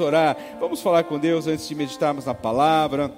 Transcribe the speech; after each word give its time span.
orar, 0.00 0.36
vamos 0.60 0.80
falar 0.80 1.04
com 1.04 1.18
Deus 1.18 1.46
antes 1.46 1.68
de 1.68 1.74
meditarmos 1.74 2.24
na 2.24 2.34
palavra, 2.34 3.12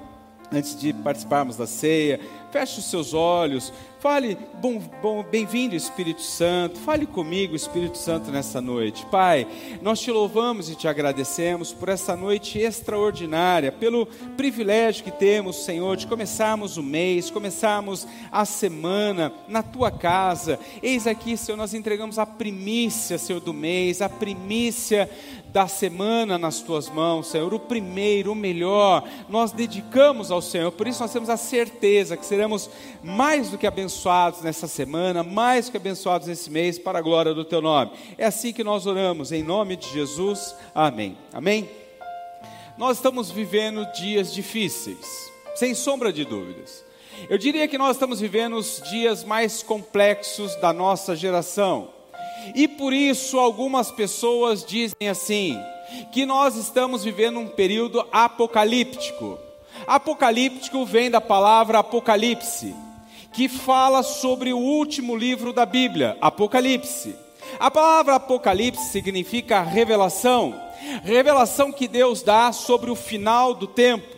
antes 0.52 0.78
de 0.78 0.92
participarmos 0.92 1.56
da 1.56 1.66
ceia. 1.66 2.20
Feche 2.50 2.78
os 2.78 2.86
seus 2.86 3.12
olhos, 3.12 3.70
fale, 4.00 4.38
bom, 4.54 4.80
bom, 5.02 5.22
bem-vindo 5.22 5.76
Espírito 5.76 6.22
Santo, 6.22 6.78
fale 6.78 7.04
comigo, 7.04 7.54
Espírito 7.54 7.98
Santo, 7.98 8.30
nessa 8.30 8.58
noite. 8.58 9.04
Pai, 9.10 9.46
nós 9.82 10.00
te 10.00 10.10
louvamos 10.10 10.70
e 10.70 10.74
te 10.74 10.88
agradecemos 10.88 11.74
por 11.74 11.90
essa 11.90 12.16
noite 12.16 12.58
extraordinária, 12.58 13.70
pelo 13.70 14.06
privilégio 14.34 15.04
que 15.04 15.10
temos, 15.10 15.56
Senhor, 15.56 15.94
de 15.94 16.06
começarmos 16.06 16.78
o 16.78 16.82
mês, 16.82 17.28
começarmos 17.28 18.06
a 18.32 18.46
semana 18.46 19.30
na 19.46 19.62
tua 19.62 19.90
casa. 19.90 20.58
Eis 20.82 21.06
aqui, 21.06 21.36
Senhor, 21.36 21.58
nós 21.58 21.74
entregamos 21.74 22.18
a 22.18 22.24
primícia, 22.24 23.18
Senhor, 23.18 23.40
do 23.40 23.52
mês, 23.52 24.00
a 24.00 24.08
primícia 24.08 25.10
da 25.52 25.66
semana 25.66 26.38
nas 26.38 26.60
tuas 26.60 26.88
mãos, 26.88 27.28
Senhor, 27.28 27.52
o 27.54 27.58
primeiro, 27.58 28.32
o 28.32 28.34
melhor, 28.34 29.08
nós 29.28 29.50
dedicamos 29.50 30.30
ao 30.30 30.42
Senhor, 30.42 30.70
por 30.72 30.86
isso 30.86 31.00
nós 31.00 31.12
temos 31.12 31.30
a 31.30 31.36
certeza 31.36 32.16
que 32.16 32.26
seremos 32.38 32.70
mais 33.02 33.50
do 33.50 33.58
que 33.58 33.66
abençoados 33.66 34.42
nessa 34.42 34.68
semana, 34.68 35.24
mais 35.24 35.66
do 35.66 35.72
que 35.72 35.76
abençoados 35.76 36.28
nesse 36.28 36.48
mês, 36.48 36.78
para 36.78 37.00
a 37.00 37.02
glória 37.02 37.34
do 37.34 37.44
teu 37.44 37.60
nome. 37.60 37.90
É 38.16 38.26
assim 38.26 38.52
que 38.52 38.62
nós 38.62 38.86
oramos, 38.86 39.32
em 39.32 39.42
nome 39.42 39.74
de 39.74 39.90
Jesus, 39.90 40.54
amém. 40.72 41.18
Amém? 41.32 41.68
Nós 42.76 42.98
estamos 42.98 43.28
vivendo 43.28 43.84
dias 43.86 44.32
difíceis, 44.32 45.32
sem 45.56 45.74
sombra 45.74 46.12
de 46.12 46.24
dúvidas. 46.24 46.84
Eu 47.28 47.36
diria 47.36 47.66
que 47.66 47.76
nós 47.76 47.96
estamos 47.96 48.20
vivendo 48.20 48.54
os 48.54 48.80
dias 48.88 49.24
mais 49.24 49.60
complexos 49.60 50.54
da 50.60 50.72
nossa 50.72 51.16
geração. 51.16 51.88
E 52.54 52.68
por 52.68 52.92
isso 52.92 53.36
algumas 53.40 53.90
pessoas 53.90 54.64
dizem 54.64 55.08
assim: 55.08 55.60
que 56.12 56.24
nós 56.24 56.54
estamos 56.54 57.02
vivendo 57.02 57.40
um 57.40 57.48
período 57.48 58.06
apocalíptico. 58.12 59.47
Apocalíptico 59.88 60.84
vem 60.84 61.10
da 61.10 61.18
palavra 61.18 61.78
Apocalipse, 61.78 62.74
que 63.32 63.48
fala 63.48 64.02
sobre 64.02 64.52
o 64.52 64.58
último 64.58 65.16
livro 65.16 65.50
da 65.50 65.64
Bíblia, 65.64 66.14
Apocalipse. 66.20 67.16
A 67.58 67.70
palavra 67.70 68.16
Apocalipse 68.16 68.92
significa 68.92 69.62
revelação, 69.62 70.54
revelação 71.02 71.72
que 71.72 71.88
Deus 71.88 72.20
dá 72.20 72.52
sobre 72.52 72.90
o 72.90 72.94
final 72.94 73.54
do 73.54 73.66
tempo. 73.66 74.14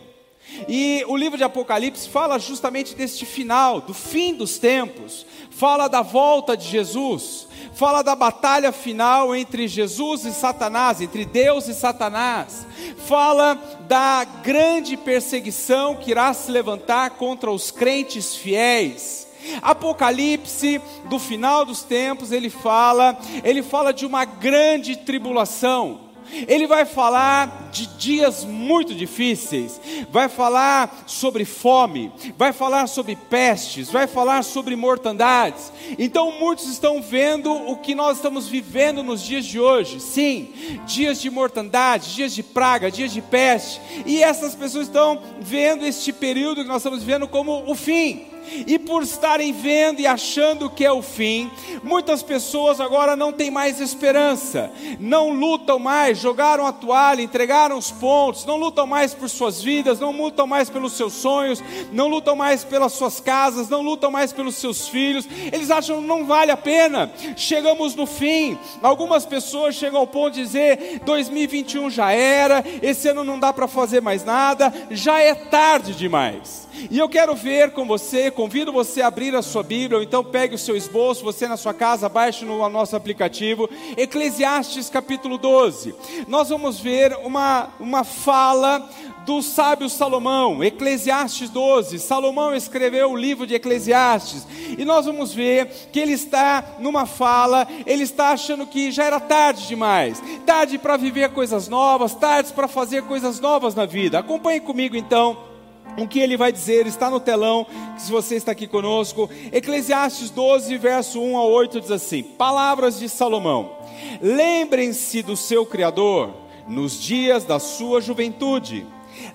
E 0.67 1.05
o 1.07 1.15
livro 1.15 1.37
de 1.37 1.45
Apocalipse 1.45 2.09
fala 2.09 2.37
justamente 2.37 2.93
deste 2.93 3.25
final, 3.25 3.79
do 3.79 3.93
fim 3.93 4.33
dos 4.33 4.57
tempos, 4.57 5.25
fala 5.51 5.87
da 5.87 6.01
volta 6.01 6.57
de 6.57 6.67
Jesus, 6.67 7.47
fala 7.73 8.01
da 8.01 8.15
batalha 8.15 8.71
final 8.71 9.35
entre 9.35 9.67
Jesus 9.67 10.25
e 10.25 10.31
Satanás, 10.31 11.01
entre 11.01 11.25
Deus 11.25 11.67
e 11.67 11.73
Satanás, 11.73 12.65
fala 13.05 13.55
da 13.87 14.23
grande 14.23 14.97
perseguição 14.97 15.95
que 15.95 16.11
irá 16.11 16.33
se 16.33 16.49
levantar 16.49 17.11
contra 17.11 17.51
os 17.51 17.69
crentes 17.69 18.35
fiéis. 18.35 19.27
Apocalipse 19.61 20.81
do 21.09 21.19
final 21.19 21.65
dos 21.65 21.83
tempos, 21.83 22.31
ele 22.31 22.49
fala, 22.49 23.17
ele 23.43 23.61
fala 23.61 23.91
de 23.91 24.05
uma 24.05 24.23
grande 24.23 24.95
tribulação. 24.95 26.10
Ele 26.47 26.67
vai 26.67 26.85
falar 26.85 27.69
de 27.71 27.87
dias 27.97 28.43
muito 28.43 28.93
difíceis, 28.93 29.79
vai 30.09 30.27
falar 30.29 31.03
sobre 31.07 31.45
fome, 31.45 32.11
vai 32.37 32.53
falar 32.53 32.87
sobre 32.87 33.15
pestes, 33.15 33.89
vai 33.89 34.07
falar 34.07 34.43
sobre 34.43 34.75
mortandades. 34.75 35.71
Então 35.97 36.39
muitos 36.39 36.67
estão 36.67 37.01
vendo 37.01 37.51
o 37.51 37.77
que 37.77 37.95
nós 37.95 38.17
estamos 38.17 38.47
vivendo 38.47 39.03
nos 39.03 39.21
dias 39.21 39.45
de 39.45 39.59
hoje. 39.59 39.99
Sim, 39.99 40.49
dias 40.85 41.21
de 41.21 41.29
mortandade, 41.29 42.13
dias 42.15 42.33
de 42.33 42.43
praga, 42.43 42.91
dias 42.91 43.11
de 43.11 43.21
peste. 43.21 43.81
E 44.05 44.21
essas 44.21 44.55
pessoas 44.55 44.87
estão 44.87 45.21
vendo 45.39 45.85
este 45.85 46.11
período 46.13 46.61
que 46.61 46.67
nós 46.67 46.77
estamos 46.77 46.99
vivendo 46.99 47.27
como 47.27 47.69
o 47.69 47.75
fim. 47.75 48.31
E 48.67 48.77
por 48.79 49.03
estarem 49.03 49.51
vendo 49.51 49.99
e 49.99 50.07
achando 50.07 50.69
que 50.69 50.85
é 50.85 50.91
o 50.91 51.01
fim, 51.01 51.49
muitas 51.83 52.23
pessoas 52.23 52.79
agora 52.79 53.15
não 53.15 53.31
têm 53.31 53.51
mais 53.51 53.79
esperança, 53.79 54.71
não 54.99 55.29
lutam 55.29 55.79
mais, 55.79 56.17
jogaram 56.17 56.65
a 56.65 56.71
toalha, 56.71 57.21
entregaram 57.21 57.77
os 57.77 57.91
pontos, 57.91 58.45
não 58.45 58.57
lutam 58.57 58.85
mais 58.85 59.13
por 59.13 59.29
suas 59.29 59.61
vidas, 59.61 59.99
não 59.99 60.11
lutam 60.11 60.47
mais 60.47 60.69
pelos 60.69 60.93
seus 60.93 61.13
sonhos, 61.13 61.63
não 61.91 62.07
lutam 62.07 62.35
mais 62.35 62.63
pelas 62.63 62.93
suas 62.93 63.19
casas, 63.19 63.69
não 63.69 63.81
lutam 63.81 64.11
mais 64.11 64.33
pelos 64.33 64.55
seus 64.55 64.87
filhos. 64.87 65.27
Eles 65.51 65.71
acham 65.71 66.01
que 66.01 66.07
não 66.07 66.25
vale 66.25 66.51
a 66.51 66.57
pena. 66.57 67.11
Chegamos 67.35 67.95
no 67.95 68.05
fim. 68.05 68.57
Algumas 68.81 69.25
pessoas 69.25 69.75
chegam 69.75 69.99
ao 69.99 70.07
ponto 70.07 70.33
de 70.33 70.41
dizer: 70.41 71.01
2021 71.05 71.89
já 71.89 72.11
era, 72.11 72.63
esse 72.81 73.07
ano 73.07 73.23
não 73.23 73.39
dá 73.39 73.53
para 73.53 73.67
fazer 73.67 74.01
mais 74.01 74.23
nada, 74.23 74.73
já 74.89 75.19
é 75.19 75.33
tarde 75.35 75.93
demais. 75.93 76.61
E 76.89 76.97
eu 76.97 77.07
quero 77.07 77.35
ver 77.35 77.71
com 77.71 77.85
você, 77.85 78.30
convido 78.31 78.71
você 78.71 79.01
a 79.01 79.07
abrir 79.07 79.35
a 79.35 79.41
sua 79.41 79.61
Bíblia, 79.61 79.97
ou 79.97 80.03
então 80.03 80.23
pegue 80.23 80.55
o 80.55 80.57
seu 80.57 80.75
esboço, 80.75 81.23
você 81.23 81.47
na 81.47 81.57
sua 81.57 81.73
casa, 81.73 82.09
baixe 82.09 82.45
no 82.45 82.67
nosso 82.69 82.95
aplicativo, 82.95 83.69
Eclesiastes 83.95 84.89
capítulo 84.89 85.37
12. 85.37 85.93
Nós 86.27 86.49
vamos 86.49 86.79
ver 86.79 87.15
uma, 87.23 87.69
uma 87.79 88.03
fala 88.03 88.89
do 89.25 89.41
sábio 89.41 89.89
Salomão, 89.89 90.63
Eclesiastes 90.63 91.49
12. 91.49 91.99
Salomão 91.99 92.55
escreveu 92.55 93.11
o 93.11 93.17
livro 93.17 93.45
de 93.45 93.53
Eclesiastes, 93.53 94.47
e 94.77 94.83
nós 94.83 95.05
vamos 95.05 95.33
ver 95.33 95.67
que 95.91 95.99
ele 95.99 96.13
está 96.13 96.77
numa 96.79 97.05
fala, 97.05 97.67
ele 97.85 98.03
está 98.03 98.29
achando 98.29 98.65
que 98.65 98.91
já 98.91 99.03
era 99.03 99.19
tarde 99.19 99.67
demais, 99.67 100.21
tarde 100.45 100.77
para 100.77 100.97
viver 100.97 101.29
coisas 101.29 101.67
novas, 101.67 102.15
tarde 102.15 102.51
para 102.53 102.67
fazer 102.67 103.03
coisas 103.03 103.39
novas 103.39 103.75
na 103.75 103.85
vida. 103.85 104.19
Acompanhe 104.19 104.59
comigo 104.59 104.95
então 104.95 105.50
o 105.97 106.07
que 106.07 106.19
ele 106.19 106.37
vai 106.37 106.51
dizer 106.51 106.87
está 106.87 107.09
no 107.09 107.19
telão, 107.19 107.65
se 107.97 108.11
você 108.11 108.35
está 108.35 108.51
aqui 108.51 108.67
conosco. 108.67 109.29
Eclesiastes 109.51 110.29
12, 110.29 110.77
verso 110.77 111.21
1 111.21 111.37
a 111.37 111.45
8 111.45 111.81
diz 111.81 111.91
assim: 111.91 112.23
Palavras 112.23 112.99
de 112.99 113.09
Salomão. 113.09 113.77
Lembrem-se 114.21 115.21
do 115.21 115.35
seu 115.35 115.65
Criador 115.65 116.33
nos 116.67 117.01
dias 117.01 117.43
da 117.43 117.59
sua 117.59 118.01
juventude, 118.01 118.85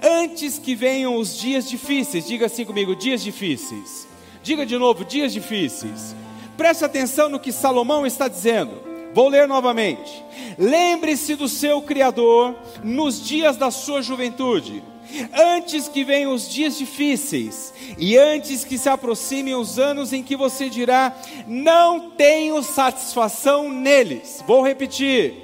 antes 0.03 0.59
que 0.59 0.75
venham 0.75 1.17
os 1.17 1.39
dias 1.39 1.69
difíceis. 1.69 2.27
Diga 2.27 2.47
assim 2.47 2.65
comigo: 2.65 2.97
dias 2.97 3.23
difíceis. 3.23 4.07
Diga 4.43 4.65
de 4.65 4.79
novo: 4.79 5.05
dias 5.05 5.33
difíceis. 5.33 6.15
Preste 6.57 6.85
atenção 6.85 7.29
no 7.29 7.41
que 7.41 7.53
Salomão 7.53 8.07
está 8.07 8.29
dizendo. 8.29 8.87
Vou 9.13 9.29
ler 9.29 9.47
novamente. 9.47 10.25
Lembre-se 10.59 11.35
do 11.35 11.49
seu 11.49 11.81
Criador 11.83 12.55
nos 12.83 13.23
dias 13.23 13.57
da 13.57 13.71
sua 13.71 14.03
juventude 14.03 14.83
antes 15.33 15.89
que 15.89 16.05
venham 16.05 16.33
os 16.33 16.49
dias 16.49 16.77
difíceis 16.77 17.73
e 17.99 18.17
antes 18.17 18.65
que 18.65 18.79
se 18.79 18.89
aproximem 18.89 19.55
os 19.55 19.79
anos 19.79 20.13
em 20.13 20.23
que 20.23 20.37
você 20.37 20.69
dirá: 20.69 21.17
Não 21.47 22.11
tenho 22.11 22.63
satisfação 22.63 23.71
neles. 23.71 24.43
Vou 24.47 24.65
repetir: 24.65 25.35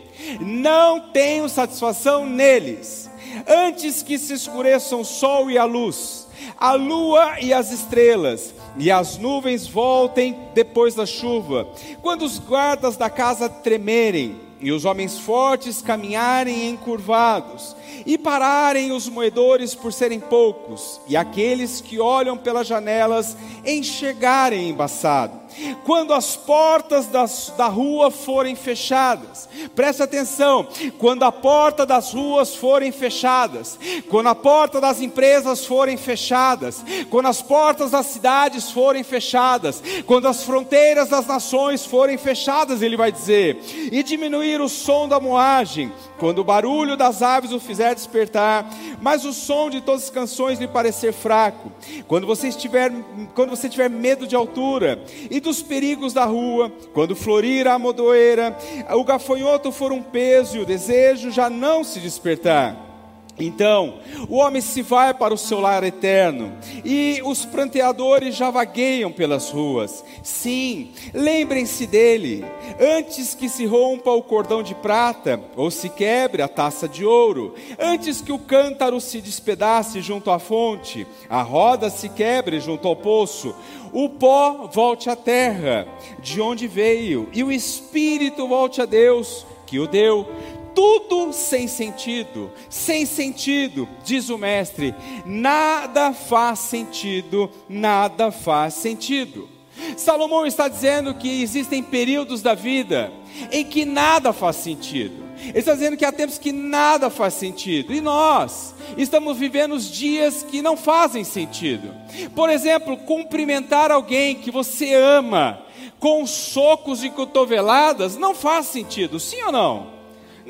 Não 0.41 1.11
tenho 1.11 1.49
satisfação 1.49 2.27
neles. 2.27 3.11
Antes 3.47 4.03
que 4.03 4.19
se 4.19 4.35
escureçam 4.35 5.01
o 5.01 5.05
sol 5.05 5.51
e 5.51 5.57
a 5.57 5.65
luz, 5.65 6.29
a 6.59 6.75
lua 6.75 7.41
e 7.41 7.53
as 7.53 7.73
estrelas, 7.73 8.55
e 8.77 8.91
as 8.91 9.17
nuvens 9.17 9.67
voltem 9.67 10.37
depois 10.55 10.95
da 10.95 11.07
chuva, 11.07 11.67
quando 12.03 12.23
os 12.23 12.39
guardas 12.39 12.97
da 12.97 13.09
casa 13.09 13.49
tremerem, 13.49 14.41
e 14.61 14.71
os 14.71 14.85
homens 14.85 15.19
fortes 15.19 15.83
caminharem 15.83 16.69
encurvados, 16.69 17.75
e 18.05 18.17
pararem 18.17 18.93
os 18.93 19.09
moedores 19.09 19.75
por 19.75 19.93
serem 19.93 20.21
poucos, 20.21 21.01
e 21.09 21.17
aqueles 21.17 21.81
que 21.81 22.01
olham 22.01 22.37
pelas 22.37 22.67
janelas 22.67 23.37
enxergarem 23.65 24.69
embaçado. 24.69 25.43
Quando 25.85 26.15
as 26.15 26.37
portas 26.37 27.07
das, 27.07 27.53
da 27.57 27.67
rua 27.67 28.11
forem 28.11 28.55
fechadas, 28.55 29.49
preste 29.75 30.03
atenção, 30.03 30.67
quando 30.99 31.25
a 31.25 31.33
porta 31.33 31.85
das 31.85 32.13
ruas 32.13 32.55
forem 32.55 32.91
fechadas, 32.91 33.79
quando 34.09 34.29
a 34.29 34.35
porta 34.35 34.81
das 34.81 35.01
empresas 35.01 35.65
forem 35.65 35.97
fechadas, 35.97 36.83
quando 37.11 37.27
as 37.27 37.43
portas 37.43 37.91
das 37.91 38.07
cidades 38.07 38.71
forem 38.71 39.03
fechadas, 39.03 39.83
quando 40.07 40.27
as 40.27 40.43
fronteiras 40.43 41.09
das 41.09 41.27
nações 41.27 41.85
forem 41.85 42.17
fechadas, 42.17 42.81
ele 42.81 42.97
vai 42.97 43.13
dizer, 43.13 43.61
e 43.91 44.03
diminuir 44.03 44.61
o 44.61 44.69
som 44.69 45.07
da 45.07 45.21
moagem, 45.21 45.93
quando 46.19 46.39
o 46.39 46.45
barulho 46.45 46.97
das 46.97 47.21
aves 47.21 47.53
o 47.53 47.61
fizer 47.61 47.82
despertar, 47.95 48.69
mas 49.01 49.25
o 49.25 49.33
som 49.33 49.69
de 49.69 49.81
todas 49.81 50.05
as 50.05 50.11
canções 50.11 50.59
lhe 50.59 50.69
parecer 50.69 51.13
fraco, 51.13 51.73
quando 52.07 52.27
você 52.27 52.49
estiver, 52.49 52.93
quando 53.35 53.51
você 53.51 53.69
tiver 53.69 53.89
medo 53.91 54.27
de 54.27 54.37
altura 54.37 55.03
e 55.31 55.41
dos 55.41 55.63
perigos 55.63 56.13
da 56.13 56.25
rua, 56.25 56.73
quando 56.93 57.17
florir 57.17 57.67
a 57.67 57.75
amodoeira, 57.75 58.57
o 58.91 59.05
gafanhoto 59.05 59.73
for 59.73 59.93
um 59.93 60.03
peso 60.03 60.57
e 60.57 60.61
o 60.61 60.67
desejo 60.67 61.31
já 61.31 61.51
não 61.51 61.83
se 61.83 62.01
despertar. 62.01 62.92
Então, 63.39 63.95
o 64.29 64.37
homem 64.37 64.61
se 64.61 64.83
vai 64.83 65.15
para 65.15 65.33
o 65.33 65.39
seu 65.39 65.59
lar 65.59 65.83
eterno, 65.83 66.53
e 66.85 67.21
os 67.25 67.47
pranteadores 67.47 68.37
já 68.37 68.51
vagueiam 68.51 69.11
pelas 69.11 69.51
ruas. 69.51 70.05
Sim, 70.23 70.91
lembrem-se 71.15 71.87
dele, 71.87 72.45
antes 72.79 73.35
que 73.35 73.49
se 73.49 73.65
rompa 73.65 74.11
o 74.11 74.23
cordão 74.23 74.63
de 74.63 74.75
prata, 74.75 75.41
ou 75.57 75.71
se 75.71 75.89
quebre 75.89 76.43
a 76.43 76.49
taça 76.49 76.87
de 76.87 77.05
ouro, 77.05 77.55
antes 77.79 78.21
que 78.21 78.33
o 78.33 78.39
cântaro 78.39 79.01
se 79.01 79.21
despedace 79.21 80.03
junto 80.03 80.31
à 80.31 80.39
fonte, 80.39 81.07
a 81.29 81.41
roda 81.41 81.89
se 81.89 82.11
quebre 82.11 82.61
junto 82.61 82.87
ao 82.87 82.95
poço, 82.95 83.55
o 83.93 84.11
pó 84.11 84.69
volte 84.73 85.09
à 85.09 85.17
terra, 85.17 85.87
de 86.21 86.41
onde 86.41 86.69
veio, 86.69 87.29
e 87.33 87.43
o 87.43 87.51
espírito 87.51 88.47
volte 88.47 88.83
a 88.83 88.85
Deus, 88.85 89.47
que 89.67 89.79
o 89.79 89.87
deu 89.87 90.29
tudo 90.75 91.33
sem 91.33 91.69
sentido, 91.69 92.51
sem 92.69 93.07
sentido, 93.07 93.89
diz 94.05 94.29
o 94.29 94.39
mestre, 94.39 94.95
nada 95.25 96.13
faz 96.13 96.59
sentido, 96.59 97.51
nada 97.69 98.31
faz 98.31 98.75
sentido. 98.75 99.49
Salomão 99.97 100.47
está 100.47 100.69
dizendo 100.69 101.15
que 101.15 101.43
existem 101.43 101.83
períodos 101.83 102.43
da 102.43 102.55
vida 102.55 103.13
em 103.51 103.65
que 103.65 103.85
nada 103.85 104.33
faz 104.33 104.57
sentido. 104.57 105.23
Ele 105.49 105.59
está 105.59 105.75
dizendo 105.75 105.97
que 105.97 106.05
há 106.05 106.13
tempos 106.13 106.39
que 106.39 106.53
nada 106.53 107.11
faz 107.11 107.35
sentido. 107.35 107.93
E 107.93 108.01
nós 108.01 108.75
estamos 108.97 109.37
vivendo 109.39 109.73
os 109.73 109.91
dias 109.91 110.43
que 110.43 110.63
não 110.63 110.77
fazem 110.77 111.25
sentido. 111.25 111.93
Por 112.35 112.49
exemplo, 112.49 112.97
cumprimentar 112.99 113.91
alguém 113.91 114.37
que 114.37 114.51
você 114.51 114.95
ama 114.95 115.63
com 115.99 116.27
socos 116.27 117.03
e 117.03 117.11
cotoveladas 117.11 118.17
não 118.17 118.35
faz 118.35 118.67
sentido, 118.67 119.19
sim 119.19 119.43
ou 119.43 119.53
não? 119.53 119.92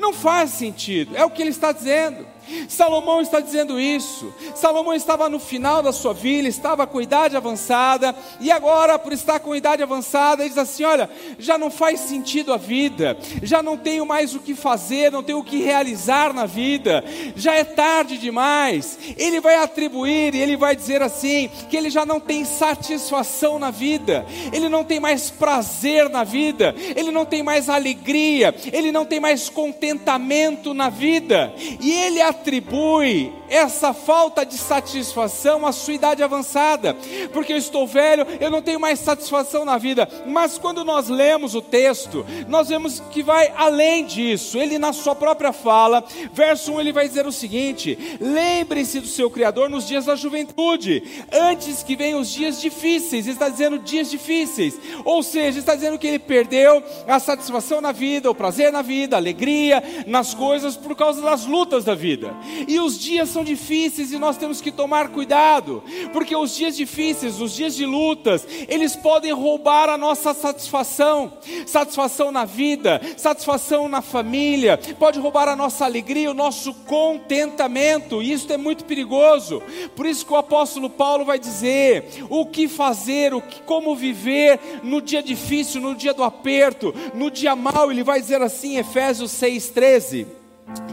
Não 0.03 0.11
faz 0.11 0.49
sentido, 0.49 1.15
é 1.15 1.23
o 1.23 1.29
que 1.29 1.41
ele 1.41 1.51
está 1.51 1.71
dizendo. 1.71 2.27
Salomão 2.67 3.21
está 3.21 3.39
dizendo 3.39 3.79
isso. 3.79 4.33
Salomão 4.55 4.93
estava 4.93 5.29
no 5.29 5.39
final 5.39 5.81
da 5.81 5.91
sua 5.91 6.13
vida, 6.13 6.47
estava 6.47 6.87
com 6.87 7.01
idade 7.01 7.35
avançada, 7.35 8.15
e 8.39 8.51
agora, 8.51 8.97
por 8.97 9.13
estar 9.13 9.39
com 9.39 9.55
idade 9.55 9.83
avançada, 9.83 10.43
ele 10.43 10.49
diz 10.49 10.57
assim: 10.57 10.83
Olha, 10.83 11.09
já 11.37 11.57
não 11.57 11.69
faz 11.69 11.99
sentido 12.01 12.53
a 12.53 12.57
vida, 12.57 13.17
já 13.41 13.61
não 13.61 13.77
tenho 13.77 14.05
mais 14.05 14.35
o 14.35 14.39
que 14.39 14.55
fazer, 14.55 15.11
não 15.11 15.23
tenho 15.23 15.39
o 15.39 15.43
que 15.43 15.61
realizar 15.61 16.33
na 16.33 16.45
vida, 16.45 17.03
já 17.35 17.55
é 17.55 17.63
tarde 17.63 18.17
demais. 18.17 18.97
Ele 19.17 19.39
vai 19.39 19.55
atribuir 19.55 20.35
e 20.35 20.41
ele 20.41 20.55
vai 20.55 20.75
dizer 20.75 21.01
assim: 21.01 21.49
que 21.69 21.75
ele 21.75 21.89
já 21.89 22.05
não 22.05 22.19
tem 22.19 22.45
satisfação 22.45 23.59
na 23.59 23.71
vida, 23.71 24.25
ele 24.51 24.69
não 24.69 24.83
tem 24.83 24.99
mais 24.99 25.29
prazer 25.29 26.09
na 26.09 26.23
vida, 26.23 26.73
ele 26.95 27.11
não 27.11 27.25
tem 27.25 27.43
mais 27.43 27.69
alegria, 27.69 28.53
ele 28.71 28.91
não 28.91 29.05
tem 29.05 29.19
mais 29.19 29.49
contentamento 29.49 30.73
na 30.73 30.89
vida, 30.89 31.53
e 31.81 31.91
ele 31.91 32.21
atribui 32.21 32.42
distribui 32.43 33.31
essa 33.53 33.93
falta 33.93 34.43
de 34.43 34.57
satisfação 34.57 35.63
à 35.63 35.71
sua 35.71 35.93
idade 35.93 36.23
avançada, 36.23 36.97
porque 37.31 37.53
eu 37.53 37.57
estou 37.57 37.85
velho, 37.85 38.25
eu 38.39 38.49
não 38.49 38.63
tenho 38.63 38.79
mais 38.79 38.97
satisfação 38.97 39.63
na 39.63 39.77
vida. 39.77 40.09
Mas 40.25 40.57
quando 40.57 40.83
nós 40.83 41.07
lemos 41.07 41.53
o 41.53 41.61
texto, 41.61 42.25
nós 42.47 42.69
vemos 42.69 42.99
que 43.11 43.21
vai 43.21 43.53
além 43.55 44.05
disso. 44.05 44.57
Ele, 44.57 44.79
na 44.79 44.91
sua 44.91 45.13
própria 45.13 45.53
fala, 45.53 46.03
verso 46.33 46.73
1, 46.73 46.79
ele 46.81 46.91
vai 46.91 47.07
dizer 47.07 47.27
o 47.27 47.31
seguinte: 47.31 48.17
lembre-se 48.19 48.99
do 48.99 49.07
seu 49.07 49.29
Criador 49.29 49.69
nos 49.69 49.87
dias 49.87 50.05
da 50.05 50.15
juventude, 50.15 51.03
antes 51.31 51.83
que 51.83 51.95
venham 51.95 52.19
os 52.21 52.31
dias 52.31 52.59
difíceis. 52.59 53.27
Ele 53.27 53.35
está 53.35 53.49
dizendo 53.49 53.77
dias 53.77 54.09
difíceis, 54.09 54.79
ou 55.05 55.21
seja, 55.21 55.59
está 55.59 55.75
dizendo 55.75 55.99
que 55.99 56.07
ele 56.07 56.17
perdeu 56.17 56.83
a 57.07 57.19
satisfação 57.19 57.79
na 57.79 57.91
vida, 57.91 58.31
o 58.31 58.35
prazer 58.35 58.71
na 58.71 58.81
vida, 58.81 59.15
a 59.15 59.19
alegria 59.19 59.83
nas 60.07 60.33
coisas 60.33 60.75
por 60.75 60.95
causa 60.95 61.21
das 61.21 61.45
lutas 61.45 61.85
da 61.85 61.93
vida. 61.93 62.33
E 62.67 62.79
os 62.79 62.99
dias 62.99 63.29
são 63.29 63.42
difíceis 63.43 64.11
e 64.11 64.17
nós 64.17 64.37
temos 64.37 64.61
que 64.61 64.71
tomar 64.71 65.09
cuidado, 65.09 65.83
porque 66.11 66.35
os 66.35 66.55
dias 66.55 66.75
difíceis, 66.75 67.41
os 67.41 67.53
dias 67.53 67.75
de 67.75 67.85
lutas, 67.85 68.47
eles 68.67 68.95
podem 68.95 69.31
roubar 69.31 69.89
a 69.89 69.97
nossa 69.97 70.33
satisfação, 70.33 71.33
satisfação 71.65 72.31
na 72.31 72.45
vida, 72.45 73.01
satisfação 73.17 73.87
na 73.87 74.01
família, 74.01 74.79
pode 74.97 75.19
roubar 75.19 75.47
a 75.47 75.55
nossa 75.55 75.85
alegria, 75.85 76.31
o 76.31 76.33
nosso 76.33 76.73
contentamento, 76.85 78.21
e 78.21 78.31
isso 78.31 78.51
é 78.51 78.57
muito 78.57 78.85
perigoso. 78.85 79.61
Por 79.95 80.05
isso 80.05 80.25
que 80.25 80.33
o 80.33 80.37
apóstolo 80.37 80.89
Paulo 80.89 81.25
vai 81.25 81.39
dizer 81.39 82.25
o 82.29 82.45
que 82.45 82.67
fazer, 82.67 83.33
o 83.33 83.41
que, 83.41 83.61
como 83.61 83.95
viver 83.95 84.59
no 84.83 85.01
dia 85.01 85.21
difícil, 85.21 85.81
no 85.81 85.95
dia 85.95 86.13
do 86.13 86.23
aperto, 86.23 86.93
no 87.13 87.29
dia 87.29 87.55
mau, 87.55 87.91
ele 87.91 88.03
vai 88.03 88.19
dizer 88.19 88.41
assim, 88.41 88.77
Efésios 88.77 89.31
6:13. 89.31 90.42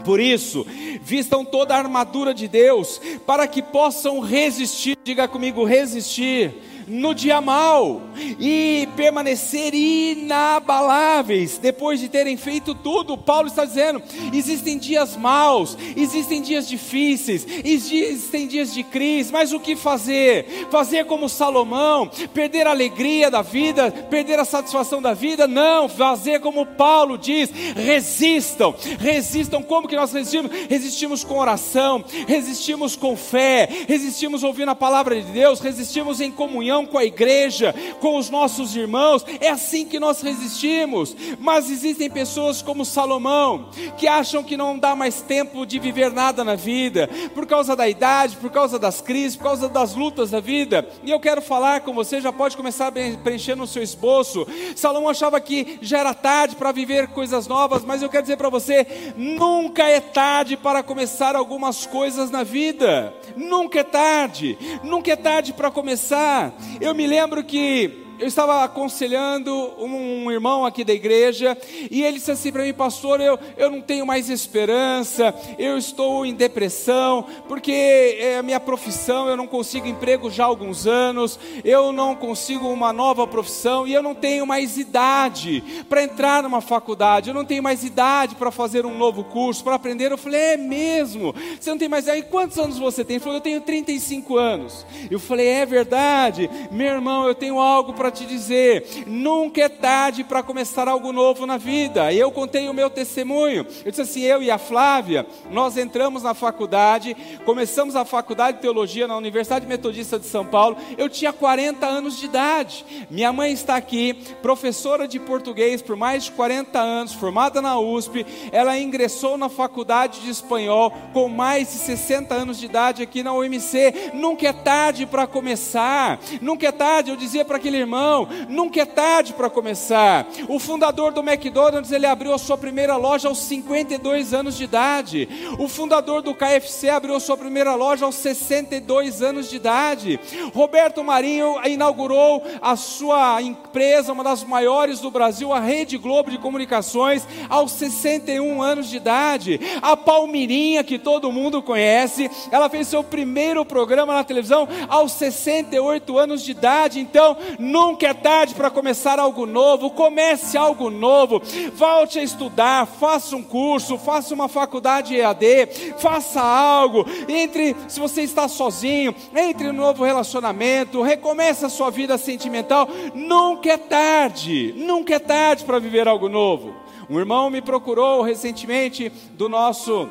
Por 0.03 0.19
isso, 0.19 0.65
vistam 1.01 1.45
toda 1.45 1.75
a 1.75 1.77
armadura 1.77 2.33
de 2.33 2.47
Deus, 2.47 3.01
para 3.25 3.47
que 3.47 3.61
possam 3.61 4.19
resistir, 4.19 4.97
diga 5.03 5.27
comigo, 5.27 5.63
resistir 5.63 6.53
no 6.87 7.13
dia 7.13 7.41
mal 7.41 8.01
e 8.39 8.87
permanecer 8.95 9.73
inabaláveis 9.73 11.57
depois 11.57 11.99
de 11.99 12.09
terem 12.09 12.37
feito 12.37 12.73
tudo. 12.75 13.17
Paulo 13.17 13.47
está 13.47 13.65
dizendo: 13.65 14.01
existem 14.33 14.77
dias 14.77 15.15
maus, 15.15 15.77
existem 15.95 16.41
dias 16.41 16.67
difíceis, 16.67 17.45
existem 17.63 18.47
dias 18.47 18.73
de 18.73 18.83
crise, 18.83 19.31
mas 19.31 19.53
o 19.53 19.59
que 19.59 19.75
fazer? 19.75 20.67
Fazer 20.69 21.05
como 21.05 21.29
Salomão, 21.29 22.09
perder 22.33 22.67
a 22.67 22.71
alegria 22.71 23.29
da 23.29 23.41
vida, 23.41 23.91
perder 23.91 24.39
a 24.39 24.45
satisfação 24.45 25.01
da 25.01 25.13
vida? 25.13 25.47
Não, 25.47 25.87
fazer 25.89 26.39
como 26.39 26.65
Paulo 26.65 27.17
diz: 27.17 27.49
resistam, 27.75 28.73
resistam. 28.99 29.61
Como 29.61 29.87
que 29.87 29.95
nós 29.95 30.11
resistimos? 30.11 30.51
Resistimos 30.69 31.23
com 31.23 31.37
oração, 31.37 32.03
resistimos 32.27 32.95
com 32.95 33.15
fé, 33.15 33.67
resistimos 33.87 34.43
ouvindo 34.43 34.69
a 34.69 34.75
palavra 34.75 35.21
de 35.21 35.31
Deus, 35.31 35.59
resistimos 35.59 36.19
em 36.21 36.31
comunhão 36.31 36.80
comunhão 36.81 36.85
com 36.85 36.97
a 36.97 37.05
igreja, 37.05 37.73
com 37.99 38.17
os 38.17 38.29
nossos 38.29 38.75
irmãos, 38.75 39.25
é 39.39 39.49
assim 39.49 39.85
que 39.85 39.99
nós 39.99 40.21
resistimos. 40.21 41.15
Mas 41.39 41.69
existem 41.69 42.09
pessoas 42.09 42.61
como 42.61 42.85
Salomão, 42.85 43.69
que 43.97 44.07
acham 44.07 44.43
que 44.43 44.57
não 44.57 44.77
dá 44.77 44.95
mais 44.95 45.21
tempo 45.21 45.65
de 45.65 45.79
viver 45.79 46.11
nada 46.11 46.43
na 46.43 46.55
vida, 46.55 47.09
por 47.33 47.45
causa 47.45 47.75
da 47.75 47.87
idade, 47.87 48.37
por 48.37 48.49
causa 48.49 48.77
das 48.77 49.01
crises, 49.01 49.35
por 49.35 49.43
causa 49.43 49.69
das 49.69 49.95
lutas 49.95 50.31
da 50.31 50.39
vida. 50.39 50.87
E 51.03 51.11
eu 51.11 51.19
quero 51.19 51.41
falar 51.41 51.81
com 51.81 51.93
você, 51.93 52.19
já 52.19 52.31
pode 52.31 52.57
começar 52.57 52.87
a 52.87 52.91
preencher 52.91 53.55
no 53.55 53.67
seu 53.67 53.83
esboço. 53.83 54.45
Salomão 54.75 55.09
achava 55.09 55.39
que 55.39 55.77
já 55.81 55.99
era 55.99 56.13
tarde 56.13 56.55
para 56.55 56.71
viver 56.71 57.07
coisas 57.09 57.47
novas, 57.47 57.83
mas 57.83 58.01
eu 58.01 58.09
quero 58.09 58.23
dizer 58.23 58.37
para 58.37 58.49
você: 58.49 59.13
nunca 59.15 59.87
é 59.87 59.99
tarde 59.99 60.57
para 60.57 60.83
começar 60.83 61.35
algumas 61.35 61.85
coisas 61.85 62.29
na 62.29 62.43
vida. 62.43 63.13
Nunca 63.35 63.79
é 63.79 63.83
tarde, 63.83 64.57
nunca 64.83 65.11
é 65.11 65.15
tarde 65.15 65.53
para 65.53 65.71
começar. 65.71 66.53
Eu 66.79 66.93
me 66.93 67.07
lembro 67.07 67.43
que 67.43 68.05
eu 68.21 68.27
estava 68.27 68.63
aconselhando 68.63 69.51
um 69.79 70.31
irmão 70.31 70.63
aqui 70.63 70.83
da 70.83 70.93
igreja, 70.93 71.57
e 71.89 72.03
ele 72.03 72.19
disse 72.19 72.29
assim 72.29 72.51
para 72.51 72.61
mim, 72.61 72.71
pastor, 72.71 73.19
eu, 73.19 73.39
eu 73.57 73.71
não 73.71 73.81
tenho 73.81 74.05
mais 74.05 74.29
esperança, 74.29 75.33
eu 75.57 75.75
estou 75.75 76.23
em 76.23 76.35
depressão, 76.35 77.25
porque 77.47 78.17
é 78.19 78.37
a 78.37 78.43
minha 78.43 78.59
profissão, 78.59 79.27
eu 79.27 79.35
não 79.35 79.47
consigo 79.47 79.87
emprego 79.87 80.29
já 80.29 80.43
há 80.43 80.45
alguns 80.45 80.85
anos, 80.85 81.39
eu 81.65 81.91
não 81.91 82.15
consigo 82.15 82.69
uma 82.69 82.93
nova 82.93 83.25
profissão, 83.25 83.87
e 83.87 83.93
eu 83.93 84.03
não 84.03 84.13
tenho 84.13 84.45
mais 84.45 84.77
idade 84.77 85.83
para 85.89 86.03
entrar 86.03 86.43
numa 86.43 86.61
faculdade, 86.61 87.29
eu 87.29 87.33
não 87.33 87.43
tenho 87.43 87.63
mais 87.63 87.83
idade 87.83 88.35
para 88.35 88.51
fazer 88.51 88.85
um 88.85 88.95
novo 88.95 89.23
curso, 89.23 89.63
para 89.63 89.73
aprender. 89.73 90.11
Eu 90.11 90.17
falei, 90.17 90.39
é 90.39 90.57
mesmo? 90.57 91.33
Você 91.59 91.71
não 91.71 91.77
tem 91.79 91.89
mais 91.89 92.05
idade? 92.05 92.21
Quantos 92.29 92.59
anos 92.59 92.77
você 92.77 93.03
tem? 93.03 93.15
Ele 93.15 93.23
falou, 93.23 93.37
eu 93.37 93.41
tenho 93.41 93.61
35 93.61 94.37
anos. 94.37 94.85
Eu 95.09 95.19
falei, 95.19 95.47
é 95.47 95.65
verdade? 95.65 96.47
Meu 96.69 96.93
irmão, 96.93 97.27
eu 97.27 97.33
tenho 97.33 97.59
algo 97.59 97.93
para 97.93 98.10
te 98.11 98.25
dizer: 98.25 99.05
nunca 99.07 99.61
é 99.61 99.69
tarde 99.69 100.23
para 100.23 100.43
começar 100.43 100.87
algo 100.87 101.11
novo 101.11 101.45
na 101.45 101.57
vida. 101.57 102.13
Eu 102.13 102.31
contei 102.31 102.67
o 102.67 102.73
meu 102.73 102.89
testemunho. 102.89 103.65
Eu 103.85 103.91
disse 103.91 104.01
assim: 104.01 104.21
eu 104.21 104.43
e 104.43 104.51
a 104.51 104.57
Flávia, 104.57 105.25
nós 105.49 105.77
entramos 105.77 106.23
na 106.23 106.33
faculdade, 106.33 107.15
começamos 107.45 107.95
a 107.95 108.05
faculdade 108.05 108.57
de 108.57 108.61
teologia 108.61 109.07
na 109.07 109.15
Universidade 109.15 109.65
Metodista 109.65 110.19
de 110.19 110.25
São 110.25 110.45
Paulo. 110.45 110.77
Eu 110.97 111.09
tinha 111.09 111.31
40 111.31 111.85
anos 111.85 112.17
de 112.17 112.25
idade. 112.25 112.85
Minha 113.09 113.31
mãe 113.31 113.51
está 113.51 113.75
aqui, 113.75 114.13
professora 114.41 115.07
de 115.07 115.19
português 115.19 115.81
por 115.81 115.95
mais 115.95 116.25
de 116.25 116.31
40 116.31 116.79
anos, 116.79 117.13
formada 117.13 117.61
na 117.61 117.79
USP. 117.79 118.25
Ela 118.51 118.77
ingressou 118.77 119.37
na 119.37 119.49
faculdade 119.49 120.21
de 120.21 120.29
espanhol 120.29 120.91
com 121.13 121.27
mais 121.27 121.69
de 121.69 121.75
60 121.75 122.33
anos 122.33 122.59
de 122.59 122.65
idade 122.65 123.03
aqui 123.03 123.23
na 123.23 123.33
UMC. 123.33 124.11
Nunca 124.13 124.47
é 124.47 124.53
tarde 124.53 125.05
para 125.05 125.25
começar. 125.27 126.19
Nunca 126.41 126.67
é 126.67 126.71
tarde. 126.71 127.11
Eu 127.11 127.15
dizia 127.15 127.45
para 127.45 127.57
aquele 127.57 127.77
irmão 127.77 128.00
nunca 128.49 128.81
é 128.81 128.85
tarde 128.85 129.33
para 129.33 129.49
começar. 129.49 130.27
O 130.47 130.59
fundador 130.59 131.11
do 131.11 131.21
McDonald's, 131.21 131.91
ele 131.91 132.05
abriu 132.05 132.33
a 132.33 132.37
sua 132.37 132.57
primeira 132.57 132.95
loja 132.97 133.27
aos 133.27 133.39
52 133.39 134.33
anos 134.33 134.57
de 134.57 134.63
idade. 134.63 135.29
O 135.57 135.67
fundador 135.67 136.21
do 136.21 136.33
KFC 136.33 136.89
abriu 136.89 137.15
a 137.15 137.19
sua 137.19 137.37
primeira 137.37 137.75
loja 137.75 138.05
aos 138.05 138.15
62 138.15 139.21
anos 139.21 139.49
de 139.49 139.55
idade. 139.55 140.19
Roberto 140.53 141.03
Marinho 141.03 141.55
inaugurou 141.65 142.43
a 142.61 142.75
sua 142.75 143.41
empresa, 143.41 144.13
uma 144.13 144.23
das 144.23 144.43
maiores 144.43 144.99
do 144.99 145.11
Brasil, 145.11 145.53
a 145.53 145.59
Rede 145.59 145.97
Globo 145.97 146.31
de 146.31 146.37
Comunicações, 146.37 147.27
aos 147.49 147.71
61 147.73 148.61
anos 148.61 148.89
de 148.89 148.97
idade. 148.97 149.59
A 149.81 149.95
Palmirinha, 149.95 150.83
que 150.83 150.99
todo 150.99 151.31
mundo 151.31 151.61
conhece, 151.61 152.29
ela 152.51 152.69
fez 152.69 152.87
seu 152.87 153.03
primeiro 153.03 153.65
programa 153.65 154.13
na 154.13 154.23
televisão 154.23 154.67
aos 154.87 155.11
68 155.13 156.17
anos 156.17 156.43
de 156.43 156.51
idade. 156.51 156.99
Então, 156.99 157.37
nunca 157.81 158.07
é 158.07 158.13
tarde 158.13 158.53
para 158.53 158.69
começar 158.69 159.17
algo 159.17 159.47
novo. 159.47 159.89
Comece 159.89 160.55
algo 160.55 160.91
novo. 160.91 161.41
Volte 161.73 162.19
a 162.19 162.23
estudar, 162.23 162.85
faça 162.85 163.35
um 163.35 163.41
curso, 163.41 163.97
faça 163.97 164.35
uma 164.35 164.47
faculdade 164.47 165.15
EAD, 165.15 165.93
faça 165.97 166.39
algo. 166.41 167.05
Entre, 167.27 167.75
se 167.87 167.99
você 167.99 168.21
está 168.21 168.47
sozinho, 168.47 169.15
entre 169.35 169.67
no 169.67 169.73
novo 169.73 170.03
relacionamento, 170.03 171.01
recomece 171.01 171.65
a 171.65 171.69
sua 171.69 171.89
vida 171.89 172.17
sentimental. 172.19 172.87
Nunca 173.15 173.71
é 173.71 173.77
tarde. 173.77 174.73
Nunca 174.77 175.15
é 175.15 175.19
tarde 175.19 175.65
para 175.65 175.79
viver 175.79 176.07
algo 176.07 176.29
novo. 176.29 176.75
Um 177.09 177.19
irmão 177.19 177.49
me 177.49 177.61
procurou 177.61 178.21
recentemente 178.21 179.11
do 179.33 179.49
nosso 179.49 180.07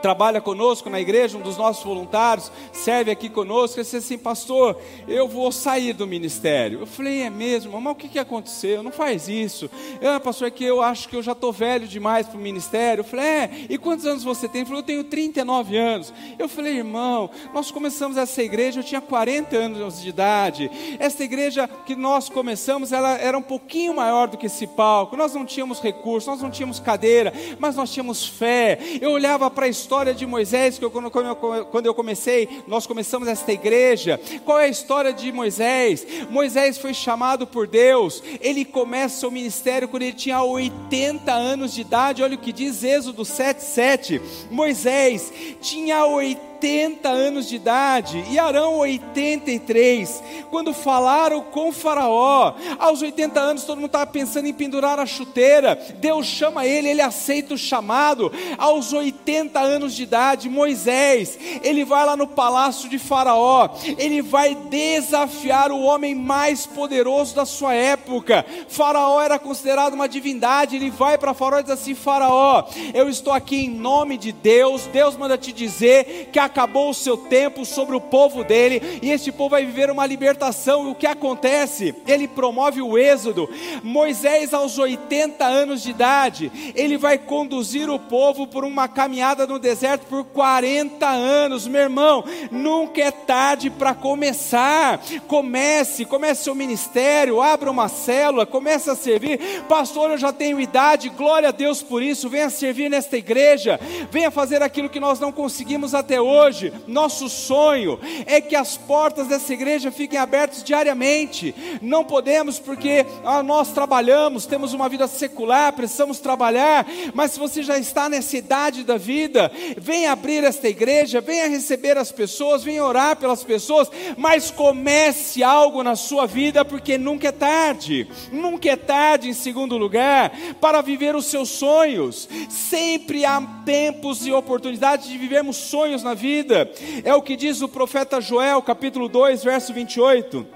trabalha 0.00 0.40
conosco 0.40 0.90
na 0.90 1.00
igreja, 1.00 1.38
um 1.38 1.40
dos 1.40 1.56
nossos 1.56 1.84
voluntários, 1.84 2.50
serve 2.72 3.10
aqui 3.10 3.28
conosco, 3.28 3.78
ele 3.78 3.84
disse 3.84 3.96
assim, 3.96 4.18
pastor, 4.18 4.78
eu 5.08 5.28
vou 5.28 5.50
sair 5.50 5.92
do 5.92 6.06
ministério. 6.06 6.80
Eu 6.80 6.86
falei, 6.86 7.22
é 7.22 7.30
mesmo? 7.30 7.80
Mas 7.80 7.92
o 7.92 7.96
que, 7.96 8.08
que 8.08 8.18
aconteceu? 8.18 8.82
Não 8.82 8.92
faz 8.92 9.28
isso. 9.28 9.70
Ah, 10.02 10.20
pastor, 10.20 10.48
é 10.48 10.50
que 10.50 10.64
eu 10.64 10.82
acho 10.82 11.08
que 11.08 11.16
eu 11.16 11.22
já 11.22 11.32
estou 11.32 11.52
velho 11.52 11.86
demais 11.86 12.26
para 12.26 12.38
o 12.38 12.40
ministério. 12.40 13.00
Eu 13.00 13.04
falei, 13.04 13.24
é, 13.24 13.50
e 13.68 13.78
quantos 13.78 14.06
anos 14.06 14.24
você 14.24 14.48
tem? 14.48 14.60
Ele 14.60 14.66
falou, 14.66 14.80
eu 14.80 14.86
tenho 14.86 15.04
39 15.04 15.76
anos. 15.76 16.12
Eu 16.38 16.48
falei, 16.48 16.76
irmão, 16.76 17.30
nós 17.52 17.70
começamos 17.70 18.16
essa 18.16 18.42
igreja, 18.42 18.80
eu 18.80 18.84
tinha 18.84 19.00
40 19.00 19.56
anos 19.56 20.00
de 20.00 20.08
idade. 20.08 20.70
Essa 20.98 21.24
igreja 21.24 21.68
que 21.86 21.94
nós 21.94 22.28
começamos, 22.28 22.92
ela 22.92 23.16
era 23.18 23.36
um 23.36 23.42
pouquinho 23.42 23.94
maior 23.94 24.28
do 24.28 24.36
que 24.36 24.46
esse 24.46 24.66
palco. 24.66 25.16
Nós 25.16 25.34
não 25.34 25.44
tínhamos 25.44 25.80
recursos, 25.80 26.28
nós 26.28 26.42
não 26.42 26.50
tínhamos 26.50 26.80
cadeira, 26.80 27.32
mas 27.58 27.76
nós 27.76 27.92
tínhamos 27.92 28.26
fé. 28.26 28.78
Eu 29.00 29.10
olhava 29.10 29.50
para 29.50 29.66
a 29.66 29.68
história 29.84 30.14
de 30.14 30.24
Moisés, 30.24 30.78
que 30.78 30.84
eu, 30.84 30.90
quando, 30.90 31.86
eu 31.86 31.94
comecei, 31.94 32.62
nós 32.66 32.86
começamos 32.86 33.28
esta 33.28 33.52
igreja. 33.52 34.18
Qual 34.42 34.58
é 34.58 34.64
a 34.64 34.68
história 34.68 35.12
de 35.12 35.30
Moisés? 35.30 36.06
Moisés 36.30 36.78
foi 36.78 36.94
chamado 36.94 37.46
por 37.46 37.66
Deus, 37.66 38.22
ele 38.40 38.64
começa 38.64 39.28
o 39.28 39.30
ministério 39.30 39.86
quando 39.86 40.04
ele 40.04 40.14
tinha 40.14 40.42
80 40.42 41.30
anos 41.30 41.74
de 41.74 41.82
idade. 41.82 42.22
Olha 42.22 42.34
o 42.34 42.38
que 42.38 42.52
diz 42.52 42.82
Êxodo 42.82 43.22
7,7. 43.24 44.22
Moisés 44.50 45.30
tinha 45.60 46.06
80 46.06 46.53
80 46.64 47.10
anos 47.10 47.46
de 47.46 47.56
idade 47.56 48.24
e 48.30 48.38
Arão 48.38 48.78
83. 48.78 50.22
Quando 50.50 50.72
falaram 50.72 51.42
com 51.42 51.70
Faraó, 51.70 52.54
aos 52.78 53.02
80 53.02 53.38
anos 53.38 53.64
todo 53.64 53.76
mundo 53.76 53.88
estava 53.88 54.06
pensando 54.06 54.46
em 54.46 54.54
pendurar 54.54 54.98
a 54.98 55.04
chuteira. 55.04 55.78
Deus 55.98 56.26
chama 56.26 56.64
ele, 56.64 56.88
ele 56.88 57.02
aceita 57.02 57.52
o 57.52 57.58
chamado. 57.58 58.32
Aos 58.56 58.94
80 58.94 59.60
anos 59.60 59.94
de 59.94 60.04
idade, 60.04 60.48
Moisés, 60.48 61.38
ele 61.62 61.84
vai 61.84 62.06
lá 62.06 62.16
no 62.16 62.26
palácio 62.26 62.88
de 62.88 62.98
Faraó, 62.98 63.68
ele 63.98 64.22
vai 64.22 64.54
desafiar 64.54 65.70
o 65.70 65.82
homem 65.82 66.14
mais 66.14 66.64
poderoso 66.64 67.34
da 67.34 67.44
sua 67.44 67.74
época. 67.74 68.46
Faraó 68.68 69.20
era 69.20 69.38
considerado 69.38 69.92
uma 69.92 70.08
divindade. 70.08 70.76
Ele 70.76 70.90
vai 70.90 71.18
para 71.18 71.34
Faraó 71.34 71.60
e 71.60 71.64
diz 71.64 71.72
assim: 71.72 71.94
Faraó, 71.94 72.64
eu 72.94 73.10
estou 73.10 73.34
aqui 73.34 73.66
em 73.66 73.68
nome 73.68 74.16
de 74.16 74.32
Deus. 74.32 74.86
Deus 74.86 75.14
manda 75.14 75.36
te 75.36 75.52
dizer 75.52 76.30
que 76.32 76.38
a 76.38 76.53
acabou 76.54 76.90
o 76.90 76.94
seu 76.94 77.16
tempo 77.16 77.64
sobre 77.64 77.96
o 77.96 78.00
povo 78.00 78.44
dele, 78.44 79.00
e 79.02 79.10
este 79.10 79.32
povo 79.32 79.50
vai 79.50 79.66
viver 79.66 79.90
uma 79.90 80.06
libertação. 80.06 80.86
E 80.86 80.90
o 80.92 80.94
que 80.94 81.06
acontece? 81.06 81.92
Ele 82.06 82.28
promove 82.28 82.80
o 82.80 82.96
êxodo. 82.96 83.50
Moisés, 83.82 84.54
aos 84.54 84.78
80 84.78 85.44
anos 85.44 85.82
de 85.82 85.90
idade, 85.90 86.52
ele 86.76 86.96
vai 86.96 87.18
conduzir 87.18 87.90
o 87.90 87.98
povo 87.98 88.46
por 88.46 88.64
uma 88.64 88.86
caminhada 88.86 89.48
no 89.48 89.58
deserto 89.58 90.06
por 90.06 90.24
40 90.26 91.04
anos. 91.04 91.66
Meu 91.66 91.82
irmão, 91.82 92.24
nunca 92.52 93.02
é 93.02 93.10
tarde 93.10 93.68
para 93.68 93.92
começar. 93.92 95.00
Comece, 95.26 96.04
comece 96.04 96.44
seu 96.44 96.54
ministério, 96.54 97.42
abra 97.42 97.68
uma 97.68 97.88
célula, 97.88 98.46
comece 98.46 98.88
a 98.88 98.94
servir. 98.94 99.40
Pastor, 99.68 100.12
eu 100.12 100.18
já 100.18 100.32
tenho 100.32 100.60
idade, 100.60 101.08
glória 101.08 101.48
a 101.48 101.52
Deus 101.52 101.82
por 101.82 102.00
isso. 102.00 102.28
Venha 102.28 102.48
servir 102.48 102.88
nesta 102.88 103.16
igreja, 103.16 103.80
venha 104.12 104.30
fazer 104.30 104.62
aquilo 104.62 104.88
que 104.88 105.00
nós 105.00 105.18
não 105.18 105.32
conseguimos 105.32 105.94
até 105.94 106.20
hoje 106.20 106.43
hoje, 106.44 106.72
nosso 106.86 107.28
sonho 107.28 107.98
é 108.26 108.40
que 108.40 108.54
as 108.54 108.76
portas 108.76 109.28
dessa 109.28 109.52
igreja 109.52 109.90
fiquem 109.90 110.18
abertas 110.18 110.62
diariamente. 110.62 111.54
Não 111.80 112.04
podemos 112.04 112.58
porque 112.58 113.06
ah, 113.24 113.42
nós 113.42 113.72
trabalhamos, 113.72 114.46
temos 114.46 114.74
uma 114.74 114.88
vida 114.88 115.06
secular, 115.06 115.72
precisamos 115.72 116.18
trabalhar, 116.18 116.86
mas 117.14 117.32
se 117.32 117.38
você 117.38 117.62
já 117.62 117.78
está 117.78 118.08
nessa 118.08 118.36
idade 118.36 118.84
da 118.84 118.96
vida, 118.96 119.50
venha 119.78 120.12
abrir 120.12 120.44
esta 120.44 120.68
igreja, 120.68 121.20
venha 121.20 121.48
receber 121.48 121.96
as 121.96 122.12
pessoas, 122.12 122.62
venha 122.62 122.84
orar 122.84 123.16
pelas 123.16 123.42
pessoas, 123.42 123.90
mas 124.16 124.50
comece 124.50 125.42
algo 125.42 125.82
na 125.82 125.96
sua 125.96 126.26
vida, 126.26 126.64
porque 126.64 126.98
nunca 126.98 127.28
é 127.28 127.32
tarde. 127.32 128.06
Nunca 128.30 128.68
é 128.68 128.76
tarde, 128.76 129.28
em 129.28 129.34
segundo 129.34 129.78
lugar, 129.78 130.30
para 130.60 130.82
viver 130.82 131.16
os 131.16 131.26
seus 131.26 131.48
sonhos. 131.48 132.28
Sempre 132.48 133.24
há 133.24 133.40
tempos 133.64 134.26
e 134.26 134.32
oportunidades 134.32 135.08
de 135.08 135.16
vivermos 135.16 135.56
sonhos 135.56 136.02
na 136.02 136.12
vida 136.12 136.23
vida. 136.24 136.70
É 137.04 137.14
o 137.14 137.20
que 137.20 137.36
diz 137.36 137.60
o 137.60 137.68
profeta 137.68 138.18
Joel, 138.18 138.62
capítulo 138.62 139.10
2, 139.10 139.44
verso 139.44 139.74
28. 139.74 140.46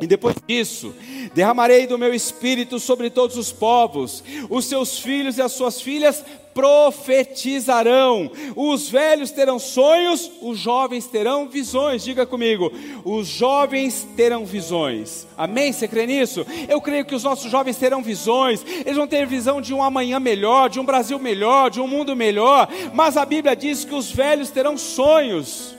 E 0.00 0.06
depois 0.06 0.34
disso, 0.48 0.92
derramarei 1.32 1.86
do 1.86 1.96
meu 1.96 2.12
espírito 2.12 2.80
sobre 2.80 3.08
todos 3.08 3.36
os 3.36 3.52
povos, 3.52 4.24
os 4.50 4.64
seus 4.64 4.98
filhos 4.98 5.38
e 5.38 5.42
as 5.42 5.52
suas 5.52 5.80
filhas 5.80 6.24
profetizarão, 6.54 8.30
os 8.54 8.88
velhos 8.88 9.30
terão 9.30 9.58
sonhos, 9.58 10.30
os 10.40 10.58
jovens 10.58 11.06
terão 11.06 11.48
visões. 11.48 12.04
Diga 12.04 12.26
comigo, 12.26 12.72
os 13.04 13.26
jovens 13.26 14.06
terão 14.16 14.44
visões. 14.44 15.26
Amém? 15.36 15.72
Você 15.72 15.88
crê 15.88 16.06
nisso? 16.06 16.46
Eu 16.68 16.80
creio 16.80 17.04
que 17.04 17.14
os 17.14 17.24
nossos 17.24 17.50
jovens 17.50 17.76
terão 17.76 18.02
visões, 18.02 18.64
eles 18.84 18.96
vão 18.96 19.06
ter 19.06 19.26
visão 19.26 19.60
de 19.60 19.72
um 19.72 19.82
amanhã 19.82 20.20
melhor, 20.20 20.68
de 20.68 20.78
um 20.80 20.84
Brasil 20.84 21.18
melhor, 21.18 21.70
de 21.70 21.80
um 21.80 21.86
mundo 21.86 22.14
melhor. 22.14 22.68
Mas 22.92 23.16
a 23.16 23.24
Bíblia 23.24 23.56
diz 23.56 23.84
que 23.84 23.94
os 23.94 24.10
velhos 24.10 24.50
terão 24.50 24.76
sonhos. 24.76 25.74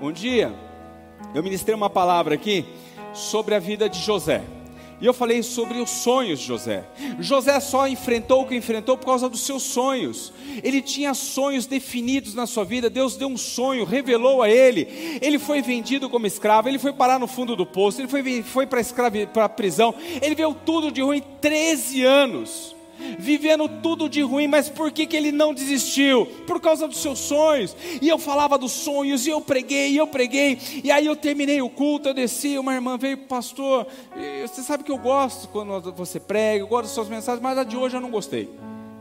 Um 0.00 0.12
dia, 0.12 0.52
eu 1.34 1.42
ministrei 1.42 1.74
uma 1.74 1.90
palavra 1.90 2.34
aqui 2.34 2.64
sobre 3.12 3.54
a 3.54 3.58
vida 3.58 3.88
de 3.88 3.98
José. 4.00 4.57
E 5.00 5.06
eu 5.06 5.14
falei 5.14 5.42
sobre 5.42 5.78
os 5.78 5.90
sonhos 5.90 6.40
de 6.40 6.46
José. 6.46 6.84
José 7.20 7.60
só 7.60 7.86
enfrentou 7.86 8.42
o 8.42 8.46
que 8.46 8.56
enfrentou 8.56 8.96
por 8.96 9.06
causa 9.06 9.28
dos 9.28 9.42
seus 9.42 9.62
sonhos. 9.62 10.32
Ele 10.62 10.82
tinha 10.82 11.14
sonhos 11.14 11.66
definidos 11.66 12.34
na 12.34 12.46
sua 12.46 12.64
vida. 12.64 12.90
Deus 12.90 13.16
deu 13.16 13.28
um 13.28 13.36
sonho, 13.36 13.84
revelou 13.84 14.42
a 14.42 14.50
ele. 14.50 15.18
Ele 15.22 15.38
foi 15.38 15.62
vendido 15.62 16.10
como 16.10 16.26
escravo. 16.26 16.68
Ele 16.68 16.78
foi 16.78 16.92
parar 16.92 17.18
no 17.18 17.28
fundo 17.28 17.54
do 17.54 17.64
poço. 17.64 18.00
Ele 18.00 18.08
foi, 18.08 18.42
foi 18.42 18.66
para 18.66 19.44
a 19.44 19.48
prisão. 19.48 19.94
Ele 20.20 20.34
viu 20.34 20.52
tudo 20.54 20.90
de 20.90 21.00
ruim 21.00 21.22
13 21.40 22.04
anos 22.04 22.77
vivendo 23.18 23.68
tudo 23.82 24.08
de 24.08 24.22
ruim, 24.22 24.46
mas 24.46 24.68
por 24.68 24.90
que, 24.90 25.06
que 25.06 25.16
ele 25.16 25.32
não 25.32 25.54
desistiu? 25.54 26.26
Por 26.46 26.60
causa 26.60 26.86
dos 26.86 26.98
seus 26.98 27.18
sonhos. 27.18 27.76
E 28.00 28.08
eu 28.08 28.18
falava 28.18 28.58
dos 28.58 28.72
sonhos, 28.72 29.26
e 29.26 29.30
eu 29.30 29.40
preguei, 29.40 29.90
e 29.90 29.96
eu 29.96 30.06
preguei, 30.06 30.58
e 30.82 30.90
aí 30.90 31.06
eu 31.06 31.16
terminei 31.16 31.60
o 31.62 31.70
culto, 31.70 32.08
eu 32.08 32.14
desci, 32.14 32.58
uma 32.58 32.74
irmã 32.74 32.96
veio, 32.96 33.18
pastor, 33.18 33.86
você 34.46 34.62
sabe 34.62 34.84
que 34.84 34.90
eu 34.90 34.98
gosto 34.98 35.48
quando 35.48 35.92
você 35.92 36.18
prega, 36.18 36.62
eu 36.64 36.68
gosto 36.68 36.84
das 36.84 36.92
suas 36.92 37.08
mensagens, 37.08 37.42
mas 37.42 37.58
a 37.58 37.64
de 37.64 37.76
hoje 37.76 37.96
eu 37.96 38.00
não 38.00 38.10
gostei. 38.10 38.48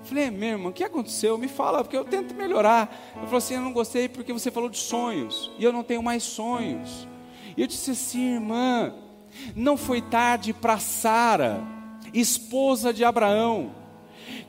Falei, 0.04 0.25
é, 0.25 0.32
meu 0.32 0.50
irmão, 0.50 0.72
o 0.72 0.74
que 0.74 0.84
aconteceu? 0.84 1.38
Me 1.38 1.50
fala, 1.50 1.84
porque 1.84 1.98
eu 1.98 2.06
tento 2.06 2.34
melhorar. 2.34 3.13
Eu 3.16 3.24
falei 3.24 3.38
assim, 3.38 3.56
eu 3.56 3.62
não 3.62 3.74
gostei 3.74 4.08
porque 4.08 4.32
você 4.32 4.50
falou 4.50 4.70
de 4.70 4.77
sonhos, 4.77 5.51
e 5.60 5.63
eu 5.63 5.74
não 5.74 5.84
tenho 5.84 6.01
mais 6.01 6.24
sonhos. 6.24 7.06
E 7.58 7.62
eu 7.62 7.68
disse 7.68 7.92
assim, 7.92 8.36
irmã, 8.36 8.94
não 9.54 9.75
foi 9.75 10.01
tarde 10.01 10.54
para 10.54 10.77
Sara, 10.77 11.62
esposa 12.13 12.94
de 12.94 13.04
Abraão 13.04 13.72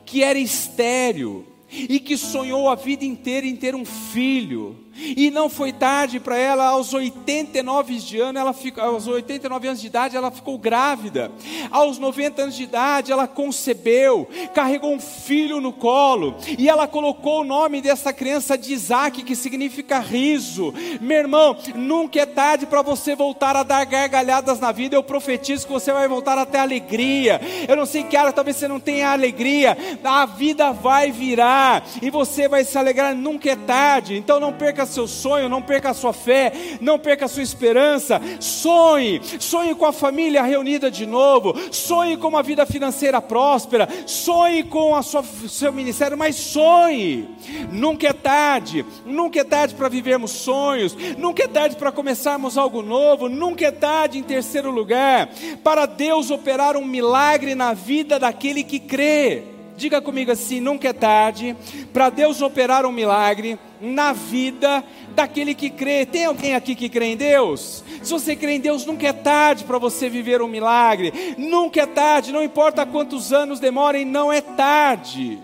que 0.09 0.23
era 0.23 0.39
estéril 0.39 1.45
e 1.71 1.99
que 1.99 2.17
sonhou 2.17 2.67
a 2.67 2.73
vida 2.73 3.05
inteira 3.05 3.45
em 3.45 3.55
ter 3.55 3.75
um 3.75 3.85
filho. 3.85 4.75
E 4.99 5.31
não 5.31 5.49
foi 5.49 5.71
tarde 5.71 6.19
para 6.19 6.37
ela, 6.37 6.67
aos 6.67 6.93
89 6.93 7.95
de 7.97 8.19
ano, 8.19 8.39
ela 8.39 8.53
ficou, 8.53 8.83
aos 8.83 9.07
89 9.07 9.67
anos 9.67 9.81
de 9.81 9.87
idade, 9.87 10.17
ela 10.17 10.31
ficou 10.31 10.57
grávida. 10.57 11.31
Aos 11.71 11.97
90 11.97 12.43
anos 12.43 12.55
de 12.55 12.63
idade, 12.63 13.11
ela 13.11 13.27
concebeu, 13.27 14.27
carregou 14.53 14.93
um 14.93 14.99
filho 14.99 15.61
no 15.61 15.71
colo, 15.71 16.35
e 16.57 16.67
ela 16.67 16.87
colocou 16.87 17.41
o 17.41 17.43
nome 17.43 17.81
dessa 17.81 18.11
criança 18.11 18.57
de 18.57 18.73
Isaac, 18.73 19.23
que 19.23 19.35
significa 19.35 19.99
riso. 19.99 20.73
Meu 20.99 21.17
irmão, 21.17 21.57
nunca 21.75 22.19
é 22.19 22.25
tarde 22.25 22.65
para 22.65 22.81
você 22.81 23.15
voltar 23.15 23.55
a 23.55 23.63
dar 23.63 23.85
gargalhadas 23.85 24.59
na 24.59 24.71
vida. 24.71 24.95
Eu 24.95 25.03
profetizo 25.03 25.65
que 25.65 25.73
você 25.73 25.91
vai 25.91 26.07
voltar 26.07 26.37
até 26.37 26.59
alegria. 26.59 27.39
Eu 27.67 27.75
não 27.75 27.85
sei 27.85 28.03
que 28.03 28.17
área, 28.17 28.33
talvez 28.33 28.57
você 28.57 28.67
não 28.67 28.79
tenha 28.79 29.11
alegria. 29.11 29.77
A 30.03 30.25
vida 30.25 30.71
vai 30.71 31.11
virar 31.11 31.85
e 32.01 32.09
você 32.09 32.47
vai 32.47 32.63
se 32.63 32.77
alegrar. 32.77 33.15
Nunca 33.15 33.49
é 33.49 33.55
tarde. 33.55 34.17
Então 34.17 34.39
não 34.39 34.53
perca 34.53 34.85
seu 34.89 35.07
sonho, 35.07 35.49
não 35.49 35.61
perca 35.61 35.91
a 35.91 35.93
sua 35.93 36.13
fé, 36.13 36.51
não 36.81 36.99
perca 36.99 37.25
a 37.25 37.27
sua 37.27 37.43
esperança. 37.43 38.21
Sonhe, 38.39 39.21
sonhe 39.39 39.75
com 39.75 39.85
a 39.85 39.93
família 39.93 40.43
reunida 40.43 40.89
de 40.91 41.05
novo, 41.05 41.55
sonhe 41.71 42.17
com 42.17 42.27
uma 42.27 42.43
vida 42.43 42.65
financeira 42.65 43.21
próspera, 43.21 43.87
sonhe 44.05 44.63
com 44.63 44.95
a 44.95 45.01
sua, 45.01 45.23
seu 45.47 45.71
ministério, 45.71 46.17
mas 46.17 46.35
sonhe. 46.35 47.29
Nunca 47.71 48.07
é 48.07 48.13
tarde, 48.13 48.85
nunca 49.05 49.39
é 49.39 49.43
tarde 49.43 49.75
para 49.75 49.89
vivermos 49.89 50.31
sonhos, 50.31 50.95
nunca 51.17 51.43
é 51.43 51.47
tarde 51.47 51.75
para 51.75 51.91
começarmos 51.91 52.57
algo 52.57 52.81
novo, 52.81 53.29
nunca 53.29 53.65
é 53.65 53.71
tarde, 53.71 54.17
em 54.17 54.23
terceiro 54.23 54.71
lugar, 54.71 55.29
para 55.63 55.85
Deus 55.85 56.31
operar 56.31 56.75
um 56.75 56.85
milagre 56.85 57.55
na 57.55 57.73
vida 57.73 58.19
daquele 58.19 58.63
que 58.63 58.79
crê. 58.79 59.58
Diga 59.79 60.01
comigo 60.01 60.29
assim: 60.29 60.59
nunca 60.59 60.89
é 60.89 60.93
tarde 60.93 61.55
para 61.93 62.09
Deus 62.09 62.41
operar 62.41 62.85
um 62.85 62.91
milagre 62.91 63.57
na 63.79 64.11
vida 64.11 64.83
daquele 65.15 65.55
que 65.55 65.69
crê. 65.69 66.05
Tem 66.05 66.25
alguém 66.25 66.53
aqui 66.53 66.75
que 66.75 66.89
crê 66.89 67.05
em 67.05 67.15
Deus? 67.15 67.81
Se 68.03 68.11
você 68.11 68.35
crê 68.35 68.55
em 68.55 68.59
Deus, 68.59 68.85
nunca 68.85 69.07
é 69.07 69.13
tarde 69.13 69.63
para 69.63 69.77
você 69.77 70.09
viver 70.09 70.41
um 70.41 70.49
milagre. 70.49 71.13
Nunca 71.37 71.81
é 71.81 71.85
tarde, 71.85 72.33
não 72.33 72.43
importa 72.43 72.85
quantos 72.85 73.31
anos 73.31 73.61
demorem, 73.61 74.03
não 74.03 74.33
é 74.33 74.41
tarde. 74.41 75.39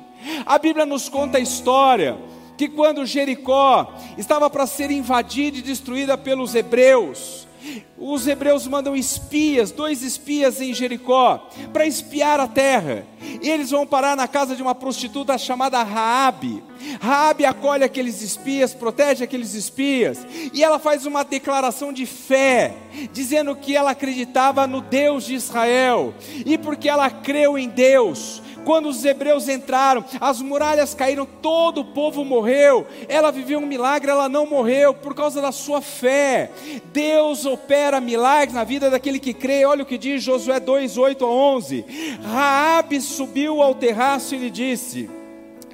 A 0.46 0.60
Bíblia 0.60 0.86
nos 0.86 1.08
conta 1.08 1.38
a 1.38 1.42
história 1.42 2.18
que 2.58 2.68
quando 2.68 3.06
Jericó 3.06 3.94
estava 4.18 4.50
para 4.50 4.68
ser 4.68 4.92
invadida 4.92 5.60
e 5.60 5.62
destruída 5.62 6.18
pelos 6.18 6.56
hebreus, 6.56 7.45
os 7.98 8.28
hebreus 8.28 8.68
mandam 8.68 8.96
espias, 8.96 9.72
dois 9.72 10.02
espias 10.02 10.62
em 10.62 10.74
Jericó, 10.74 11.50
para 11.72 11.86
espiar 11.86 12.40
a 12.40 12.48
terra. 12.48 13.06
E 13.42 13.50
eles 13.50 13.72
vão 13.72 13.86
parar 13.86 14.16
na 14.16 14.28
casa 14.28 14.56
de 14.56 14.62
uma 14.62 14.76
prostituta 14.76 15.38
chamada 15.38 15.82
Raabe. 15.82 16.64
Raabe 17.00 17.46
acolhe 17.46 17.84
aqueles 17.84 18.22
espias, 18.22 18.74
protege 18.74 19.24
aqueles 19.24 19.54
espias, 19.54 20.26
e 20.54 20.64
ela 20.64 20.78
faz 20.78 21.06
uma 21.06 21.24
declaração 21.24 21.92
de 21.92 22.06
fé, 22.06 22.76
dizendo 23.12 23.56
que 23.56 23.76
ela 23.76 23.92
acreditava 23.92 24.68
no 24.68 24.82
Deus 24.82 25.26
de 25.26 25.34
Israel. 25.34 26.14
E 26.46 26.58
porque 26.58 26.90
ela 26.90 27.10
creu 27.10 27.58
em 27.58 27.70
Deus, 27.70 28.42
quando 28.66 28.90
os 28.90 29.06
hebreus 29.06 29.48
entraram, 29.48 30.04
as 30.20 30.42
muralhas 30.42 30.94
caíram, 30.94 31.26
todo 31.26 31.82
o 31.82 31.86
povo 31.86 32.26
morreu. 32.26 32.86
Ela 33.08 33.32
viveu 33.32 33.60
um 33.60 33.66
milagre, 33.66 34.12
ela 34.12 34.28
não 34.28 34.46
morreu 34.46 34.94
por 34.94 35.14
causa 35.14 35.42
da 35.42 35.52
sua 35.52 35.82
fé. 35.82 36.50
Deus 36.92 37.46
opera 37.46 38.02
milagres 38.02 38.54
na 38.54 38.64
vida 38.64 38.90
daquele 38.90 39.20
que 39.20 39.34
crê. 39.34 39.64
Olha 39.66 39.84
o 39.84 39.86
que 39.86 39.98
diz 39.98 40.24
Josué 40.24 40.60
2, 40.60 40.98
8 40.98 41.24
a 41.24 41.30
11. 41.30 41.86
Raabe 42.24 43.00
subiu 43.00 43.62
ao 43.62 43.76
terraço 43.76 44.36
e 44.36 44.40
lhe 44.40 44.50
disse: 44.50 45.10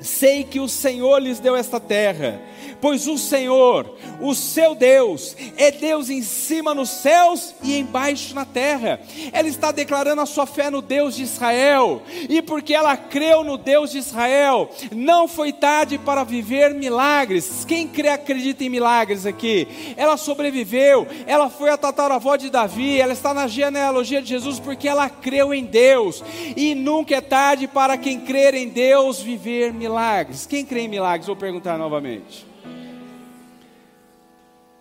Sei 0.01 0.43
que 0.43 0.59
o 0.59 0.67
Senhor 0.67 1.19
lhes 1.19 1.39
deu 1.39 1.55
esta 1.55 1.79
terra 1.79 2.50
pois 2.81 3.07
o 3.07 3.17
Senhor, 3.17 3.95
o 4.19 4.33
seu 4.33 4.73
Deus, 4.73 5.37
é 5.55 5.71
Deus 5.71 6.09
em 6.09 6.23
cima 6.23 6.73
nos 6.73 6.89
céus 6.89 7.53
e 7.63 7.77
embaixo 7.77 8.33
na 8.33 8.43
terra. 8.43 8.99
Ela 9.31 9.47
está 9.47 9.71
declarando 9.71 10.21
a 10.21 10.25
sua 10.25 10.47
fé 10.47 10.69
no 10.69 10.81
Deus 10.81 11.15
de 11.15 11.23
Israel, 11.23 12.01
e 12.27 12.41
porque 12.41 12.73
ela 12.73 12.97
creu 12.97 13.43
no 13.43 13.57
Deus 13.57 13.91
de 13.91 13.99
Israel, 13.99 14.69
não 14.91 15.27
foi 15.27 15.53
tarde 15.53 15.97
para 15.97 16.23
viver 16.23 16.73
milagres. 16.73 17.63
Quem 17.65 17.87
crê, 17.87 18.09
acredita 18.09 18.63
em 18.63 18.69
milagres 18.69 19.25
aqui? 19.25 19.67
Ela 19.95 20.17
sobreviveu, 20.17 21.07
ela 21.27 21.49
foi 21.49 21.69
a 21.69 21.77
tataravó 21.77 22.35
de 22.35 22.49
Davi, 22.49 22.99
ela 22.99 23.13
está 23.13 23.33
na 23.33 23.47
genealogia 23.47 24.21
de 24.21 24.29
Jesus 24.29 24.59
porque 24.59 24.87
ela 24.87 25.09
creu 25.09 25.53
em 25.53 25.65
Deus, 25.65 26.23
e 26.57 26.73
nunca 26.73 27.15
é 27.15 27.21
tarde 27.21 27.67
para 27.67 27.97
quem 27.97 28.19
crer 28.19 28.55
em 28.55 28.67
Deus 28.67 29.21
viver 29.21 29.71
milagres. 29.71 30.47
Quem 30.47 30.65
crê 30.65 30.81
em 30.81 30.87
milagres? 30.87 31.27
Vou 31.27 31.35
perguntar 31.35 31.77
novamente 31.77 32.50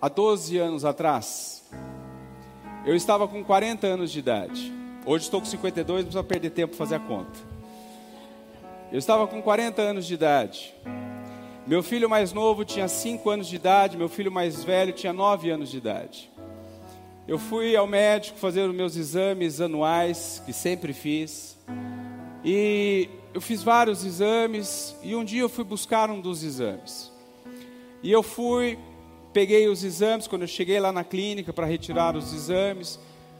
há 0.00 0.08
12 0.08 0.56
anos 0.56 0.84
atrás, 0.84 1.62
eu 2.86 2.94
estava 2.96 3.28
com 3.28 3.44
40 3.44 3.86
anos 3.86 4.10
de 4.10 4.18
idade. 4.18 4.72
Hoje 5.04 5.24
estou 5.24 5.40
com 5.40 5.46
52, 5.46 5.98
não 5.98 6.04
precisa 6.04 6.24
perder 6.24 6.50
tempo 6.50 6.74
fazer 6.74 6.94
a 6.94 7.00
conta. 7.00 7.38
Eu 8.90 8.98
estava 8.98 9.26
com 9.26 9.42
40 9.42 9.80
anos 9.82 10.06
de 10.06 10.14
idade. 10.14 10.74
Meu 11.66 11.82
filho 11.82 12.08
mais 12.08 12.32
novo 12.32 12.64
tinha 12.64 12.88
5 12.88 13.28
anos 13.30 13.46
de 13.46 13.56
idade, 13.56 13.96
meu 13.96 14.08
filho 14.08 14.32
mais 14.32 14.64
velho 14.64 14.92
tinha 14.92 15.12
9 15.12 15.50
anos 15.50 15.70
de 15.70 15.76
idade. 15.76 16.30
Eu 17.28 17.38
fui 17.38 17.76
ao 17.76 17.86
médico 17.86 18.38
fazer 18.38 18.62
os 18.62 18.74
meus 18.74 18.96
exames 18.96 19.60
anuais, 19.60 20.42
que 20.44 20.52
sempre 20.52 20.92
fiz. 20.92 21.58
E 22.42 23.08
eu 23.32 23.40
fiz 23.40 23.62
vários 23.62 24.04
exames 24.04 24.96
e 25.02 25.14
um 25.14 25.22
dia 25.22 25.42
eu 25.42 25.48
fui 25.48 25.62
buscar 25.62 26.10
um 26.10 26.20
dos 26.20 26.42
exames. 26.42 27.12
E 28.02 28.10
eu 28.10 28.22
fui 28.22 28.78
Peguei 29.32 29.68
os 29.68 29.84
exames, 29.84 30.26
quando 30.26 30.42
eu 30.42 30.48
cheguei 30.48 30.80
lá 30.80 30.90
na 30.92 31.04
clínica 31.04 31.52
para 31.52 31.66
retirar 31.66 32.16
os 32.16 32.32
exames, 32.32 32.98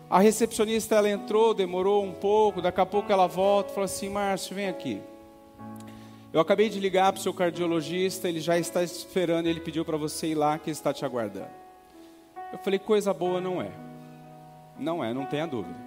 a 0.08 0.20
recepcionista 0.20 0.96
ela 0.96 1.08
entrou, 1.08 1.52
demorou 1.52 2.04
um 2.04 2.12
pouco, 2.12 2.62
daqui 2.62 2.80
a 2.80 2.86
pouco 2.86 3.10
ela 3.10 3.26
volta 3.26 3.70
falou 3.70 3.84
assim: 3.84 4.08
Márcio, 4.08 4.54
vem 4.54 4.68
aqui. 4.68 5.00
Eu 6.32 6.40
acabei 6.40 6.68
de 6.68 6.78
ligar 6.78 7.12
para 7.12 7.18
o 7.18 7.22
seu 7.22 7.34
cardiologista, 7.34 8.28
ele 8.28 8.40
já 8.40 8.56
está 8.56 8.84
esperando, 8.84 9.46
ele 9.46 9.60
pediu 9.60 9.84
para 9.84 9.96
você 9.96 10.28
ir 10.28 10.36
lá, 10.36 10.58
que 10.58 10.70
ele 10.70 10.76
está 10.76 10.92
te 10.92 11.04
aguardando. 11.04 11.50
Eu 12.52 12.58
falei: 12.58 12.78
coisa 12.78 13.12
boa 13.12 13.40
não 13.40 13.60
é. 13.60 13.70
Não 14.78 15.04
é, 15.04 15.12
não 15.12 15.26
tenha 15.26 15.46
dúvida. 15.46 15.78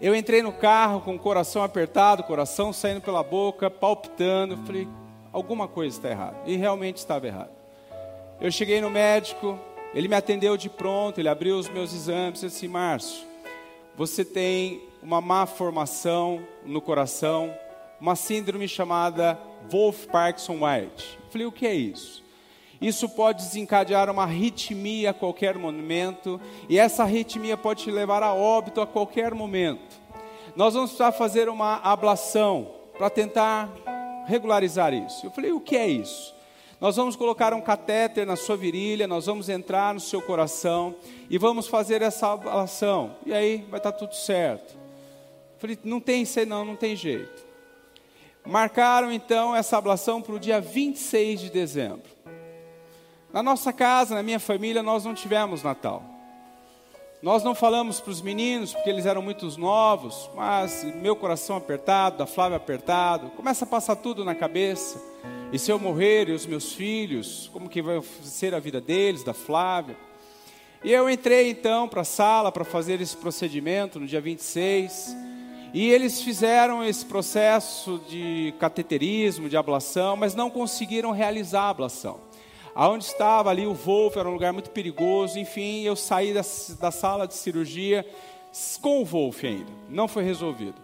Eu 0.00 0.14
entrei 0.14 0.42
no 0.42 0.52
carro 0.52 1.00
com 1.00 1.14
o 1.14 1.18
coração 1.18 1.62
apertado, 1.62 2.22
coração 2.22 2.72
saindo 2.72 3.00
pela 3.00 3.22
boca, 3.22 3.68
palpitando. 3.68 4.56
Falei: 4.58 4.88
alguma 5.32 5.66
coisa 5.66 5.96
está 5.96 6.10
errada. 6.10 6.36
E 6.46 6.56
realmente 6.56 6.98
estava 6.98 7.26
errado. 7.26 7.63
Eu 8.40 8.50
cheguei 8.50 8.80
no 8.80 8.90
médico, 8.90 9.58
ele 9.94 10.08
me 10.08 10.16
atendeu 10.16 10.56
de 10.56 10.68
pronto, 10.68 11.20
ele 11.20 11.28
abriu 11.28 11.56
os 11.56 11.68
meus 11.68 11.94
exames 11.94 12.42
e 12.42 12.46
disse: 12.46 12.66
Márcio, 12.66 13.24
você 13.96 14.24
tem 14.24 14.82
uma 15.00 15.20
má 15.20 15.46
formação 15.46 16.42
no 16.64 16.80
coração, 16.80 17.54
uma 18.00 18.16
síndrome 18.16 18.66
chamada 18.66 19.38
Wolf 19.70 20.06
Parkinson 20.06 20.64
White. 20.64 21.18
Eu 21.24 21.30
falei: 21.30 21.46
o 21.46 21.52
que 21.52 21.66
é 21.66 21.74
isso? 21.74 22.24
Isso 22.80 23.08
pode 23.08 23.44
desencadear 23.44 24.10
uma 24.10 24.24
arritmia 24.24 25.10
a 25.10 25.14
qualquer 25.14 25.56
momento, 25.56 26.40
e 26.68 26.76
essa 26.76 27.04
arritmia 27.04 27.56
pode 27.56 27.84
te 27.84 27.90
levar 27.90 28.22
a 28.22 28.34
óbito 28.34 28.80
a 28.80 28.86
qualquer 28.86 29.32
momento. 29.32 30.02
Nós 30.56 30.74
vamos 30.74 30.90
precisar 30.90 31.12
fazer 31.12 31.48
uma 31.48 31.76
ablação 31.76 32.68
para 32.98 33.08
tentar 33.08 33.70
regularizar 34.26 34.92
isso. 34.92 35.24
Eu 35.24 35.30
falei: 35.30 35.52
o 35.52 35.60
que 35.60 35.76
é 35.76 35.86
isso? 35.86 36.33
Nós 36.84 36.96
vamos 36.96 37.16
colocar 37.16 37.54
um 37.54 37.62
catéter 37.62 38.26
na 38.26 38.36
sua 38.36 38.58
virilha, 38.58 39.06
nós 39.06 39.24
vamos 39.24 39.48
entrar 39.48 39.94
no 39.94 40.00
seu 40.00 40.20
coração 40.20 40.94
e 41.30 41.38
vamos 41.38 41.66
fazer 41.66 42.02
essa 42.02 42.30
ablação. 42.30 43.16
E 43.24 43.32
aí 43.32 43.64
vai 43.70 43.80
estar 43.80 43.92
tudo 43.92 44.14
certo. 44.14 44.76
Falei, 45.56 45.78
não 45.82 45.98
tem 45.98 46.26
não, 46.46 46.62
não 46.62 46.76
tem 46.76 46.94
jeito. 46.94 47.42
Marcaram 48.44 49.10
então 49.10 49.56
essa 49.56 49.78
ablação 49.78 50.20
para 50.20 50.34
o 50.34 50.38
dia 50.38 50.60
26 50.60 51.40
de 51.40 51.50
dezembro. 51.50 52.10
Na 53.32 53.42
nossa 53.42 53.72
casa, 53.72 54.14
na 54.14 54.22
minha 54.22 54.38
família, 54.38 54.82
nós 54.82 55.06
não 55.06 55.14
tivemos 55.14 55.62
Natal. 55.62 56.13
Nós 57.24 57.42
não 57.42 57.54
falamos 57.54 58.00
para 58.00 58.10
os 58.10 58.20
meninos, 58.20 58.74
porque 58.74 58.90
eles 58.90 59.06
eram 59.06 59.22
muito 59.22 59.48
novos, 59.58 60.28
mas 60.34 60.84
meu 61.00 61.16
coração 61.16 61.56
apertado, 61.56 62.18
da 62.18 62.26
Flávia 62.26 62.58
apertado, 62.58 63.30
começa 63.30 63.64
a 63.64 63.66
passar 63.66 63.96
tudo 63.96 64.26
na 64.26 64.34
cabeça. 64.34 65.02
E 65.50 65.58
se 65.58 65.72
eu 65.72 65.78
morrer 65.78 66.28
e 66.28 66.32
os 66.32 66.44
meus 66.44 66.74
filhos, 66.74 67.48
como 67.50 67.66
que 67.66 67.80
vai 67.80 67.98
ser 68.22 68.54
a 68.54 68.58
vida 68.58 68.78
deles, 68.78 69.24
da 69.24 69.32
Flávia? 69.32 69.96
E 70.84 70.92
eu 70.92 71.08
entrei 71.08 71.48
então 71.48 71.88
para 71.88 72.02
a 72.02 72.04
sala 72.04 72.52
para 72.52 72.62
fazer 72.62 73.00
esse 73.00 73.16
procedimento 73.16 73.98
no 73.98 74.06
dia 74.06 74.20
26. 74.20 75.16
E 75.72 75.90
eles 75.90 76.20
fizeram 76.20 76.84
esse 76.84 77.06
processo 77.06 78.02
de 78.06 78.52
cateterismo, 78.58 79.48
de 79.48 79.56
ablação, 79.56 80.14
mas 80.14 80.34
não 80.34 80.50
conseguiram 80.50 81.10
realizar 81.10 81.62
a 81.62 81.70
ablação. 81.70 82.20
Aonde 82.74 83.04
estava 83.04 83.50
ali 83.50 83.66
o 83.66 83.74
Wolf 83.74 84.16
era 84.16 84.28
um 84.28 84.32
lugar 84.32 84.52
muito 84.52 84.70
perigoso. 84.70 85.38
Enfim, 85.38 85.82
eu 85.82 85.94
saí 85.94 86.34
da, 86.34 86.42
da 86.80 86.90
sala 86.90 87.26
de 87.26 87.34
cirurgia 87.34 88.04
com 88.80 89.00
o 89.00 89.04
Wolf 89.04 89.44
ainda. 89.44 89.70
Não 89.88 90.08
foi 90.08 90.24
resolvido. 90.24 90.82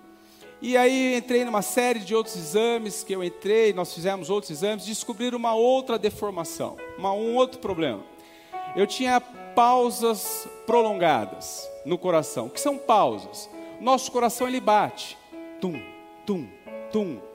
E 0.63 0.77
aí 0.77 1.17
entrei 1.17 1.43
numa 1.45 1.63
série 1.63 2.01
de 2.01 2.15
outros 2.15 2.37
exames 2.37 3.03
que 3.03 3.15
eu 3.15 3.25
entrei, 3.25 3.73
nós 3.73 3.95
fizemos 3.95 4.29
outros 4.29 4.51
exames, 4.51 4.85
descobriram 4.85 5.39
uma 5.39 5.55
outra 5.55 5.99
deformação, 5.99 6.77
uma, 6.99 7.15
um 7.15 7.35
outro 7.35 7.59
problema. 7.61 8.05
eu 8.77 8.87
tinha 8.87 9.19
pausas 9.55 10.47
prolongadas 10.67 11.67
no 11.87 11.97
coração. 11.97 12.47
O 12.47 12.51
que 12.51 12.61
são 12.61 12.77
pausas? 12.77 13.49
Nosso 13.81 14.13
coração 14.13 14.47
ele 14.47 14.61
bate, 14.61 15.17
tum, 15.61 15.81
tum, 16.27 16.47
tum. 16.93 17.30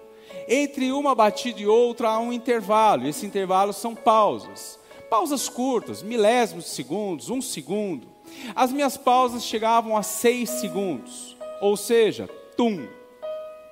Entre 0.47 0.91
uma 0.91 1.15
batida 1.15 1.59
e 1.59 1.67
outra 1.67 2.09
há 2.09 2.19
um 2.19 2.31
intervalo. 2.31 3.07
Esse 3.07 3.25
intervalo 3.25 3.73
são 3.73 3.95
pausas. 3.95 4.79
Pausas 5.09 5.47
curtas, 5.49 6.03
milésimos 6.03 6.65
de 6.65 6.71
segundos, 6.71 7.29
um 7.29 7.41
segundo. 7.41 8.07
As 8.55 8.71
minhas 8.71 8.97
pausas 8.97 9.43
chegavam 9.43 9.95
a 9.95 10.03
seis 10.03 10.49
segundos. 10.49 11.35
Ou 11.61 11.77
seja, 11.77 12.27
tum. 12.57 12.87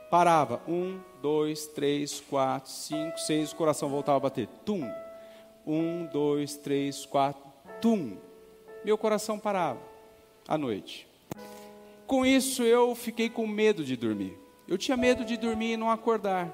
Parava. 0.10 0.62
Um, 0.68 1.00
dois, 1.22 1.68
três, 1.68 2.20
quatro, 2.20 2.72
cinco, 2.72 3.20
seis. 3.20 3.52
O 3.52 3.56
coração 3.56 3.90
voltava 3.90 4.18
a 4.18 4.22
bater. 4.22 4.48
Tum. 4.66 4.90
Um, 5.66 6.06
dois, 6.06 6.56
três, 6.56 7.06
quatro. 7.06 7.42
Tum. 7.82 8.18
Meu 8.84 8.98
coração 8.98 9.40
parava 9.40 9.80
à 10.48 10.58
noite. 10.58 11.08
Com 12.06 12.26
isso 12.26 12.64
eu 12.64 12.94
fiquei 12.96 13.30
com 13.30 13.48
medo 13.48 13.84
de 13.84 13.96
dormir. 13.96 14.43
Eu 14.68 14.78
tinha 14.78 14.96
medo 14.96 15.26
de 15.26 15.36
dormir 15.36 15.74
e 15.74 15.78
não 15.78 15.90
acordar. 15.90 16.54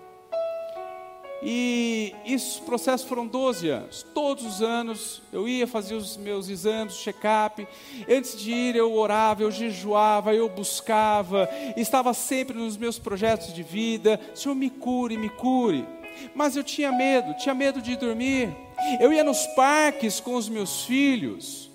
E 1.41 2.13
esses 2.25 2.59
processos 2.59 3.07
foram 3.07 3.25
12 3.25 3.69
anos. 3.69 4.05
Todos 4.13 4.45
os 4.45 4.61
anos 4.61 5.21
eu 5.31 5.47
ia 5.47 5.65
fazer 5.65 5.95
os 5.95 6.17
meus 6.17 6.49
exames, 6.49 6.95
check-up. 6.95 7.65
Antes 8.09 8.37
de 8.37 8.51
ir, 8.51 8.75
eu 8.75 8.93
orava, 8.93 9.43
eu 9.43 9.51
jejuava, 9.51 10.33
eu 10.33 10.49
buscava. 10.49 11.47
Estava 11.77 12.13
sempre 12.13 12.57
nos 12.57 12.75
meus 12.75 12.99
projetos 12.99 13.53
de 13.53 13.63
vida. 13.63 14.19
Senhor, 14.33 14.55
me 14.55 14.69
cure, 14.69 15.15
me 15.15 15.29
cure. 15.29 15.87
Mas 16.35 16.57
eu 16.57 16.63
tinha 16.63 16.91
medo, 16.91 17.33
tinha 17.35 17.55
medo 17.55 17.81
de 17.81 17.95
dormir. 17.95 18.53
Eu 18.99 19.13
ia 19.13 19.23
nos 19.23 19.47
parques 19.47 20.19
com 20.19 20.35
os 20.35 20.49
meus 20.49 20.83
filhos. 20.83 21.69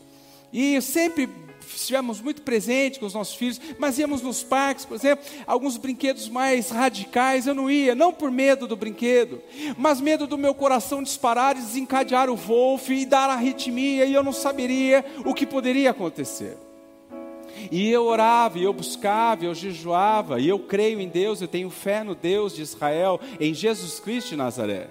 E 0.52 0.80
sempre 0.82 1.28
estivemos 1.66 2.20
muito 2.20 2.42
presentes 2.42 2.98
com 2.98 3.06
os 3.06 3.14
nossos 3.14 3.34
filhos, 3.34 3.60
mas 3.78 3.98
íamos 3.98 4.22
nos 4.22 4.42
parques, 4.42 4.84
por 4.84 4.94
exemplo, 4.94 5.24
alguns 5.46 5.76
brinquedos 5.76 6.28
mais 6.28 6.70
radicais, 6.70 7.46
eu 7.46 7.54
não 7.54 7.70
ia, 7.70 7.94
não 7.94 8.12
por 8.12 8.30
medo 8.30 8.66
do 8.66 8.76
brinquedo, 8.76 9.40
mas 9.76 10.00
medo 10.00 10.26
do 10.26 10.38
meu 10.38 10.54
coração 10.54 11.02
disparar 11.02 11.56
e 11.56 11.60
desencadear 11.60 12.28
o 12.30 12.36
Wolf 12.36 12.90
e 12.90 13.06
dar 13.06 13.30
arritmia, 13.30 14.04
e 14.04 14.14
eu 14.14 14.22
não 14.22 14.32
saberia 14.32 15.04
o 15.24 15.34
que 15.34 15.46
poderia 15.46 15.90
acontecer. 15.90 16.56
E 17.70 17.88
eu 17.88 18.04
orava, 18.04 18.58
e 18.58 18.64
eu 18.64 18.72
buscava, 18.72 19.44
eu 19.44 19.54
jejuava, 19.54 20.40
e 20.40 20.48
eu 20.48 20.58
creio 20.58 21.00
em 21.00 21.08
Deus, 21.08 21.40
eu 21.40 21.48
tenho 21.48 21.70
fé 21.70 22.02
no 22.02 22.14
Deus 22.14 22.54
de 22.54 22.62
Israel, 22.62 23.20
em 23.38 23.54
Jesus 23.54 24.00
Cristo 24.00 24.30
de 24.30 24.36
Nazaré. 24.36 24.88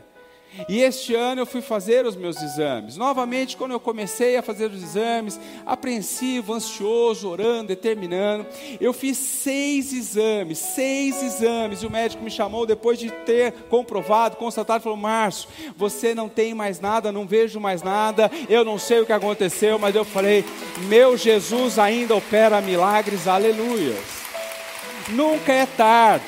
E 0.67 0.81
este 0.81 1.15
ano 1.15 1.41
eu 1.41 1.45
fui 1.45 1.61
fazer 1.61 2.05
os 2.05 2.15
meus 2.15 2.41
exames. 2.41 2.97
Novamente, 2.97 3.57
quando 3.57 3.71
eu 3.71 3.79
comecei 3.79 4.37
a 4.37 4.41
fazer 4.41 4.69
os 4.71 4.81
exames, 4.81 5.39
apreensivo, 5.65 6.53
ansioso, 6.53 7.29
orando, 7.29 7.67
determinando, 7.67 8.45
eu 8.79 8.93
fiz 8.93 9.17
seis 9.17 9.91
exames, 9.91 10.57
seis 10.59 11.21
exames. 11.23 11.81
E 11.81 11.85
o 11.85 11.91
médico 11.91 12.23
me 12.23 12.31
chamou 12.31 12.65
depois 12.65 12.99
de 12.99 13.09
ter 13.09 13.51
comprovado, 13.69 14.37
constatado, 14.37 14.83
falou: 14.83 14.97
Márcio, 14.97 15.49
você 15.75 16.13
não 16.13 16.29
tem 16.29 16.53
mais 16.53 16.79
nada, 16.79 17.11
não 17.11 17.25
vejo 17.25 17.59
mais 17.59 17.81
nada, 17.81 18.29
eu 18.49 18.63
não 18.63 18.77
sei 18.77 19.01
o 19.01 19.05
que 19.05 19.13
aconteceu, 19.13 19.79
mas 19.79 19.95
eu 19.95 20.05
falei: 20.05 20.45
meu 20.87 21.17
Jesus 21.17 21.79
ainda 21.79 22.15
opera 22.15 22.61
milagres, 22.61 23.27
aleluias. 23.27 24.22
Nunca 25.09 25.51
é 25.51 25.65
tarde. 25.65 26.25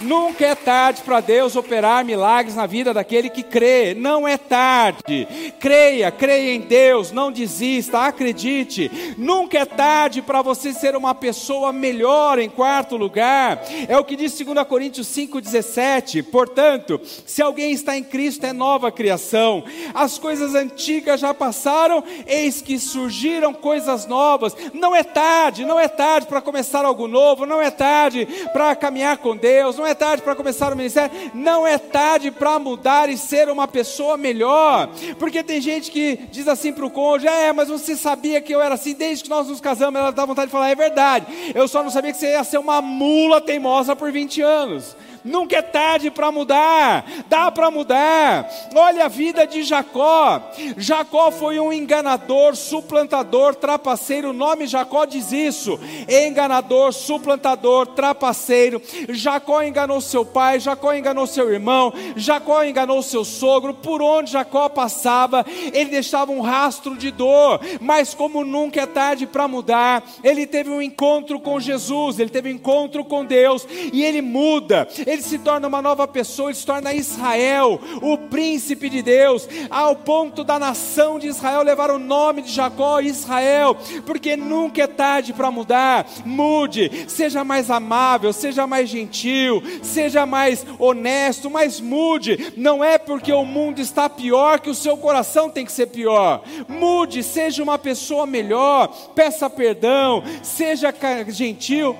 Nunca 0.00 0.46
é 0.46 0.54
tarde 0.54 1.02
para 1.02 1.20
Deus 1.20 1.56
operar 1.56 2.04
milagres 2.04 2.54
na 2.54 2.66
vida 2.66 2.94
daquele 2.94 3.28
que 3.28 3.42
crê. 3.42 3.94
Não 3.94 4.26
é 4.26 4.36
tarde. 4.36 5.26
Creia, 5.58 6.10
creia 6.10 6.54
em 6.54 6.60
Deus, 6.60 7.10
não 7.10 7.30
desista, 7.30 8.00
acredite. 8.00 9.14
Nunca 9.18 9.58
é 9.58 9.64
tarde 9.64 10.22
para 10.22 10.42
você 10.42 10.72
ser 10.72 10.96
uma 10.96 11.14
pessoa 11.14 11.72
melhor 11.72 12.38
em 12.38 12.48
quarto 12.48 12.96
lugar. 12.96 13.62
É 13.88 13.98
o 13.98 14.04
que 14.04 14.16
diz 14.16 14.36
2 14.38 14.66
Coríntios 14.66 15.08
5:17. 15.08 16.22
Portanto, 16.22 17.00
se 17.26 17.42
alguém 17.42 17.72
está 17.72 17.96
em 17.96 18.04
Cristo 18.04 18.46
é 18.46 18.52
nova 18.52 18.92
criação. 18.92 19.64
As 19.92 20.18
coisas 20.18 20.54
antigas 20.54 21.20
já 21.20 21.34
passaram, 21.34 22.02
eis 22.26 22.62
que 22.62 22.78
surgiram 22.78 23.52
coisas 23.52 24.06
novas. 24.06 24.56
Não 24.72 24.94
é 24.94 25.02
tarde, 25.02 25.64
não 25.64 25.78
é 25.78 25.88
tarde 25.88 26.26
para 26.26 26.40
começar 26.40 26.84
algo 26.84 27.08
novo, 27.08 27.44
não 27.44 27.60
é 27.60 27.70
tarde 27.70 28.03
para 28.52 28.74
caminhar 28.76 29.18
com 29.18 29.36
Deus, 29.36 29.76
não 29.76 29.86
é 29.86 29.94
tarde 29.94 30.22
para 30.22 30.34
começar 30.34 30.72
o 30.72 30.76
ministério, 30.76 31.10
não 31.34 31.66
é 31.66 31.78
tarde 31.78 32.30
para 32.30 32.58
mudar 32.58 33.08
e 33.08 33.16
ser 33.16 33.48
uma 33.48 33.66
pessoa 33.66 34.16
melhor. 34.16 34.88
Porque 35.18 35.42
tem 35.42 35.60
gente 35.60 35.90
que 35.90 36.16
diz 36.30 36.48
assim 36.48 36.72
para 36.72 36.86
o 36.86 36.90
cônjuge: 36.90 37.28
é, 37.28 37.52
mas 37.52 37.68
você 37.68 37.96
sabia 37.96 38.40
que 38.40 38.54
eu 38.54 38.60
era 38.60 38.74
assim 38.74 38.94
desde 38.94 39.24
que 39.24 39.30
nós 39.30 39.48
nos 39.48 39.60
casamos. 39.60 39.98
Ela 39.98 40.10
dá 40.10 40.24
vontade 40.24 40.46
de 40.46 40.52
falar: 40.52 40.70
é 40.70 40.74
verdade, 40.74 41.26
eu 41.54 41.66
só 41.68 41.82
não 41.82 41.90
sabia 41.90 42.12
que 42.12 42.18
você 42.18 42.32
ia 42.32 42.44
ser 42.44 42.58
uma 42.58 42.80
mula 42.80 43.40
teimosa 43.40 43.94
por 43.96 44.10
20 44.12 44.40
anos. 44.42 44.96
Nunca 45.24 45.56
é 45.56 45.62
tarde 45.62 46.10
para 46.10 46.30
mudar, 46.30 47.06
dá 47.30 47.50
para 47.50 47.70
mudar. 47.70 48.46
Olha 48.74 49.06
a 49.06 49.08
vida 49.08 49.46
de 49.46 49.62
Jacó. 49.62 50.50
Jacó 50.76 51.30
foi 51.30 51.58
um 51.58 51.72
enganador, 51.72 52.54
suplantador, 52.54 53.54
trapaceiro. 53.54 54.30
O 54.30 54.34
nome 54.34 54.66
Jacó 54.66 55.06
diz 55.06 55.32
isso: 55.32 55.80
enganador, 56.08 56.92
suplantador, 56.92 57.86
trapaceiro. 57.86 58.82
Jacó 59.08 59.62
enganou 59.62 60.00
seu 60.02 60.26
pai, 60.26 60.60
Jacó 60.60 60.92
enganou 60.92 61.26
seu 61.26 61.50
irmão, 61.50 61.92
Jacó 62.16 62.62
enganou 62.62 63.02
seu 63.02 63.24
sogro. 63.24 63.72
Por 63.72 64.02
onde 64.02 64.32
Jacó 64.32 64.68
passava, 64.68 65.46
ele 65.72 65.90
deixava 65.90 66.32
um 66.32 66.42
rastro 66.42 66.98
de 66.98 67.10
dor. 67.10 67.60
Mas 67.80 68.12
como 68.12 68.44
nunca 68.44 68.82
é 68.82 68.86
tarde 68.86 69.26
para 69.26 69.48
mudar, 69.48 70.04
ele 70.22 70.46
teve 70.46 70.68
um 70.68 70.82
encontro 70.82 71.40
com 71.40 71.58
Jesus, 71.58 72.18
ele 72.18 72.30
teve 72.30 72.50
um 72.50 72.56
encontro 72.56 73.04
com 73.04 73.24
Deus 73.24 73.66
e 73.90 74.04
ele 74.04 74.20
muda 74.20 74.86
ele 75.13 75.13
se 75.22 75.38
torna 75.38 75.68
uma 75.68 75.82
nova 75.82 76.06
pessoa, 76.06 76.50
ele 76.50 76.56
se 76.56 76.66
torna 76.66 76.94
Israel, 76.94 77.80
o 78.00 78.16
príncipe 78.16 78.88
de 78.88 79.02
Deus, 79.02 79.48
ao 79.70 79.96
ponto 79.96 80.44
da 80.44 80.58
nação 80.58 81.18
de 81.18 81.28
Israel 81.28 81.62
levar 81.62 81.90
o 81.90 81.98
nome 81.98 82.42
de 82.42 82.52
Jacó, 82.52 83.00
Israel, 83.00 83.76
porque 84.06 84.36
nunca 84.36 84.82
é 84.82 84.86
tarde 84.86 85.32
para 85.32 85.50
mudar. 85.50 86.06
Mude, 86.24 86.90
seja 87.08 87.44
mais 87.44 87.70
amável, 87.70 88.32
seja 88.32 88.66
mais 88.66 88.88
gentil, 88.88 89.62
seja 89.82 90.26
mais 90.26 90.64
honesto, 90.78 91.50
mas 91.50 91.80
mude. 91.80 92.52
Não 92.56 92.82
é 92.82 92.98
porque 92.98 93.32
o 93.32 93.44
mundo 93.44 93.80
está 93.80 94.08
pior 94.08 94.60
que 94.60 94.70
o 94.70 94.74
seu 94.74 94.96
coração 94.96 95.50
tem 95.50 95.64
que 95.64 95.72
ser 95.72 95.86
pior. 95.86 96.42
Mude, 96.68 97.22
seja 97.22 97.62
uma 97.62 97.78
pessoa 97.78 98.26
melhor, 98.26 98.88
peça 99.14 99.48
perdão, 99.48 100.22
seja 100.42 100.94
gentil, 101.28 101.94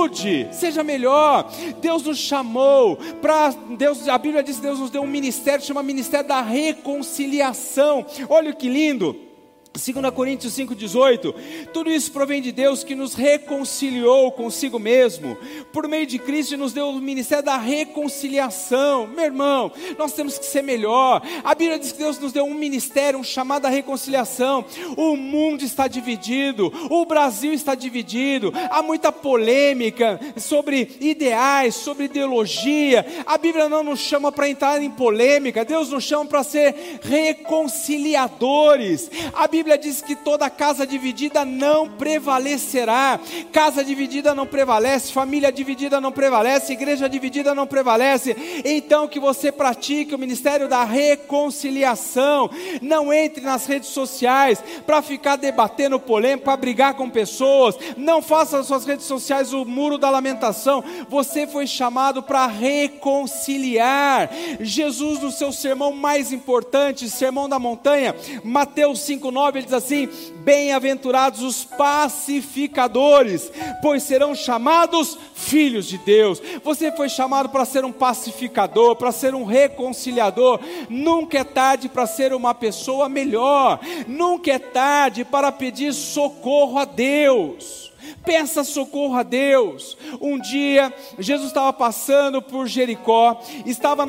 mude, 0.00 0.48
seja 0.52 0.82
melhor. 0.82 1.50
Deus 1.80 2.02
nos 2.02 2.18
chamou 2.18 2.96
para 3.20 3.50
Deus, 3.76 4.08
a 4.08 4.16
Bíblia 4.16 4.42
diz 4.42 4.56
que 4.56 4.62
Deus 4.62 4.78
nos 4.78 4.90
deu 4.90 5.02
um 5.02 5.06
ministério, 5.06 5.64
chama 5.64 5.82
Ministério 5.82 6.26
da 6.26 6.40
Reconciliação. 6.40 8.06
Olha 8.28 8.52
que 8.52 8.68
lindo. 8.68 9.29
2 9.72 10.12
Coríntios 10.12 10.52
5,18, 10.54 11.32
tudo 11.72 11.90
isso 11.90 12.10
provém 12.10 12.42
de 12.42 12.50
Deus 12.50 12.82
que 12.82 12.96
nos 12.96 13.14
reconciliou 13.14 14.32
consigo 14.32 14.80
mesmo, 14.80 15.38
por 15.72 15.86
meio 15.86 16.06
de 16.06 16.18
Cristo 16.18 16.54
e 16.54 16.56
nos 16.56 16.72
deu 16.72 16.88
o 16.88 17.00
ministério 17.00 17.44
da 17.44 17.56
reconciliação. 17.56 19.06
Meu 19.06 19.26
irmão, 19.26 19.70
nós 19.96 20.12
temos 20.12 20.38
que 20.38 20.44
ser 20.44 20.62
melhor. 20.62 21.22
A 21.44 21.54
Bíblia 21.54 21.78
diz 21.78 21.92
que 21.92 21.98
Deus 21.98 22.18
nos 22.18 22.32
deu 22.32 22.44
um 22.44 22.54
ministério, 22.54 23.18
um 23.18 23.24
chamado 23.24 23.66
à 23.66 23.68
reconciliação. 23.68 24.64
O 24.96 25.16
mundo 25.16 25.62
está 25.62 25.86
dividido, 25.86 26.72
o 26.90 27.06
Brasil 27.06 27.52
está 27.52 27.76
dividido, 27.76 28.52
há 28.70 28.82
muita 28.82 29.12
polêmica 29.12 30.18
sobre 30.36 30.96
ideais, 31.00 31.76
sobre 31.76 32.06
ideologia. 32.06 33.06
A 33.24 33.38
Bíblia 33.38 33.68
não 33.68 33.84
nos 33.84 34.00
chama 34.00 34.32
para 34.32 34.48
entrar 34.48 34.82
em 34.82 34.90
polêmica, 34.90 35.64
Deus 35.64 35.90
nos 35.90 36.02
chama 36.02 36.26
para 36.26 36.42
ser 36.42 36.74
reconciliadores. 37.02 39.08
A 39.32 39.46
Bíblia 39.46 39.60
Bíblia 39.70 39.78
diz 39.78 40.02
que 40.02 40.16
toda 40.16 40.50
casa 40.50 40.84
dividida 40.84 41.44
não 41.44 41.88
prevalecerá. 41.88 43.20
Casa 43.52 43.84
dividida 43.84 44.34
não 44.34 44.44
prevalece, 44.44 45.12
família 45.12 45.52
dividida 45.52 46.00
não 46.00 46.10
prevalece, 46.10 46.72
igreja 46.72 47.08
dividida 47.08 47.54
não 47.54 47.68
prevalece. 47.68 48.62
Então 48.64 49.06
que 49.06 49.20
você 49.20 49.52
pratique 49.52 50.14
o 50.14 50.18
ministério 50.18 50.66
da 50.66 50.82
reconciliação. 50.82 52.50
Não 52.82 53.12
entre 53.12 53.44
nas 53.44 53.66
redes 53.66 53.90
sociais 53.90 54.60
para 54.84 55.02
ficar 55.02 55.36
debatendo 55.36 56.00
polêmica, 56.00 56.46
para 56.46 56.56
brigar 56.56 56.94
com 56.94 57.08
pessoas. 57.08 57.76
Não 57.96 58.20
faça 58.20 58.58
nas 58.58 58.66
suas 58.66 58.84
redes 58.84 59.06
sociais 59.06 59.52
o 59.52 59.64
muro 59.64 59.98
da 59.98 60.10
lamentação. 60.10 60.82
Você 61.08 61.46
foi 61.46 61.66
chamado 61.68 62.24
para 62.24 62.46
reconciliar. 62.46 64.30
Jesus 64.58 65.20
no 65.20 65.30
seu 65.30 65.52
sermão 65.52 65.92
mais 65.92 66.32
importante, 66.32 67.08
Sermão 67.08 67.48
da 67.48 67.58
Montanha, 67.58 68.16
Mateus 68.42 69.00
5:9 69.00 69.49
19, 69.50 69.58
ele 69.58 69.64
diz 69.64 69.74
assim: 69.74 70.08
Bem-aventurados 70.42 71.42
os 71.42 71.64
pacificadores, 71.64 73.50
pois 73.82 74.02
serão 74.02 74.34
chamados 74.34 75.18
filhos 75.34 75.86
de 75.86 75.98
Deus. 75.98 76.40
Você 76.62 76.92
foi 76.92 77.08
chamado 77.08 77.48
para 77.48 77.64
ser 77.64 77.84
um 77.84 77.92
pacificador, 77.92 78.96
para 78.96 79.12
ser 79.12 79.34
um 79.34 79.44
reconciliador. 79.44 80.60
Nunca 80.88 81.38
é 81.38 81.44
tarde 81.44 81.88
para 81.88 82.06
ser 82.06 82.32
uma 82.32 82.54
pessoa 82.54 83.08
melhor, 83.08 83.80
nunca 84.06 84.52
é 84.52 84.58
tarde 84.58 85.24
para 85.24 85.52
pedir 85.52 85.92
socorro 85.92 86.78
a 86.78 86.84
Deus. 86.84 87.89
Peça 88.24 88.62
socorro 88.64 89.16
a 89.16 89.22
Deus. 89.22 89.96
Um 90.20 90.38
dia, 90.38 90.92
Jesus 91.18 91.48
estava 91.48 91.72
passando 91.72 92.42
por 92.42 92.66
Jericó, 92.66 93.40
estava 93.64 94.04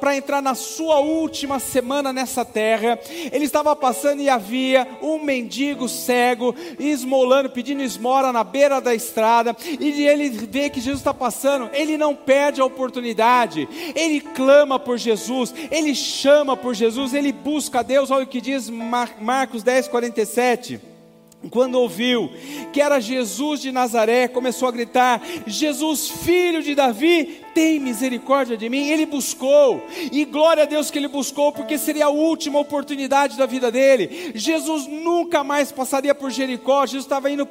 para 0.00 0.16
entrar 0.16 0.42
na 0.42 0.54
sua 0.54 0.98
última 0.98 1.58
semana 1.58 2.12
nessa 2.12 2.44
terra. 2.44 2.98
Ele 3.32 3.44
estava 3.44 3.76
passando 3.76 4.20
e 4.20 4.28
havia 4.28 4.86
um 5.00 5.22
mendigo 5.22 5.88
cego 5.88 6.54
esmolando, 6.78 7.50
pedindo 7.50 7.82
esmora 7.82 8.32
na 8.32 8.42
beira 8.42 8.80
da 8.80 8.94
estrada. 8.94 9.56
E 9.78 10.06
ele 10.06 10.30
vê 10.30 10.68
que 10.68 10.80
Jesus 10.80 11.00
está 11.00 11.14
passando, 11.14 11.70
ele 11.72 11.96
não 11.96 12.14
perde 12.14 12.60
a 12.60 12.64
oportunidade. 12.64 13.68
Ele 13.94 14.20
clama 14.20 14.78
por 14.78 14.98
Jesus, 14.98 15.54
ele 15.70 15.94
chama 15.94 16.56
por 16.56 16.74
Jesus, 16.74 17.14
ele 17.14 17.30
busca 17.30 17.80
a 17.80 17.82
Deus. 17.82 18.10
Olha 18.10 18.24
o 18.24 18.28
que 18.28 18.40
diz 18.40 18.68
Marcos 18.68 19.62
10, 19.62 19.88
47 19.88 20.93
quando 21.50 21.76
ouviu 21.76 22.30
que 22.72 22.80
era 22.80 23.00
Jesus 23.00 23.60
de 23.60 23.70
Nazaré, 23.70 24.28
começou 24.28 24.68
a 24.68 24.72
gritar: 24.72 25.22
Jesus, 25.46 26.08
filho 26.08 26.62
de 26.62 26.74
Davi, 26.74 27.43
tem 27.54 27.78
misericórdia 27.78 28.56
de 28.56 28.68
mim. 28.68 28.88
Ele 28.88 29.06
buscou, 29.06 29.82
e 30.10 30.24
glória 30.24 30.64
a 30.64 30.66
Deus 30.66 30.90
que 30.90 30.98
ele 30.98 31.08
buscou, 31.08 31.52
porque 31.52 31.78
seria 31.78 32.06
a 32.06 32.10
última 32.10 32.58
oportunidade 32.58 33.38
da 33.38 33.46
vida 33.46 33.70
dele. 33.70 34.32
Jesus 34.34 34.86
nunca 34.86 35.44
mais 35.44 35.70
passaria 35.70 36.14
por 36.14 36.30
Jericó, 36.30 36.84
Jesus 36.84 37.04
estava 37.04 37.30
indo 37.30 37.46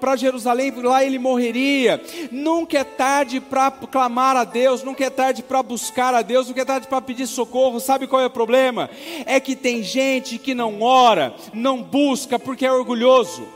para 0.00 0.16
Jerusalém, 0.16 0.72
lá 0.82 1.04
ele 1.04 1.18
morreria. 1.18 2.02
Nunca 2.30 2.78
é 2.78 2.84
tarde 2.84 3.40
para 3.40 3.70
clamar 3.70 4.36
a 4.36 4.44
Deus, 4.44 4.82
nunca 4.82 5.04
é 5.04 5.10
tarde 5.10 5.42
para 5.42 5.62
buscar 5.62 6.12
a 6.14 6.22
Deus, 6.22 6.48
nunca 6.48 6.62
é 6.62 6.64
tarde 6.64 6.88
para 6.88 7.00
pedir 7.00 7.26
socorro. 7.26 7.78
Sabe 7.78 8.06
qual 8.06 8.20
é 8.20 8.26
o 8.26 8.30
problema? 8.30 8.90
É 9.24 9.38
que 9.38 9.54
tem 9.54 9.82
gente 9.82 10.38
que 10.38 10.54
não 10.54 10.82
ora, 10.82 11.34
não 11.54 11.82
busca 11.82 12.38
porque 12.38 12.66
é 12.66 12.72
orgulhoso. 12.72 13.46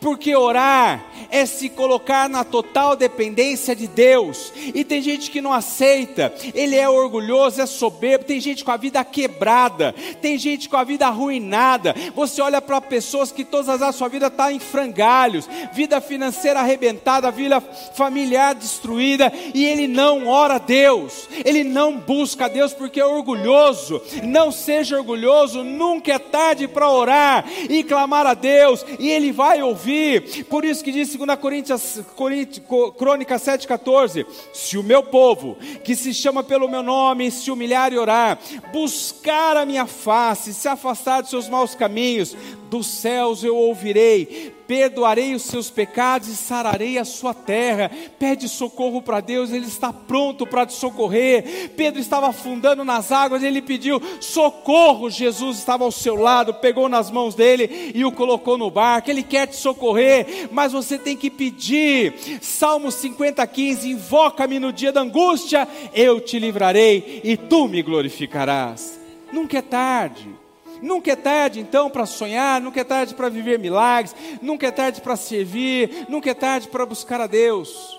Porque 0.00 0.34
orar 0.34 1.04
é 1.30 1.46
se 1.46 1.68
colocar 1.68 2.28
na 2.28 2.42
total 2.42 2.96
dependência 2.96 3.76
de 3.76 3.86
Deus. 3.86 4.52
E 4.74 4.82
tem 4.82 5.00
gente 5.00 5.30
que 5.30 5.40
não 5.40 5.52
aceita, 5.52 6.34
ele 6.54 6.76
é 6.76 6.88
orgulhoso, 6.88 7.60
é 7.60 7.66
soberbo, 7.66 8.24
tem 8.24 8.40
gente 8.40 8.64
com 8.64 8.72
a 8.72 8.76
vida 8.76 9.04
quebrada, 9.04 9.94
tem 10.20 10.36
gente 10.38 10.68
com 10.68 10.76
a 10.76 10.84
vida 10.84 11.06
arruinada. 11.06 11.94
Você 12.14 12.42
olha 12.42 12.60
para 12.60 12.80
pessoas 12.80 13.30
que 13.30 13.44
todas 13.44 13.82
as 13.82 14.00
sua 14.00 14.08
vida 14.08 14.28
está 14.28 14.52
em 14.52 14.58
frangalhos, 14.58 15.48
vida 15.72 16.00
financeira 16.00 16.60
arrebentada, 16.60 17.30
vida 17.30 17.60
familiar 17.94 18.54
destruída, 18.54 19.32
e 19.54 19.64
ele 19.64 19.86
não 19.86 20.26
ora 20.26 20.54
a 20.54 20.58
Deus, 20.58 21.28
ele 21.44 21.62
não 21.64 21.98
busca 21.98 22.46
a 22.46 22.48
Deus 22.48 22.72
porque 22.72 23.00
é 23.00 23.04
orgulhoso. 23.04 24.00
Não 24.24 24.50
seja 24.50 24.96
orgulhoso, 24.96 25.62
nunca 25.62 26.12
é 26.12 26.18
tarde 26.18 26.66
para 26.66 26.90
orar 26.90 27.44
e 27.68 27.82
clamar 27.82 28.26
a 28.26 28.34
Deus, 28.34 28.84
e 28.98 29.10
ele 29.10 29.32
vai 29.32 29.59
ouvir. 29.62 30.44
Por 30.44 30.64
isso 30.64 30.82
que 30.82 30.92
diz 30.92 31.14
2 31.14 31.38
Coríntios, 31.38 32.00
Coríntios, 32.16 32.64
Crônica 32.96 33.36
7,14: 33.36 34.26
Se 34.52 34.78
o 34.78 34.82
meu 34.82 35.02
povo, 35.02 35.56
que 35.84 35.94
se 35.94 36.12
chama 36.12 36.42
pelo 36.42 36.68
meu 36.68 36.82
nome, 36.82 37.30
se 37.30 37.50
humilhar 37.50 37.92
e 37.92 37.98
orar, 37.98 38.38
buscar 38.72 39.56
a 39.56 39.66
minha 39.66 39.86
face, 39.86 40.54
se 40.54 40.68
afastar 40.68 41.20
dos 41.20 41.30
seus 41.30 41.48
maus 41.48 41.74
caminhos, 41.74 42.36
dos 42.70 42.86
céus 42.86 43.42
eu 43.42 43.56
ouvirei, 43.56 44.54
perdoarei 44.66 45.34
os 45.34 45.42
seus 45.42 45.68
pecados 45.68 46.28
e 46.28 46.36
sararei 46.36 46.96
a 46.96 47.04
sua 47.04 47.34
terra. 47.34 47.90
Pede 48.18 48.48
socorro 48.48 49.02
para 49.02 49.20
Deus, 49.20 49.50
Ele 49.50 49.66
está 49.66 49.92
pronto 49.92 50.46
para 50.46 50.64
te 50.64 50.72
socorrer. 50.72 51.72
Pedro 51.76 52.00
estava 52.00 52.28
afundando 52.28 52.84
nas 52.84 53.10
águas, 53.10 53.42
ele 53.42 53.60
pediu 53.60 54.00
socorro. 54.20 55.10
Jesus 55.10 55.58
estava 55.58 55.82
ao 55.82 55.90
seu 55.90 56.14
lado, 56.14 56.54
pegou 56.54 56.88
nas 56.88 57.10
mãos 57.10 57.34
dele 57.34 57.90
e 57.94 58.04
o 58.04 58.12
colocou 58.12 58.56
no 58.56 58.70
barco. 58.70 59.10
Ele 59.10 59.24
quer 59.24 59.48
te 59.48 59.56
socorrer, 59.56 60.48
mas 60.52 60.72
você 60.72 60.96
tem 60.96 61.16
que 61.16 61.28
pedir. 61.28 62.14
Salmo 62.40 62.92
50, 62.92 63.44
15: 63.44 63.90
Invoca-me 63.90 64.60
no 64.60 64.72
dia 64.72 64.92
da 64.92 65.00
angústia, 65.00 65.66
eu 65.92 66.20
te 66.20 66.38
livrarei 66.38 67.20
e 67.24 67.36
tu 67.36 67.66
me 67.66 67.82
glorificarás. 67.82 69.00
Nunca 69.32 69.58
é 69.58 69.62
tarde. 69.62 70.39
Nunca 70.82 71.12
é 71.12 71.16
tarde 71.16 71.60
então 71.60 71.90
para 71.90 72.06
sonhar, 72.06 72.60
nunca 72.60 72.80
é 72.80 72.84
tarde 72.84 73.14
para 73.14 73.28
viver 73.28 73.58
milagres, 73.58 74.14
nunca 74.40 74.66
é 74.66 74.70
tarde 74.70 75.00
para 75.00 75.16
servir, 75.16 76.06
nunca 76.08 76.30
é 76.30 76.34
tarde 76.34 76.68
para 76.68 76.86
buscar 76.86 77.20
a 77.20 77.26
Deus. 77.26 77.98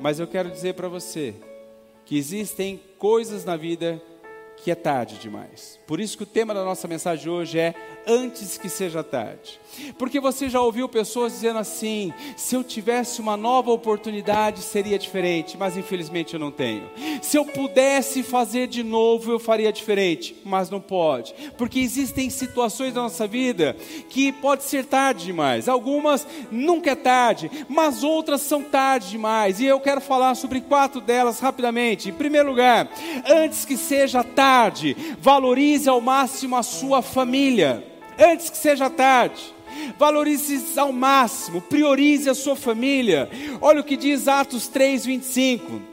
Mas 0.00 0.18
eu 0.18 0.26
quero 0.26 0.50
dizer 0.50 0.74
para 0.74 0.88
você 0.88 1.34
que 2.04 2.18
existem 2.18 2.80
coisas 2.98 3.44
na 3.44 3.56
vida 3.56 4.02
que 4.56 4.70
é 4.70 4.74
tarde 4.74 5.18
demais. 5.18 5.78
Por 5.86 6.00
isso 6.00 6.16
que 6.16 6.22
o 6.22 6.26
tema 6.26 6.54
da 6.54 6.64
nossa 6.64 6.86
mensagem 6.86 7.30
hoje 7.30 7.58
é 7.58 7.74
antes 8.06 8.58
que 8.58 8.68
seja 8.68 9.02
tarde. 9.02 9.60
Porque 9.96 10.20
você 10.20 10.48
já 10.48 10.60
ouviu 10.60 10.88
pessoas 10.88 11.32
dizendo 11.32 11.58
assim: 11.58 12.12
se 12.36 12.54
eu 12.54 12.62
tivesse 12.62 13.20
uma 13.20 13.36
nova 13.36 13.70
oportunidade 13.70 14.60
seria 14.60 14.98
diferente, 14.98 15.56
mas 15.56 15.76
infelizmente 15.76 16.34
eu 16.34 16.40
não 16.40 16.50
tenho. 16.50 16.90
Se 17.22 17.36
eu 17.36 17.44
pudesse 17.44 18.22
fazer 18.22 18.66
de 18.66 18.82
novo, 18.82 19.32
eu 19.32 19.38
faria 19.38 19.72
diferente, 19.72 20.36
mas 20.44 20.68
não 20.68 20.80
pode. 20.80 21.34
Porque 21.56 21.80
existem 21.80 22.28
situações 22.28 22.92
da 22.92 23.02
nossa 23.02 23.26
vida 23.26 23.76
que 24.10 24.30
pode 24.32 24.64
ser 24.64 24.84
tarde 24.84 25.24
demais. 25.24 25.68
Algumas 25.68 26.26
nunca 26.50 26.90
é 26.90 26.96
tarde, 26.96 27.50
mas 27.68 28.04
outras 28.04 28.42
são 28.42 28.62
tarde 28.62 29.10
demais. 29.10 29.58
E 29.58 29.64
eu 29.64 29.80
quero 29.80 30.00
falar 30.00 30.34
sobre 30.34 30.60
quatro 30.60 31.00
delas 31.00 31.40
rapidamente. 31.40 32.10
Em 32.10 32.12
primeiro 32.12 32.50
lugar, 32.50 32.90
antes 33.26 33.64
que 33.64 33.76
seja 33.76 34.22
tarde, 34.22 34.96
valorize 35.18 35.88
ao 35.88 36.00
máximo 36.00 36.56
a 36.56 36.62
sua 36.62 37.00
família 37.00 37.91
antes 38.18 38.50
que 38.50 38.56
seja 38.56 38.90
tarde. 38.90 39.54
Valorize 39.98 40.78
ao 40.78 40.92
máximo, 40.92 41.60
priorize 41.60 42.28
a 42.28 42.34
sua 42.34 42.54
família. 42.54 43.28
Olha 43.60 43.80
o 43.80 43.84
que 43.84 43.96
diz 43.96 44.28
Atos 44.28 44.68
3, 44.68 45.06
25. 45.06 45.91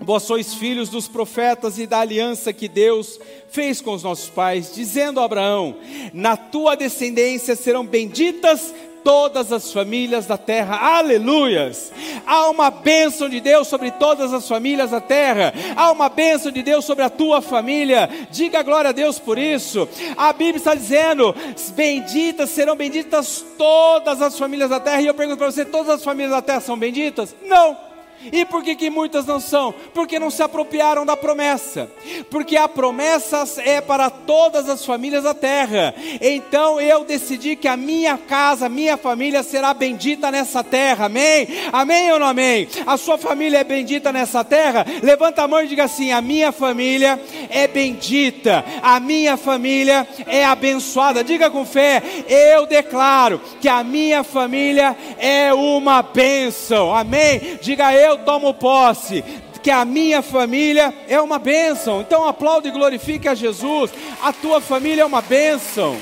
Vós 0.00 0.22
sois 0.22 0.54
filhos 0.54 0.88
dos 0.88 1.06
profetas 1.06 1.78
e 1.78 1.86
da 1.86 2.00
aliança 2.00 2.52
que 2.52 2.68
Deus 2.68 3.20
fez 3.50 3.80
com 3.80 3.92
os 3.92 4.02
nossos 4.02 4.30
pais, 4.30 4.74
dizendo 4.74 5.20
a 5.20 5.24
Abraão: 5.24 5.76
Na 6.12 6.36
tua 6.36 6.74
descendência 6.74 7.54
serão 7.54 7.84
benditas 7.84 8.72
todas 9.04 9.52
as 9.52 9.72
famílias 9.72 10.26
da 10.26 10.38
terra. 10.38 10.96
Aleluias! 10.98 11.92
Há 12.26 12.48
uma 12.48 12.70
bênção 12.70 13.28
de 13.28 13.40
Deus 13.40 13.68
sobre 13.68 13.90
todas 13.90 14.32
as 14.32 14.48
famílias 14.48 14.90
da 14.90 15.00
terra. 15.00 15.52
Há 15.76 15.90
uma 15.92 16.08
bênção 16.08 16.50
de 16.50 16.62
Deus 16.62 16.84
sobre 16.84 17.04
a 17.04 17.10
tua 17.10 17.42
família. 17.42 18.08
Diga 18.30 18.62
glória 18.62 18.90
a 18.90 18.92
Deus 18.92 19.18
por 19.18 19.38
isso. 19.38 19.88
A 20.16 20.32
Bíblia 20.32 20.56
está 20.56 20.74
dizendo: 20.74 21.34
benditas 21.74 22.50
serão 22.50 22.76
benditas 22.76 23.44
todas 23.58 24.22
as 24.22 24.38
famílias 24.38 24.70
da 24.70 24.80
terra. 24.80 25.02
E 25.02 25.06
eu 25.06 25.14
pergunto 25.14 25.38
para 25.38 25.50
você: 25.50 25.64
todas 25.64 25.90
as 25.90 26.04
famílias 26.04 26.32
da 26.32 26.42
terra 26.42 26.60
são 26.60 26.78
benditas? 26.78 27.34
Não. 27.42 27.89
E 28.32 28.44
por 28.44 28.62
que, 28.62 28.76
que 28.76 28.90
muitas 28.90 29.24
não 29.24 29.40
são? 29.40 29.72
Porque 29.94 30.18
não 30.18 30.30
se 30.30 30.42
apropriaram 30.42 31.06
da 31.06 31.16
promessa. 31.16 31.90
Porque 32.30 32.56
a 32.56 32.68
promessa 32.68 33.44
é 33.64 33.80
para 33.80 34.10
todas 34.10 34.68
as 34.68 34.84
famílias 34.84 35.24
da 35.24 35.32
terra. 35.32 35.94
Então 36.20 36.80
eu 36.80 37.04
decidi 37.04 37.56
que 37.56 37.66
a 37.66 37.76
minha 37.76 38.18
casa, 38.18 38.66
a 38.66 38.68
minha 38.68 38.96
família 38.96 39.42
será 39.42 39.72
bendita 39.72 40.30
nessa 40.30 40.62
terra. 40.62 41.06
Amém? 41.06 41.48
Amém 41.72 42.12
ou 42.12 42.18
não 42.18 42.26
amém? 42.26 42.68
A 42.86 42.96
sua 42.96 43.16
família 43.16 43.58
é 43.58 43.64
bendita 43.64 44.12
nessa 44.12 44.44
terra? 44.44 44.84
Levanta 45.02 45.42
a 45.42 45.48
mão 45.48 45.62
e 45.62 45.68
diga 45.68 45.84
assim: 45.84 46.12
a 46.12 46.20
minha 46.20 46.52
família 46.52 47.18
é 47.48 47.66
bendita. 47.66 48.64
A 48.82 49.00
minha 49.00 49.36
família 49.36 50.06
é 50.26 50.44
abençoada. 50.44 51.24
Diga 51.24 51.50
com 51.50 51.64
fé: 51.64 52.02
eu 52.28 52.66
declaro 52.66 53.40
que 53.60 53.68
a 53.68 53.82
minha 53.82 54.22
família 54.22 54.96
é 55.18 55.52
uma 55.54 56.02
bênção. 56.02 56.94
Amém? 56.94 57.58
Diga 57.60 57.94
eu 57.94 58.09
eu 58.10 58.18
tomo 58.18 58.52
posse 58.52 59.24
que 59.62 59.70
a 59.70 59.84
minha 59.84 60.22
família 60.22 60.92
é 61.08 61.20
uma 61.20 61.38
bênção. 61.38 62.00
Então 62.00 62.26
aplaude 62.26 62.68
e 62.68 62.72
glorifique 62.72 63.28
a 63.28 63.34
Jesus. 63.34 63.90
A 64.22 64.32
tua 64.32 64.60
família 64.60 65.02
é 65.02 65.06
uma 65.06 65.22
bênção. 65.22 65.96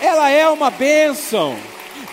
Ela 0.00 0.30
é 0.30 0.48
uma 0.48 0.70
bênção. 0.70 1.56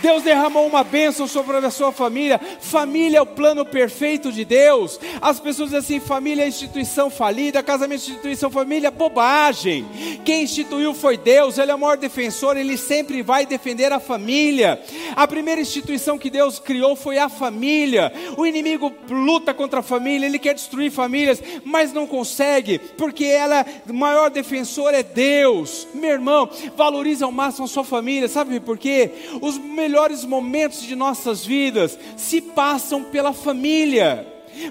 Deus 0.01 0.23
derramou 0.23 0.65
uma 0.65 0.83
bênção 0.83 1.27
sobre 1.27 1.57
a 1.57 1.69
sua 1.69 1.91
família. 1.91 2.39
Família 2.59 3.19
é 3.19 3.21
o 3.21 3.25
plano 3.25 3.65
perfeito 3.65 4.31
de 4.31 4.45
Deus. 4.45 4.99
As 5.21 5.39
pessoas 5.39 5.71
dizem 5.71 5.97
assim: 5.97 5.99
família 5.99 6.43
é 6.43 6.47
instituição 6.47 7.09
falida, 7.09 7.61
casamento 7.61 8.01
é 8.01 8.11
instituição 8.11 8.49
família, 8.49 8.89
bobagem. 8.89 9.85
Quem 10.23 10.43
instituiu 10.43 10.93
foi 10.93 11.17
Deus, 11.17 11.57
Ele 11.57 11.71
é 11.71 11.75
o 11.75 11.79
maior 11.79 11.97
defensor, 11.97 12.55
Ele 12.55 12.77
sempre 12.77 13.21
vai 13.21 13.45
defender 13.45 13.91
a 13.91 13.99
família. 13.99 14.81
A 15.15 15.27
primeira 15.27 15.61
instituição 15.61 16.17
que 16.17 16.29
Deus 16.29 16.59
criou 16.59 16.95
foi 16.95 17.17
a 17.17 17.27
família. 17.27 18.11
O 18.37 18.45
inimigo 18.45 18.93
luta 19.09 19.53
contra 19.53 19.81
a 19.81 19.83
família, 19.83 20.25
ele 20.25 20.39
quer 20.39 20.53
destruir 20.53 20.91
famílias, 20.91 21.41
mas 21.65 21.91
não 21.91 22.07
consegue, 22.07 22.79
porque 22.79 23.25
ela, 23.25 23.65
o 23.87 23.93
maior 23.93 24.29
defensor 24.29 24.93
é 24.93 25.03
Deus. 25.03 25.87
Meu 25.93 26.11
irmão, 26.11 26.49
valorize 26.75 27.23
ao 27.23 27.31
máximo 27.31 27.65
a 27.65 27.67
sua 27.67 27.83
família, 27.83 28.27
sabe 28.27 28.59
por 28.59 28.77
quê? 28.77 29.11
Os 29.41 29.57
melhores 29.57 29.88
momentos 30.25 30.81
de 30.81 30.95
nossas 30.95 31.45
vidas 31.45 31.97
se 32.17 32.41
passam 32.41 33.03
pela 33.05 33.33
família. 33.33 34.25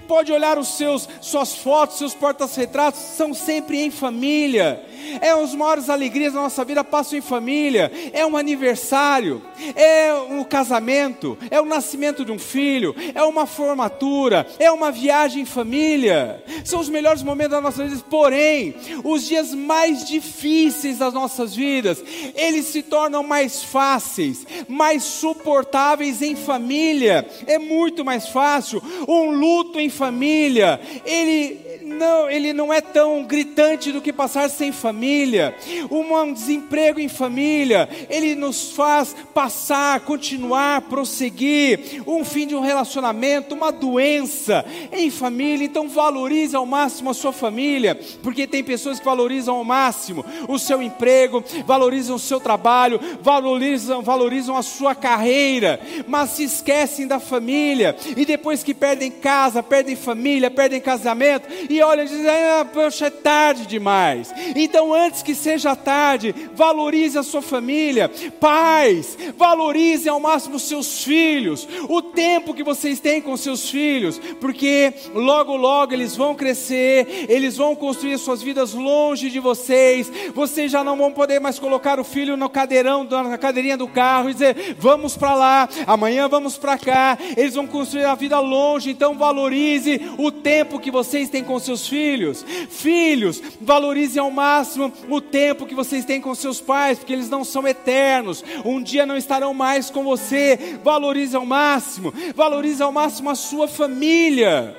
Pode 0.06 0.32
olhar 0.32 0.58
os 0.58 0.76
seus 0.76 1.08
suas 1.20 1.54
fotos, 1.54 1.98
seus 1.98 2.14
portas-retratos, 2.14 3.00
são 3.00 3.32
sempre 3.32 3.80
em 3.80 3.90
família. 3.90 4.84
É 5.20 5.30
as 5.30 5.54
maiores 5.54 5.88
alegrias 5.88 6.32
da 6.32 6.40
nossa 6.40 6.64
vida 6.64 6.82
passam 6.84 7.18
em 7.18 7.22
família. 7.22 7.90
É 8.12 8.24
um 8.26 8.36
aniversário, 8.36 9.42
é 9.74 10.12
um 10.14 10.44
casamento, 10.44 11.38
é 11.50 11.60
o 11.60 11.64
nascimento 11.64 12.24
de 12.24 12.32
um 12.32 12.38
filho, 12.38 12.94
é 13.14 13.22
uma 13.22 13.46
formatura, 13.46 14.46
é 14.58 14.70
uma 14.70 14.90
viagem 14.90 15.42
em 15.42 15.46
família. 15.46 16.42
São 16.64 16.80
os 16.80 16.88
melhores 16.88 17.22
momentos 17.22 17.52
da 17.52 17.60
nossa 17.60 17.84
vida. 17.84 18.02
Porém, 18.08 18.74
os 19.04 19.26
dias 19.26 19.54
mais 19.54 20.06
difíceis 20.06 20.98
das 20.98 21.14
nossas 21.14 21.54
vidas, 21.54 22.02
eles 22.34 22.66
se 22.66 22.82
tornam 22.82 23.22
mais 23.22 23.62
fáceis, 23.62 24.46
mais 24.68 25.02
suportáveis 25.02 26.22
em 26.22 26.36
família. 26.36 27.26
É 27.46 27.58
muito 27.58 28.04
mais 28.04 28.28
fácil. 28.28 28.82
Um 29.06 29.30
luto 29.30 29.78
em 29.78 29.88
família, 29.88 30.80
ele 31.04 31.67
não, 31.88 32.30
ele 32.30 32.52
não 32.52 32.72
é 32.72 32.80
tão 32.80 33.24
gritante 33.24 33.90
do 33.90 34.00
que 34.00 34.12
passar 34.12 34.48
sem 34.48 34.70
família. 34.70 35.56
Um 35.90 36.32
desemprego 36.32 37.00
em 37.00 37.08
família, 37.08 37.88
ele 38.08 38.34
nos 38.34 38.72
faz 38.72 39.14
passar, 39.32 40.00
continuar, 40.00 40.82
prosseguir. 40.82 42.02
Um 42.06 42.24
fim 42.24 42.46
de 42.46 42.54
um 42.54 42.60
relacionamento, 42.60 43.54
uma 43.54 43.72
doença 43.72 44.64
em 44.92 45.10
família. 45.10 45.64
Então 45.64 45.88
valorize 45.88 46.54
ao 46.54 46.66
máximo 46.66 47.10
a 47.10 47.14
sua 47.14 47.32
família, 47.32 47.98
porque 48.22 48.46
tem 48.46 48.62
pessoas 48.62 48.98
que 48.98 49.04
valorizam 49.04 49.56
ao 49.56 49.64
máximo 49.64 50.24
o 50.48 50.58
seu 50.58 50.82
emprego, 50.82 51.42
valorizam 51.64 52.16
o 52.16 52.20
seu 52.20 52.38
trabalho, 52.40 53.00
valorizam, 53.20 54.02
valorizam 54.02 54.56
a 54.56 54.62
sua 54.62 54.94
carreira, 54.94 55.80
mas 56.06 56.30
se 56.30 56.44
esquecem 56.44 57.06
da 57.06 57.18
família. 57.18 57.96
E 58.16 58.24
depois 58.24 58.62
que 58.62 58.74
perdem 58.74 59.10
casa, 59.10 59.62
perdem 59.62 59.96
família, 59.96 60.50
perdem 60.50 60.80
casamento, 60.80 61.48
e 61.68 61.77
olha 61.82 62.02
e 62.02 62.08
dizem, 62.08 62.28
ah, 62.28 62.66
poxa, 62.72 63.06
é 63.06 63.10
tarde 63.10 63.66
demais. 63.66 64.32
Então, 64.54 64.94
antes 64.94 65.22
que 65.22 65.34
seja 65.34 65.76
tarde, 65.76 66.34
valorize 66.54 67.18
a 67.18 67.22
sua 67.22 67.42
família. 67.42 68.10
Pais, 68.40 69.16
valorize 69.36 70.08
ao 70.08 70.20
máximo 70.20 70.58
seus 70.58 71.04
filhos, 71.04 71.68
o 71.88 72.00
tempo 72.00 72.54
que 72.54 72.62
vocês 72.62 73.00
têm 73.00 73.20
com 73.20 73.36
seus 73.36 73.68
filhos, 73.70 74.18
porque 74.40 74.92
logo, 75.14 75.56
logo 75.56 75.92
eles 75.92 76.16
vão 76.16 76.34
crescer, 76.34 77.26
eles 77.28 77.56
vão 77.56 77.74
construir 77.74 78.18
suas 78.18 78.42
vidas 78.42 78.74
longe 78.74 79.30
de 79.30 79.40
vocês. 79.40 80.10
Vocês 80.34 80.70
já 80.70 80.82
não 80.82 80.96
vão 80.96 81.12
poder 81.12 81.40
mais 81.40 81.58
colocar 81.58 82.00
o 82.00 82.04
filho 82.04 82.36
no 82.36 82.48
cadeirão, 82.48 83.04
na 83.04 83.38
cadeirinha 83.38 83.76
do 83.76 83.88
carro 83.88 84.30
e 84.30 84.32
dizer, 84.32 84.76
vamos 84.78 85.16
para 85.16 85.34
lá, 85.34 85.68
amanhã 85.86 86.28
vamos 86.28 86.56
para 86.56 86.78
cá. 86.78 87.18
Eles 87.36 87.54
vão 87.54 87.66
construir 87.66 88.04
a 88.04 88.14
vida 88.14 88.38
longe, 88.40 88.90
então 88.90 89.16
valorize 89.16 90.00
o 90.18 90.30
tempo 90.30 90.78
que 90.78 90.90
vocês 90.90 91.28
têm 91.28 91.44
com 91.44 91.58
seus 91.58 91.67
filhos. 91.76 92.44
Filhos, 92.70 93.42
valorizem 93.60 94.20
ao 94.20 94.30
máximo 94.30 94.92
o 95.08 95.20
tempo 95.20 95.66
que 95.66 95.74
vocês 95.74 96.04
têm 96.04 96.20
com 96.20 96.34
seus 96.34 96.60
pais, 96.60 96.98
porque 96.98 97.12
eles 97.12 97.28
não 97.28 97.44
são 97.44 97.66
eternos. 97.66 98.44
Um 98.64 98.82
dia 98.82 99.04
não 99.04 99.16
estarão 99.16 99.52
mais 99.52 99.90
com 99.90 100.04
você. 100.04 100.78
Valorize 100.82 101.36
ao 101.36 101.44
máximo, 101.44 102.12
valorize 102.34 102.82
ao 102.82 102.92
máximo 102.92 103.30
a 103.30 103.34
sua 103.34 103.68
família. 103.68 104.76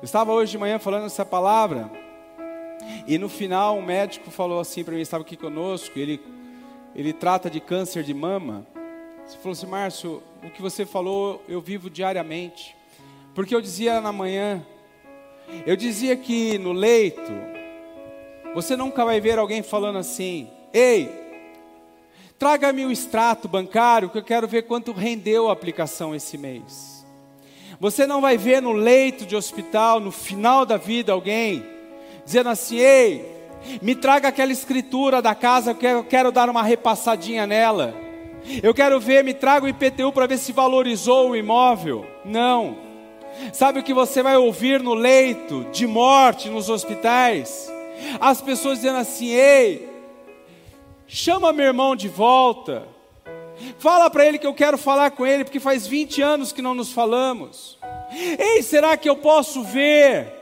Eu 0.00 0.04
estava 0.04 0.32
hoje 0.32 0.52
de 0.52 0.58
manhã 0.58 0.78
falando 0.78 1.06
essa 1.06 1.24
palavra. 1.24 1.90
E 3.06 3.18
no 3.18 3.28
final 3.28 3.76
um 3.76 3.82
médico 3.82 4.30
falou 4.30 4.60
assim 4.60 4.84
para 4.84 4.94
mim, 4.94 5.00
estava 5.00 5.22
aqui 5.22 5.36
conosco, 5.36 5.98
ele, 5.98 6.20
ele 6.94 7.12
trata 7.12 7.50
de 7.50 7.60
câncer 7.60 8.02
de 8.02 8.14
mama. 8.14 8.66
Ele 8.74 9.36
falou 9.38 9.52
assim, 9.52 9.66
Márcio, 9.66 10.22
o 10.42 10.50
que 10.50 10.62
você 10.62 10.86
falou 10.86 11.42
eu 11.48 11.60
vivo 11.60 11.90
diariamente. 11.90 12.76
Porque 13.34 13.54
eu 13.54 13.60
dizia 13.60 14.00
na 14.00 14.12
manhã, 14.12 14.64
eu 15.66 15.76
dizia 15.76 16.16
que 16.16 16.58
no 16.58 16.72
leito, 16.72 17.32
você 18.54 18.76
nunca 18.76 19.04
vai 19.04 19.20
ver 19.20 19.38
alguém 19.38 19.62
falando 19.62 19.98
assim: 19.98 20.48
ei, 20.72 21.10
traga-me 22.38 22.84
o 22.84 22.92
extrato 22.92 23.48
bancário 23.48 24.10
que 24.10 24.18
eu 24.18 24.24
quero 24.24 24.48
ver 24.48 24.62
quanto 24.62 24.92
rendeu 24.92 25.48
a 25.48 25.52
aplicação 25.52 26.14
esse 26.14 26.38
mês. 26.38 27.06
Você 27.80 28.06
não 28.06 28.20
vai 28.20 28.36
ver 28.36 28.60
no 28.60 28.72
leito 28.72 29.24
de 29.24 29.36
hospital, 29.36 30.00
no 30.00 30.10
final 30.10 30.66
da 30.66 30.76
vida, 30.76 31.12
alguém 31.12 31.64
dizendo 32.24 32.48
assim: 32.48 32.76
ei, 32.76 33.38
me 33.82 33.94
traga 33.94 34.28
aquela 34.28 34.52
escritura 34.52 35.22
da 35.22 35.34
casa 35.34 35.74
que 35.74 35.86
eu 35.86 36.04
quero 36.04 36.32
dar 36.32 36.48
uma 36.48 36.62
repassadinha 36.62 37.46
nela. 37.46 37.94
Eu 38.62 38.72
quero 38.72 38.98
ver, 38.98 39.22
me 39.22 39.34
traga 39.34 39.66
o 39.66 39.68
IPTU 39.68 40.12
para 40.12 40.26
ver 40.26 40.38
se 40.38 40.52
valorizou 40.52 41.30
o 41.30 41.36
imóvel. 41.36 42.06
Não. 42.24 42.87
Sabe 43.52 43.80
o 43.80 43.82
que 43.82 43.94
você 43.94 44.22
vai 44.22 44.36
ouvir 44.36 44.82
no 44.82 44.94
leito 44.94 45.66
de 45.72 45.86
morte 45.86 46.48
nos 46.48 46.68
hospitais? 46.68 47.70
As 48.20 48.40
pessoas 48.40 48.78
dizendo 48.78 48.98
assim: 48.98 49.28
ei, 49.28 49.88
chama 51.06 51.52
meu 51.52 51.66
irmão 51.66 51.96
de 51.96 52.08
volta. 52.08 52.86
Fala 53.78 54.08
para 54.08 54.24
ele 54.24 54.38
que 54.38 54.46
eu 54.46 54.54
quero 54.54 54.78
falar 54.78 55.10
com 55.10 55.26
ele, 55.26 55.44
porque 55.44 55.58
faz 55.58 55.86
20 55.86 56.22
anos 56.22 56.52
que 56.52 56.62
não 56.62 56.74
nos 56.74 56.92
falamos. 56.92 57.78
Ei, 58.38 58.62
será 58.62 58.96
que 58.96 59.08
eu 59.08 59.16
posso 59.16 59.62
ver 59.62 60.32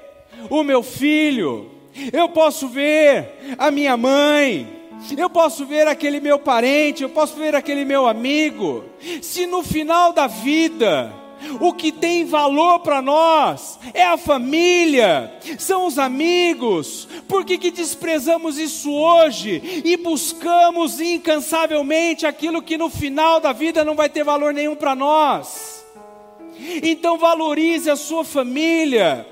o 0.50 0.62
meu 0.62 0.82
filho? 0.82 1.70
Eu 2.12 2.28
posso 2.28 2.68
ver 2.68 3.56
a 3.56 3.70
minha 3.70 3.96
mãe? 3.96 4.76
Eu 5.16 5.30
posso 5.30 5.64
ver 5.64 5.86
aquele 5.86 6.20
meu 6.20 6.38
parente? 6.38 7.02
Eu 7.02 7.08
posso 7.08 7.36
ver 7.36 7.54
aquele 7.54 7.84
meu 7.84 8.06
amigo? 8.06 8.84
Se 9.22 9.46
no 9.46 9.62
final 9.62 10.12
da 10.12 10.26
vida, 10.26 11.12
o 11.60 11.72
que 11.72 11.92
tem 11.92 12.24
valor 12.24 12.80
para 12.80 13.00
nós 13.02 13.78
é 13.92 14.04
a 14.04 14.16
família, 14.16 15.32
são 15.58 15.86
os 15.86 15.98
amigos. 15.98 17.08
Por 17.28 17.44
que, 17.44 17.58
que 17.58 17.70
desprezamos 17.70 18.58
isso 18.58 18.92
hoje 18.92 19.82
e 19.84 19.96
buscamos 19.96 21.00
incansavelmente 21.00 22.26
aquilo 22.26 22.62
que 22.62 22.78
no 22.78 22.88
final 22.88 23.40
da 23.40 23.52
vida 23.52 23.84
não 23.84 23.94
vai 23.94 24.08
ter 24.08 24.24
valor 24.24 24.52
nenhum 24.52 24.74
para 24.74 24.94
nós? 24.94 25.84
Então 26.82 27.18
valorize 27.18 27.90
a 27.90 27.96
sua 27.96 28.24
família, 28.24 29.26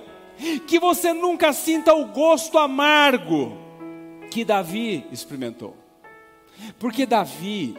que 0.67 0.79
você 0.79 1.13
nunca 1.13 1.53
sinta 1.53 1.95
o 1.95 2.07
gosto 2.07 2.59
amargo 2.59 3.57
que 4.31 4.45
Davi 4.45 5.05
experimentou. 5.11 5.77
Porque 6.79 7.07
Davi, 7.07 7.77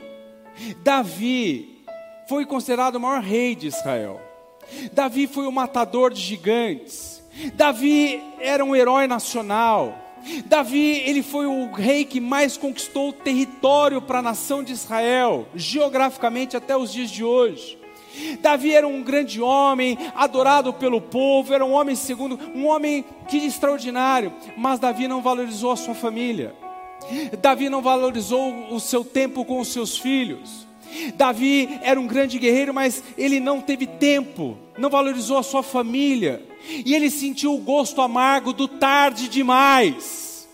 Davi 0.84 1.75
foi 2.28 2.46
considerado 2.46 2.96
o 2.96 3.00
maior 3.00 3.22
rei 3.22 3.56
de 3.56 3.68
Israel. 3.68 4.20
Davi 4.92 5.28
foi 5.28 5.46
o 5.46 5.52
matador 5.52 6.12
de 6.14 6.22
gigantes. 6.22 7.24
Davi 7.54 8.22
era 8.40 8.64
um 8.64 8.76
herói 8.76 9.08
nacional. 9.08 9.94
Davi, 10.46 11.02
ele 11.06 11.22
foi 11.22 11.46
o 11.46 11.72
rei 11.72 12.04
que 12.04 12.20
mais 12.20 12.58
conquistou 12.58 13.14
território 13.14 14.02
para 14.02 14.20
a 14.20 14.24
nação 14.24 14.64
de 14.64 14.74
Israel, 14.74 15.48
geograficamente 15.54 16.58
até 16.58 16.76
os 16.76 16.92
dias 16.92 17.12
de 17.12 17.24
hoje. 17.24 17.78
Davi 18.40 18.74
era 18.74 18.88
um 18.88 19.04
grande 19.04 19.42
homem, 19.42 19.98
adorado 20.16 20.74
pelo 20.74 21.02
povo, 21.02 21.54
era 21.54 21.66
um 21.66 21.74
homem 21.74 21.96
segundo, 21.96 22.40
um 22.56 22.66
homem 22.66 23.06
que 23.28 23.38
extraordinário, 23.38 24.34
mas 24.58 24.80
Davi 24.80 25.08
não 25.08 25.22
valorizou 25.22 25.72
a 25.72 25.76
sua 25.76 25.94
família. 25.94 26.56
Davi 27.40 27.70
não 27.70 27.82
valorizou 27.82 28.74
o 28.74 28.80
seu 28.80 29.04
tempo 29.04 29.46
com 29.46 29.60
os 29.60 29.68
seus 29.68 29.98
filhos. 29.98 30.65
Davi 31.16 31.80
era 31.82 32.00
um 32.00 32.08
grande 32.08 32.40
guerreiro, 32.40 32.74
mas 32.74 33.04
ele 33.18 33.40
não 33.40 33.62
teve 33.62 33.86
tempo, 33.86 34.58
não 34.78 34.90
valorizou 34.90 35.38
a 35.38 35.44
sua 35.44 35.64
família, 35.64 36.44
e 36.68 36.94
ele 36.94 37.10
sentiu 37.10 37.54
o 37.54 37.60
gosto 37.60 38.02
amargo 38.02 38.54
do 38.54 38.68
tarde 38.68 39.28
demais. 39.28 40.48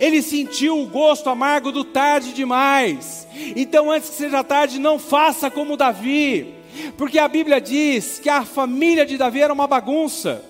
Ele 0.00 0.22
sentiu 0.22 0.80
o 0.80 0.86
gosto 0.86 1.30
amargo 1.30 1.70
do 1.70 1.84
tarde 1.84 2.32
demais. 2.32 3.28
Então, 3.54 3.90
antes 3.90 4.10
que 4.10 4.16
seja 4.16 4.42
tarde, 4.42 4.78
não 4.78 4.98
faça 4.98 5.50
como 5.50 5.76
Davi, 5.76 6.54
porque 6.96 7.18
a 7.18 7.28
Bíblia 7.28 7.60
diz 7.60 8.18
que 8.18 8.28
a 8.28 8.44
família 8.44 9.06
de 9.06 9.16
Davi 9.16 9.40
era 9.40 9.52
uma 9.52 9.66
bagunça. 9.66 10.44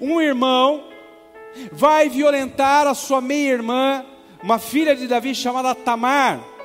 Um 0.00 0.20
irmão 0.20 0.84
vai 1.72 2.08
violentar 2.08 2.86
a 2.86 2.94
sua 2.94 3.20
meia-irmã, 3.20 4.04
uma 4.42 4.58
filha 4.58 4.94
de 4.94 5.06
Davi 5.06 5.34
chamada 5.34 5.74
Tamar 5.74 6.55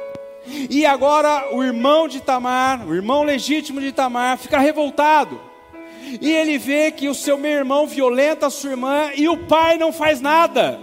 E 0.45 0.85
agora 0.85 1.55
o 1.55 1.63
irmão 1.63 2.07
de 2.07 2.19
Tamar, 2.19 2.87
o 2.87 2.95
irmão 2.95 3.23
legítimo 3.23 3.79
de 3.79 3.91
Tamar, 3.91 4.37
fica 4.37 4.59
revoltado. 4.59 5.39
E 6.19 6.31
ele 6.31 6.57
vê 6.57 6.91
que 6.91 7.07
o 7.07 7.13
seu 7.13 7.37
meu 7.37 7.51
irmão 7.51 7.85
violenta 7.85 8.47
a 8.47 8.49
sua 8.49 8.71
irmã 8.71 9.11
e 9.15 9.29
o 9.29 9.37
pai 9.37 9.77
não 9.77 9.93
faz 9.93 10.19
nada. 10.19 10.79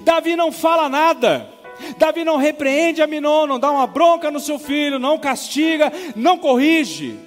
Davi 0.00 0.34
não 0.34 0.50
fala 0.50 0.88
nada. 0.88 1.48
Davi 1.96 2.24
não 2.24 2.36
repreende 2.36 3.02
Aminon, 3.02 3.46
não 3.46 3.58
dá 3.58 3.70
uma 3.70 3.86
bronca 3.86 4.30
no 4.30 4.40
seu 4.40 4.58
filho, 4.58 4.98
não 4.98 5.18
castiga, 5.18 5.92
não 6.16 6.38
corrige. 6.38 7.18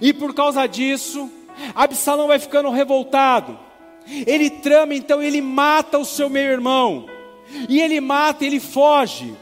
E 0.00 0.12
por 0.12 0.34
causa 0.34 0.66
disso, 0.68 1.28
Absalão 1.74 2.28
vai 2.28 2.38
ficando 2.38 2.70
revoltado. 2.70 3.58
Ele 4.06 4.50
trama, 4.50 4.94
então 4.94 5.22
ele 5.22 5.40
mata 5.40 5.98
o 5.98 6.04
seu 6.04 6.28
meio-irmão. 6.28 7.06
E 7.68 7.80
ele 7.80 8.00
mata, 8.00 8.44
ele 8.44 8.60
foge. 8.60 9.34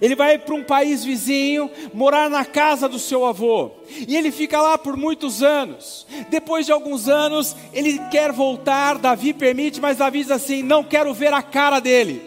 Ele 0.00 0.14
vai 0.14 0.38
para 0.38 0.54
um 0.54 0.62
país 0.62 1.04
vizinho, 1.04 1.70
morar 1.94 2.28
na 2.28 2.44
casa 2.44 2.88
do 2.88 2.98
seu 2.98 3.24
avô. 3.24 3.70
E 4.06 4.16
ele 4.16 4.30
fica 4.30 4.60
lá 4.60 4.76
por 4.76 4.96
muitos 4.96 5.42
anos. 5.42 6.06
Depois 6.28 6.66
de 6.66 6.72
alguns 6.72 7.08
anos, 7.08 7.56
ele 7.72 7.98
quer 8.10 8.32
voltar. 8.32 8.98
Davi 8.98 9.32
permite, 9.32 9.80
mas 9.80 9.96
Davi 9.96 10.20
diz 10.20 10.30
assim: 10.30 10.62
Não 10.62 10.84
quero 10.84 11.12
ver 11.14 11.32
a 11.32 11.42
cara 11.42 11.80
dele. 11.80 12.22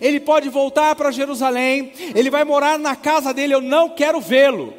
Ele 0.00 0.20
pode 0.20 0.48
voltar 0.48 0.94
para 0.94 1.10
Jerusalém. 1.10 1.92
Ele 2.14 2.30
vai 2.30 2.44
morar 2.44 2.78
na 2.78 2.96
casa 2.96 3.34
dele. 3.34 3.54
Eu 3.54 3.60
não 3.60 3.90
quero 3.90 4.20
vê-lo. 4.20 4.72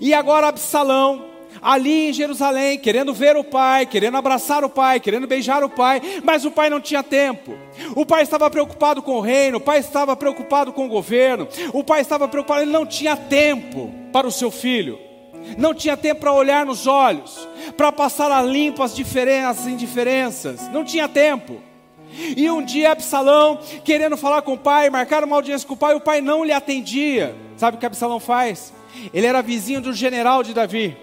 E 0.00 0.12
agora 0.12 0.48
Absalão 0.48 1.33
ali 1.64 2.10
em 2.10 2.12
Jerusalém, 2.12 2.78
querendo 2.78 3.14
ver 3.14 3.38
o 3.38 3.42
pai, 3.42 3.86
querendo 3.86 4.18
abraçar 4.18 4.62
o 4.62 4.68
pai, 4.68 5.00
querendo 5.00 5.26
beijar 5.26 5.64
o 5.64 5.70
pai, 5.70 6.02
mas 6.22 6.44
o 6.44 6.50
pai 6.50 6.68
não 6.68 6.78
tinha 6.78 7.02
tempo. 7.02 7.56
O 7.96 8.04
pai 8.04 8.22
estava 8.22 8.50
preocupado 8.50 9.00
com 9.00 9.12
o 9.16 9.20
reino, 9.22 9.56
o 9.56 9.60
pai 9.60 9.78
estava 9.78 10.14
preocupado 10.14 10.74
com 10.74 10.84
o 10.84 10.90
governo, 10.90 11.48
o 11.72 11.82
pai 11.82 12.02
estava 12.02 12.28
preocupado, 12.28 12.60
ele 12.60 12.70
não 12.70 12.84
tinha 12.84 13.16
tempo 13.16 13.90
para 14.12 14.26
o 14.26 14.30
seu 14.30 14.50
filho. 14.50 14.98
Não 15.56 15.74
tinha 15.74 15.96
tempo 15.96 16.20
para 16.20 16.32
olhar 16.32 16.66
nos 16.66 16.86
olhos, 16.86 17.48
para 17.76 17.90
passar 17.90 18.30
a 18.30 18.42
limpo 18.42 18.82
as 18.82 18.94
diferenças, 18.94 19.60
as 19.60 19.66
indiferenças. 19.66 20.68
Não 20.70 20.84
tinha 20.84 21.08
tempo. 21.08 21.60
E 22.36 22.48
um 22.50 22.62
dia 22.62 22.92
Absalão, 22.92 23.58
querendo 23.84 24.16
falar 24.16 24.42
com 24.42 24.52
o 24.52 24.58
pai, 24.58 24.88
marcar 24.90 25.24
uma 25.24 25.36
audiência 25.36 25.66
com 25.66 25.74
o 25.74 25.78
pai, 25.78 25.94
o 25.94 26.00
pai 26.00 26.20
não 26.20 26.44
lhe 26.44 26.52
atendia. 26.52 27.34
Sabe 27.56 27.76
o 27.76 27.80
que 27.80 27.86
Absalão 27.86 28.20
faz? 28.20 28.72
Ele 29.12 29.26
era 29.26 29.42
vizinho 29.42 29.80
do 29.80 29.92
general 29.92 30.42
de 30.42 30.54
Davi. 30.54 30.96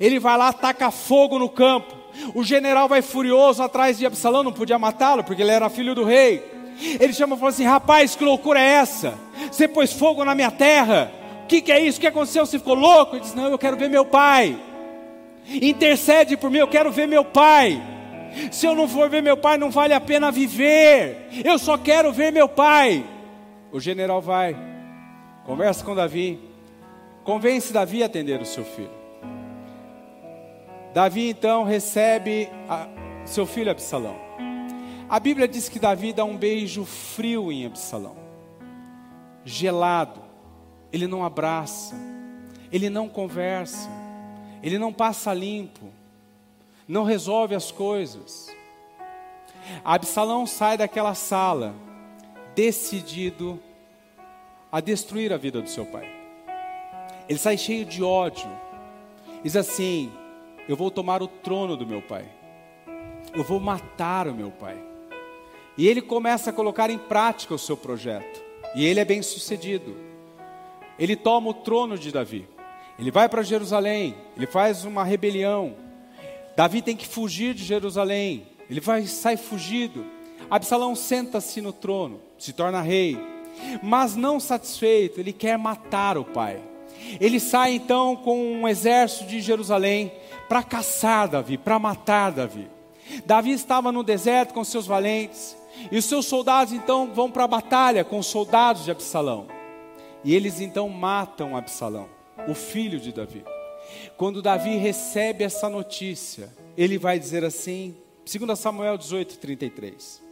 Ele 0.00 0.18
vai 0.18 0.36
lá, 0.36 0.52
taca 0.52 0.90
fogo 0.90 1.38
no 1.38 1.48
campo. 1.48 1.94
O 2.34 2.44
general 2.44 2.88
vai 2.88 3.02
furioso 3.02 3.62
atrás 3.62 3.98
de 3.98 4.06
Absalão, 4.06 4.42
não 4.42 4.52
podia 4.52 4.78
matá-lo, 4.78 5.24
porque 5.24 5.42
ele 5.42 5.50
era 5.50 5.70
filho 5.70 5.94
do 5.94 6.04
rei. 6.04 6.42
Ele 7.00 7.12
chama 7.12 7.36
e 7.36 7.38
fala 7.38 7.50
assim: 7.50 7.64
Rapaz, 7.64 8.14
que 8.14 8.24
loucura 8.24 8.60
é 8.60 8.64
essa? 8.64 9.18
Você 9.50 9.68
pôs 9.68 9.92
fogo 9.92 10.24
na 10.24 10.34
minha 10.34 10.50
terra? 10.50 11.12
O 11.44 11.46
que, 11.46 11.60
que 11.60 11.72
é 11.72 11.80
isso? 11.80 11.98
O 11.98 12.00
que 12.00 12.06
aconteceu? 12.06 12.46
Você 12.46 12.58
ficou 12.58 12.74
louco? 12.74 13.16
Ele 13.16 13.22
diz: 13.22 13.34
Não, 13.34 13.48
eu 13.48 13.58
quero 13.58 13.76
ver 13.76 13.88
meu 13.88 14.04
pai. 14.04 14.58
Intercede 15.48 16.36
por 16.36 16.50
mim, 16.50 16.58
eu 16.58 16.68
quero 16.68 16.90
ver 16.90 17.06
meu 17.06 17.24
pai. 17.24 17.80
Se 18.50 18.66
eu 18.66 18.74
não 18.74 18.88
for 18.88 19.10
ver 19.10 19.22
meu 19.22 19.36
pai, 19.36 19.58
não 19.58 19.70
vale 19.70 19.92
a 19.92 20.00
pena 20.00 20.30
viver. 20.30 21.28
Eu 21.44 21.58
só 21.58 21.76
quero 21.76 22.12
ver 22.12 22.32
meu 22.32 22.48
pai. 22.48 23.04
O 23.70 23.80
general 23.80 24.20
vai, 24.20 24.56
conversa 25.44 25.84
com 25.84 25.94
Davi, 25.94 26.38
convence 27.24 27.72
Davi 27.72 28.02
a 28.02 28.06
atender 28.06 28.40
o 28.40 28.44
seu 28.44 28.64
filho. 28.64 29.01
Davi 30.92 31.30
então 31.30 31.64
recebe 31.64 32.50
a, 32.68 32.86
seu 33.24 33.46
filho 33.46 33.70
Absalão. 33.70 34.16
A 35.08 35.18
Bíblia 35.18 35.48
diz 35.48 35.68
que 35.68 35.78
Davi 35.78 36.12
dá 36.12 36.24
um 36.24 36.36
beijo 36.36 36.84
frio 36.84 37.50
em 37.50 37.66
Absalão, 37.66 38.16
gelado. 39.44 40.20
Ele 40.92 41.06
não 41.06 41.24
abraça, 41.24 41.94
ele 42.70 42.90
não 42.90 43.08
conversa, 43.08 43.88
ele 44.62 44.78
não 44.78 44.92
passa 44.92 45.32
limpo, 45.32 45.90
não 46.86 47.04
resolve 47.04 47.54
as 47.54 47.70
coisas. 47.70 48.54
Absalão 49.82 50.46
sai 50.46 50.76
daquela 50.76 51.14
sala 51.14 51.74
decidido 52.54 53.58
a 54.70 54.80
destruir 54.80 55.32
a 55.32 55.38
vida 55.38 55.62
do 55.62 55.68
seu 55.68 55.86
pai. 55.86 56.10
Ele 57.28 57.38
sai 57.38 57.56
cheio 57.56 57.86
de 57.86 58.02
ódio. 58.02 58.48
Diz 59.42 59.56
assim: 59.56 60.12
eu 60.68 60.76
vou 60.76 60.90
tomar 60.90 61.22
o 61.22 61.28
trono 61.28 61.76
do 61.76 61.86
meu 61.86 62.00
pai. 62.00 62.24
Eu 63.34 63.42
vou 63.42 63.58
matar 63.58 64.28
o 64.28 64.34
meu 64.34 64.50
pai. 64.50 64.76
E 65.76 65.88
ele 65.88 66.02
começa 66.02 66.50
a 66.50 66.52
colocar 66.52 66.90
em 66.90 66.98
prática 66.98 67.54
o 67.54 67.58
seu 67.58 67.76
projeto. 67.76 68.42
E 68.74 68.84
ele 68.84 69.00
é 69.00 69.04
bem 69.04 69.22
sucedido. 69.22 69.96
Ele 70.98 71.16
toma 71.16 71.50
o 71.50 71.54
trono 71.54 71.98
de 71.98 72.12
Davi. 72.12 72.46
Ele 72.98 73.10
vai 73.10 73.28
para 73.28 73.42
Jerusalém. 73.42 74.14
Ele 74.36 74.46
faz 74.46 74.84
uma 74.84 75.02
rebelião. 75.02 75.74
Davi 76.56 76.82
tem 76.82 76.96
que 76.96 77.06
fugir 77.06 77.54
de 77.54 77.64
Jerusalém. 77.64 78.46
Ele 78.68 78.80
vai 78.80 79.06
sai 79.06 79.36
fugido. 79.36 80.04
Absalão 80.50 80.94
senta-se 80.94 81.60
no 81.60 81.72
trono, 81.72 82.20
se 82.38 82.52
torna 82.52 82.82
rei. 82.82 83.18
Mas 83.82 84.14
não 84.14 84.38
satisfeito, 84.38 85.18
ele 85.18 85.32
quer 85.32 85.56
matar 85.56 86.18
o 86.18 86.24
pai. 86.24 86.60
Ele 87.20 87.40
sai 87.40 87.74
então 87.74 88.14
com 88.16 88.38
um 88.38 88.68
exército 88.68 89.26
de 89.26 89.40
Jerusalém 89.40 90.12
para 90.52 90.62
caçar 90.62 91.28
Davi, 91.28 91.56
para 91.56 91.78
matar 91.78 92.30
Davi. 92.30 92.68
Davi 93.24 93.52
estava 93.52 93.90
no 93.90 94.02
deserto 94.02 94.52
com 94.52 94.62
seus 94.62 94.86
valentes, 94.86 95.56
e 95.90 95.96
os 95.96 96.04
seus 96.04 96.26
soldados 96.26 96.74
então 96.74 97.10
vão 97.10 97.30
para 97.30 97.44
a 97.44 97.48
batalha 97.48 98.04
com 98.04 98.18
os 98.18 98.26
soldados 98.26 98.84
de 98.84 98.90
Absalão. 98.90 99.46
E 100.22 100.34
eles 100.34 100.60
então 100.60 100.90
matam 100.90 101.56
Absalão, 101.56 102.06
o 102.46 102.54
filho 102.54 103.00
de 103.00 103.12
Davi. 103.12 103.42
Quando 104.18 104.42
Davi 104.42 104.76
recebe 104.76 105.42
essa 105.42 105.70
notícia, 105.70 106.50
ele 106.76 106.98
vai 106.98 107.18
dizer 107.18 107.46
assim, 107.46 107.96
2 108.30 108.58
Samuel 108.58 108.98
18, 108.98 109.38
33. 109.38 110.22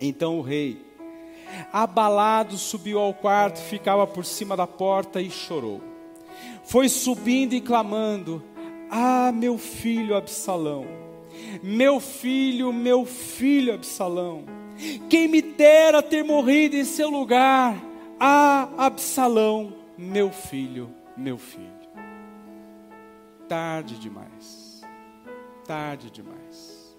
Então 0.00 0.38
o 0.38 0.42
rei, 0.42 0.80
abalado, 1.72 2.56
subiu 2.56 3.00
ao 3.00 3.12
quarto, 3.12 3.58
ficava 3.58 4.06
por 4.06 4.24
cima 4.24 4.56
da 4.56 4.68
porta 4.68 5.20
e 5.20 5.28
chorou. 5.28 5.82
Foi 6.62 6.88
subindo 6.88 7.52
e 7.52 7.60
clamando: 7.60 8.53
ah, 8.96 9.32
meu 9.32 9.58
filho 9.58 10.14
Absalão, 10.14 10.86
meu 11.60 11.98
filho, 11.98 12.72
meu 12.72 13.04
filho 13.04 13.74
Absalão, 13.74 14.44
quem 15.10 15.26
me 15.26 15.42
dera 15.42 16.00
ter 16.00 16.22
morrido 16.22 16.76
em 16.76 16.84
seu 16.84 17.10
lugar. 17.10 17.76
Ah, 18.20 18.68
Absalão, 18.78 19.74
meu 19.98 20.30
filho, 20.30 20.94
meu 21.16 21.36
filho. 21.36 21.66
Tarde 23.48 23.98
demais, 23.98 24.80
tarde 25.66 26.08
demais. 26.08 26.96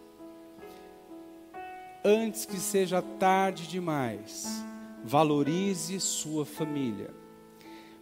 Antes 2.04 2.46
que 2.46 2.58
seja 2.58 3.02
tarde 3.02 3.70
demais, 3.70 4.66
valorize 5.02 5.98
sua 6.02 6.46
família. 6.46 7.10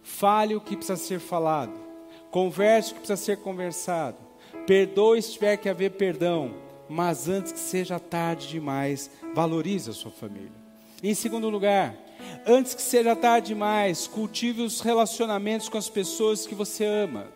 Fale 0.02 0.56
o 0.56 0.60
que 0.60 0.76
precisa 0.76 0.96
ser 0.96 1.20
falado 1.20 1.83
Converse 2.34 2.90
o 2.90 2.94
que 2.94 3.00
precisa 3.02 3.16
ser 3.16 3.36
conversado. 3.36 4.16
Perdoe 4.66 5.22
se 5.22 5.34
tiver 5.34 5.56
que 5.56 5.68
haver 5.68 5.92
perdão. 5.92 6.52
Mas 6.88 7.28
antes 7.28 7.52
que 7.52 7.60
seja 7.60 8.00
tarde 8.00 8.48
demais, 8.48 9.08
valorize 9.32 9.88
a 9.88 9.92
sua 9.92 10.10
família. 10.10 10.50
Em 11.00 11.14
segundo 11.14 11.48
lugar, 11.48 11.94
antes 12.44 12.74
que 12.74 12.82
seja 12.82 13.14
tarde 13.14 13.54
demais, 13.54 14.08
cultive 14.08 14.62
os 14.62 14.80
relacionamentos 14.80 15.68
com 15.68 15.78
as 15.78 15.88
pessoas 15.88 16.44
que 16.44 16.56
você 16.56 16.84
ama. 16.84 17.28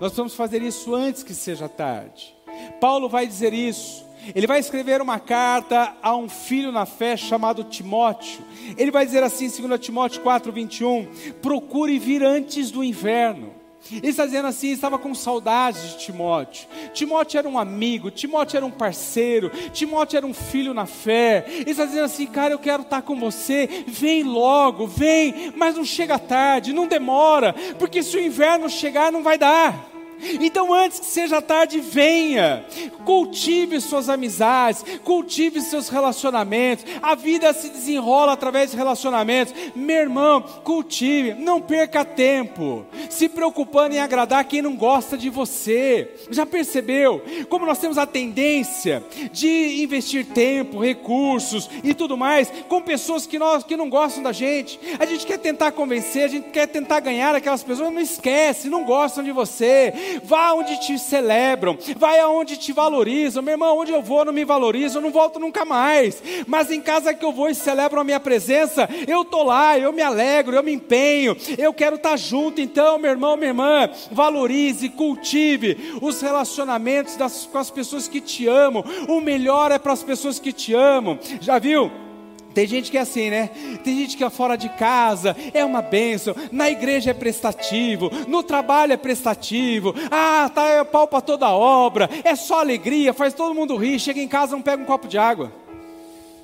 Nós 0.00 0.16
vamos 0.16 0.34
fazer 0.34 0.62
isso 0.62 0.96
antes 0.96 1.22
que 1.22 1.32
seja 1.32 1.68
tarde. 1.68 2.34
Paulo 2.80 3.08
vai 3.08 3.24
dizer 3.24 3.54
isso. 3.54 4.04
Ele 4.34 4.48
vai 4.48 4.58
escrever 4.58 5.00
uma 5.00 5.20
carta 5.20 5.94
a 6.02 6.16
um 6.16 6.28
filho 6.28 6.72
na 6.72 6.86
fé 6.86 7.16
chamado 7.16 7.62
Timóteo. 7.62 8.40
Ele 8.76 8.90
vai 8.90 9.06
dizer 9.06 9.22
assim, 9.22 9.44
em 9.44 9.68
2 9.68 9.78
Timóteo 9.78 10.22
4, 10.22 10.50
21, 10.50 11.06
procure 11.40 11.96
vir 12.00 12.24
antes 12.24 12.72
do 12.72 12.82
inverno 12.82 13.57
ele 13.90 14.08
está 14.08 14.26
dizendo 14.26 14.48
assim: 14.48 14.68
estava 14.68 14.98
com 14.98 15.14
saudades 15.14 15.92
de 15.92 15.98
Timóteo. 15.98 16.68
Timóteo 16.92 17.38
era 17.38 17.48
um 17.48 17.58
amigo, 17.58 18.10
Timóteo 18.10 18.56
era 18.56 18.66
um 18.66 18.70
parceiro, 18.70 19.50
Timóteo 19.72 20.16
era 20.16 20.26
um 20.26 20.34
filho 20.34 20.74
na 20.74 20.86
fé. 20.86 21.44
Ele 21.48 21.70
está 21.70 21.84
dizendo 21.84 22.04
assim: 22.04 22.26
cara, 22.26 22.54
eu 22.54 22.58
quero 22.58 22.82
estar 22.82 23.02
com 23.02 23.18
você. 23.18 23.84
Vem 23.86 24.22
logo, 24.22 24.86
vem, 24.86 25.52
mas 25.56 25.76
não 25.76 25.84
chega 25.84 26.18
tarde, 26.18 26.72
não 26.72 26.86
demora, 26.86 27.54
porque 27.78 28.02
se 28.02 28.16
o 28.16 28.20
inverno 28.20 28.68
chegar, 28.68 29.10
não 29.10 29.22
vai 29.22 29.38
dar. 29.38 29.97
Então, 30.40 30.72
antes 30.72 31.00
que 31.00 31.06
seja 31.06 31.40
tarde, 31.40 31.80
venha. 31.80 32.64
Cultive 33.04 33.80
suas 33.80 34.08
amizades, 34.08 34.84
cultive 35.02 35.60
seus 35.60 35.88
relacionamentos. 35.88 36.84
A 37.02 37.14
vida 37.14 37.52
se 37.52 37.68
desenrola 37.68 38.32
através 38.32 38.70
de 38.70 38.76
relacionamentos. 38.76 39.54
Meu 39.74 39.96
irmão, 39.96 40.42
cultive, 40.62 41.34
não 41.34 41.60
perca 41.60 42.04
tempo 42.04 42.86
se 43.08 43.28
preocupando 43.28 43.94
em 43.94 43.98
agradar 43.98 44.44
quem 44.44 44.62
não 44.62 44.76
gosta 44.76 45.16
de 45.16 45.30
você. 45.30 46.14
Já 46.30 46.44
percebeu 46.44 47.22
como 47.48 47.66
nós 47.66 47.78
temos 47.78 47.98
a 47.98 48.06
tendência 48.06 49.02
de 49.32 49.82
investir 49.82 50.26
tempo, 50.26 50.80
recursos 50.80 51.68
e 51.82 51.94
tudo 51.94 52.16
mais 52.16 52.50
com 52.68 52.82
pessoas 52.82 53.26
que, 53.26 53.38
nós, 53.38 53.64
que 53.64 53.76
não 53.76 53.88
gostam 53.88 54.22
da 54.22 54.32
gente? 54.32 54.78
A 54.98 55.06
gente 55.06 55.26
quer 55.26 55.38
tentar 55.38 55.72
convencer, 55.72 56.24
a 56.24 56.28
gente 56.28 56.50
quer 56.50 56.66
tentar 56.66 57.00
ganhar 57.00 57.34
aquelas 57.34 57.62
pessoas, 57.62 57.92
não 57.92 58.00
esquece, 58.00 58.68
não 58.68 58.84
gostam 58.84 59.24
de 59.24 59.32
você 59.32 59.92
Vá 60.24 60.52
onde 60.52 60.80
te 60.80 60.98
celebram, 60.98 61.76
vai 61.96 62.18
aonde 62.20 62.56
te 62.56 62.72
valorizam. 62.72 63.42
Meu 63.42 63.54
irmão, 63.54 63.78
onde 63.78 63.92
eu 63.92 64.02
vou 64.02 64.24
não 64.24 64.32
me 64.32 64.44
valorizam, 64.44 65.02
não 65.02 65.10
volto 65.10 65.38
nunca 65.38 65.64
mais. 65.64 66.22
Mas 66.46 66.70
em 66.70 66.80
casa 66.80 67.14
que 67.14 67.24
eu 67.24 67.32
vou 67.32 67.48
e 67.48 67.54
celebram 67.54 68.00
a 68.00 68.04
minha 68.04 68.20
presença, 68.20 68.88
eu 69.06 69.24
tô 69.24 69.42
lá, 69.42 69.78
eu 69.78 69.92
me 69.92 70.02
alegro, 70.02 70.56
eu 70.56 70.62
me 70.62 70.72
empenho, 70.72 71.36
eu 71.56 71.72
quero 71.72 71.96
estar 71.96 72.10
tá 72.10 72.16
junto. 72.16 72.60
Então, 72.60 72.98
meu 72.98 73.10
irmão, 73.10 73.36
minha 73.36 73.50
irmã, 73.50 73.90
valorize, 74.10 74.88
cultive 74.88 75.98
os 76.00 76.20
relacionamentos 76.20 77.16
das, 77.16 77.46
com 77.46 77.58
as 77.58 77.70
pessoas 77.70 78.08
que 78.08 78.20
te 78.20 78.46
amam. 78.46 78.84
O 79.08 79.20
melhor 79.20 79.72
é 79.72 79.78
para 79.78 79.92
as 79.92 80.02
pessoas 80.02 80.38
que 80.38 80.52
te 80.52 80.74
amam. 80.74 81.18
Já 81.40 81.58
viu? 81.58 82.07
Tem 82.54 82.66
gente 82.66 82.90
que 82.90 82.98
é 82.98 83.00
assim, 83.00 83.30
né? 83.30 83.50
Tem 83.84 83.96
gente 83.96 84.16
que 84.16 84.24
é 84.24 84.30
fora 84.30 84.56
de 84.56 84.68
casa, 84.70 85.36
é 85.54 85.64
uma 85.64 85.82
bênção, 85.82 86.34
na 86.50 86.70
igreja 86.70 87.10
é 87.10 87.14
prestativo, 87.14 88.10
no 88.26 88.42
trabalho 88.42 88.92
é 88.92 88.96
prestativo, 88.96 89.94
ah, 90.10 90.50
tá 90.52 90.66
é 90.66 90.84
pau 90.84 91.06
para 91.06 91.20
toda 91.20 91.48
obra, 91.50 92.08
é 92.24 92.34
só 92.34 92.60
alegria, 92.60 93.12
faz 93.12 93.34
todo 93.34 93.54
mundo 93.54 93.76
rir, 93.76 93.98
chega 93.98 94.20
em 94.20 94.28
casa 94.28 94.52
não 94.52 94.62
pega 94.62 94.82
um 94.82 94.86
copo 94.86 95.06
de 95.06 95.18
água, 95.18 95.52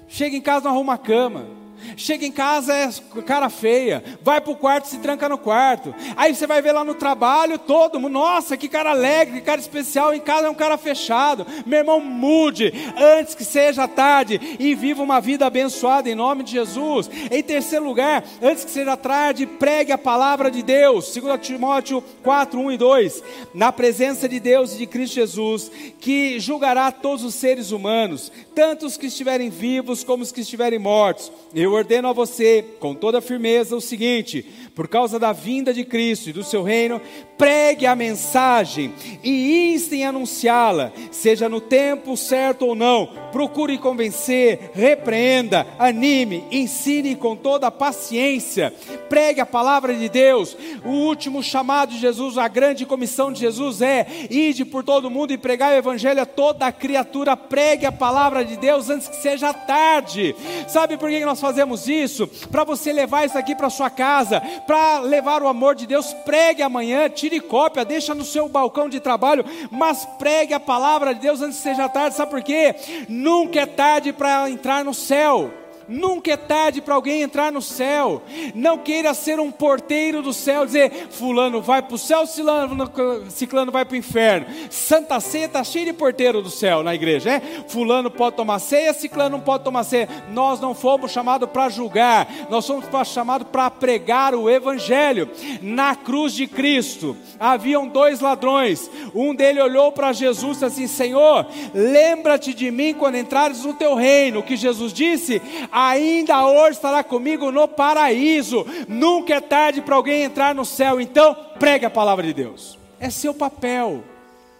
chega 0.07 0.37
em 0.37 0.41
casa 0.41 0.67
não 0.67 0.73
arruma 0.73 0.95
a 0.95 0.99
cama. 0.99 1.64
Chega 1.97 2.27
em 2.27 2.33
casa 2.33 2.75
é 2.75 2.89
cara 3.23 3.49
feia, 3.49 4.03
vai 4.23 4.41
para 4.41 4.53
o 4.53 4.57
quarto, 4.57 4.89
se 4.89 4.99
tranca 4.99 5.29
no 5.29 5.39
quarto. 5.39 5.95
Aí 6.17 6.35
você 6.35 6.47
vai 6.47 6.61
ver 6.61 6.73
lá 6.73 6.85
no 6.85 6.95
trabalho 6.95 7.59
todo 7.59 7.99
mundo, 7.99 8.13
nossa, 8.13 8.57
que 8.57 8.69
cara 8.69 8.91
alegre, 8.91 9.41
que 9.41 9.47
cara 9.47 9.61
especial. 9.61 10.15
Em 10.15 10.21
casa 10.21 10.47
é 10.47 10.51
um 10.51 10.55
cara 10.55 10.77
fechado. 10.77 11.47
Meu 11.67 11.81
irmão, 11.81 12.01
mude 12.01 12.73
antes 12.97 13.35
que 13.35 13.45
seja 13.45 13.89
tarde 13.89 14.41
e 14.59 14.75
viva 14.75 15.03
uma 15.03 15.21
vida 15.21 15.47
abençoada 15.47 16.09
em 16.09 16.15
nome 16.15 16.43
de 16.43 16.53
Jesus. 16.53 17.11
Em 17.31 17.43
terceiro 17.43 17.85
lugar, 17.85 18.25
antes 18.43 18.65
que 18.65 18.71
seja 18.71 18.97
tarde, 18.97 19.47
pregue 19.47 19.93
a 19.93 19.99
palavra 19.99 20.51
de 20.51 20.63
Deus. 20.63 21.13
2 21.15 21.41
Timóteo 21.41 22.03
4, 22.23 22.59
1 22.59 22.73
e 22.73 22.77
2. 22.77 23.23
Na 23.55 23.73
presença 23.73 24.29
de 24.29 24.41
Deus 24.41 24.75
e 24.75 24.79
de 24.79 24.87
Cristo 24.87 25.15
Jesus, 25.15 25.71
que 26.01 26.39
julgará 26.41 26.91
todos 26.91 27.25
os 27.25 27.35
seres 27.35 27.71
humanos, 27.71 28.31
tanto 28.55 28.87
os 28.87 28.97
que 28.97 29.07
estiverem 29.07 29.51
vivos 29.51 30.05
como 30.05 30.23
os 30.23 30.33
que 30.33 30.41
estiverem 30.41 30.79
mortos. 30.79 31.33
Eu 31.55 31.74
ordeno 31.75 32.09
a 32.09 32.13
você, 32.13 32.65
com 32.81 32.95
toda 32.95 33.21
firmeza, 33.21 33.77
o 33.77 33.81
seguinte: 33.81 34.45
por 34.75 34.89
causa 34.89 35.19
da 35.19 35.33
vinda 35.33 35.73
de 35.73 35.85
Cristo 35.85 36.31
e 36.31 36.33
do 36.33 36.43
seu 36.43 36.63
reino, 36.63 37.01
pregue 37.39 37.87
a 37.87 37.95
mensagem 37.95 38.93
e 39.23 39.73
instem 39.73 40.05
a 40.05 40.09
anunciá-la, 40.09 40.93
seja 41.11 41.49
no 41.49 41.61
tempo 41.61 42.17
certo 42.17 42.67
ou 42.67 42.75
não. 42.75 43.09
Procure 43.31 43.79
convencer, 43.79 44.71
repreenda, 44.75 45.67
anime, 45.79 46.45
ensine 46.51 47.15
com 47.15 47.37
toda 47.37 47.69
a 47.69 47.71
paciência. 47.71 48.73
Pregue 49.09 49.41
a 49.41 49.47
palavra 49.47 49.95
de 49.95 50.09
Deus. 50.09 50.57
O 50.85 50.91
último 50.91 51.43
chamado 51.43 51.91
de 51.91 51.99
Jesus, 51.99 52.39
a 52.39 52.49
grande 52.49 52.87
comissão 52.87 53.33
de 53.33 53.41
Jesus 53.41 53.81
é: 53.81 54.07
ide 54.31 54.65
por 54.65 54.83
todo 54.83 55.11
mundo 55.11 55.33
e 55.33 55.39
pregar 55.39 55.73
o 55.73 55.77
evangelho 55.77 56.23
a 56.23 56.27
toda 56.27 56.67
a 56.67 56.73
criatura. 56.73 57.37
Pregue 57.37 57.87
a 57.87 57.93
palavra 57.93 58.45
de 58.45 58.57
Deus 58.57 58.91
antes 58.91 59.09
que 59.09 59.17
seja 59.17 59.53
tarde. 59.53 60.35
Sabe 60.69 60.97
por 60.97 61.11
que 61.11 61.25
nós 61.25 61.41
fazemos 61.41 61.89
isso? 61.89 62.27
Para 62.51 62.65
você 62.65 62.93
levar 62.93 63.27
isso 63.27 63.39
aqui 63.39 63.55
para 63.55 63.71
sua 63.71 63.91
casa, 63.91 64.41
para 64.67 65.01
levar 65.01 65.43
o 65.43 65.49
amor 65.49 65.75
de 65.75 65.87
Deus. 65.87 66.13
Pregue 66.25 66.63
amanhã, 66.63 67.09
tire 67.09 67.41
cópia, 67.41 67.85
deixa 67.85 68.15
no 68.15 68.25
seu 68.25 68.49
balcão 68.49 68.89
de 68.89 69.01
trabalho, 69.01 69.45
mas 69.71 70.05
pregue 70.19 70.55
a 70.55 70.61
palavra 70.61 71.15
de 71.15 71.21
Deus 71.21 71.41
antes 71.41 71.57
que 71.59 71.63
seja 71.63 71.89
tarde, 71.89 72.17
sabe 72.17 72.31
por 72.31 72.43
quê? 72.43 72.75
Nunca 73.09 73.61
é 73.61 73.67
tarde 73.67 74.13
para 74.13 74.49
entrar 74.51 74.85
no 74.85 74.95
céu. 74.95 75.64
Nunca 75.89 76.33
é 76.33 76.37
tarde 76.37 76.81
para 76.81 76.95
alguém 76.95 77.23
entrar 77.23 77.53
no 77.53 77.63
céu. 77.63 78.23
Não 78.55 78.79
queira 78.79 79.15
ser 79.15 79.41
um 79.41 79.51
porteiro 79.51 80.23
do 80.23 80.33
céu, 80.33 80.65
dizer 80.65 81.09
fulano 81.11 81.61
vai 81.61 81.83
para 81.83 81.95
o 81.95 81.99
céu, 81.99 82.27
ciclano, 82.27 82.91
ciclano 83.29 83.73
vai 83.73 83.85
para 83.85 83.95
o 83.95 83.99
inferno. 83.99 84.47
Santa 84.71 85.21
Ceia 85.21 85.47
está 85.47 85.63
cheia 85.65 85.87
de 85.87 85.93
porteiro 85.93 86.43
do 86.43 86.51
céu 86.51 86.83
na 86.83 86.95
igreja, 86.95 87.31
é? 87.31 87.43
Fulano 87.69 88.11
pode 88.11 88.37
tomar 88.37 88.59
ceia, 88.59 88.93
ciclano 88.93 89.37
não 89.37 89.45
pode 89.45 89.65
tomar 89.65 89.85
ceia. 89.85 90.09
Nós 90.31 90.61
não 90.61 90.75
fomos 90.75 91.11
chamados 91.11 91.49
para 91.51 91.69
julgar, 91.69 92.29
nós 92.49 92.67
fomos 92.67 92.87
chamados 93.09 93.47
para 93.51 93.71
pregar 93.71 94.35
o 94.35 94.49
evangelho. 94.49 95.29
Na 95.61 95.95
cruz 95.95 96.35
de 96.35 96.47
Cristo 96.47 97.17
haviam 97.39 97.87
dois 97.87 98.21
ladrões. 98.21 98.91
Um 99.15 99.35
dele 99.35 99.61
olhou 99.61 99.93
para 99.93 100.13
Jesus 100.13 100.57
e 100.57 100.61
disse 100.61 100.65
assim: 100.65 100.87
Senhor, 100.87 101.47
lembra-te 101.75 102.55
de 102.55 102.71
mim 102.71 102.95
quando 102.95 103.17
entrares 103.17 103.65
no 103.65 103.75
teu 103.75 103.95
reino. 103.95 104.41
O 104.41 104.43
que 104.43 104.57
Jesus 104.57 104.93
disse? 104.93 105.41
Ainda 105.75 106.47
hoje 106.47 106.77
estará 106.77 107.03
comigo 107.03 107.51
no 107.51 107.67
paraíso. 107.67 108.65
Nunca 108.87 109.35
é 109.35 109.41
tarde 109.41 109.83
para 109.83 109.97
alguém 109.97 110.23
entrar 110.23 110.55
no 110.55 110.65
céu, 110.65 111.01
então 111.01 111.37
pregue 111.59 111.85
a 111.85 111.91
palavra 111.91 112.25
de 112.25 112.33
Deus. 112.33 112.79
É 113.01 113.11
seu 113.11 113.35
papel. 113.35 114.05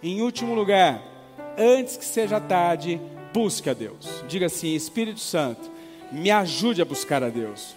Em 0.03 0.21
último 0.21 0.53
lugar, 0.53 1.01
antes 1.57 1.95
que 1.95 2.03
seja 2.03 2.39
tarde, 2.41 2.99
busque 3.33 3.69
a 3.69 3.73
Deus. 3.73 4.25
Diga 4.27 4.47
assim: 4.47 4.75
Espírito 4.75 5.21
Santo, 5.21 5.71
me 6.11 6.29
ajude 6.29 6.81
a 6.81 6.85
buscar 6.85 7.23
a 7.23 7.29
Deus. 7.29 7.75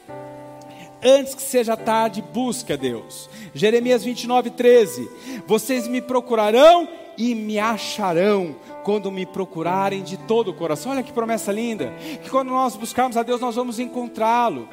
Antes 1.00 1.32
que 1.32 1.42
seja 1.42 1.76
tarde, 1.76 2.20
busque 2.20 2.72
a 2.72 2.76
Deus. 2.76 3.30
Jeremias 3.54 4.02
29, 4.02 4.50
13. 4.50 5.08
Vocês 5.46 5.86
me 5.86 6.02
procurarão 6.02 6.88
e 7.16 7.36
me 7.36 7.56
acharão 7.58 8.56
quando 8.88 9.12
me 9.12 9.26
procurarem 9.26 10.02
de 10.02 10.16
todo 10.16 10.50
o 10.50 10.54
coração. 10.54 10.92
Olha 10.92 11.02
que 11.02 11.12
promessa 11.12 11.52
linda! 11.52 11.92
Que 12.22 12.30
quando 12.30 12.48
nós 12.48 12.74
buscarmos 12.74 13.18
a 13.18 13.22
Deus, 13.22 13.38
nós 13.38 13.54
vamos 13.54 13.78
encontrá-lo. 13.78 14.66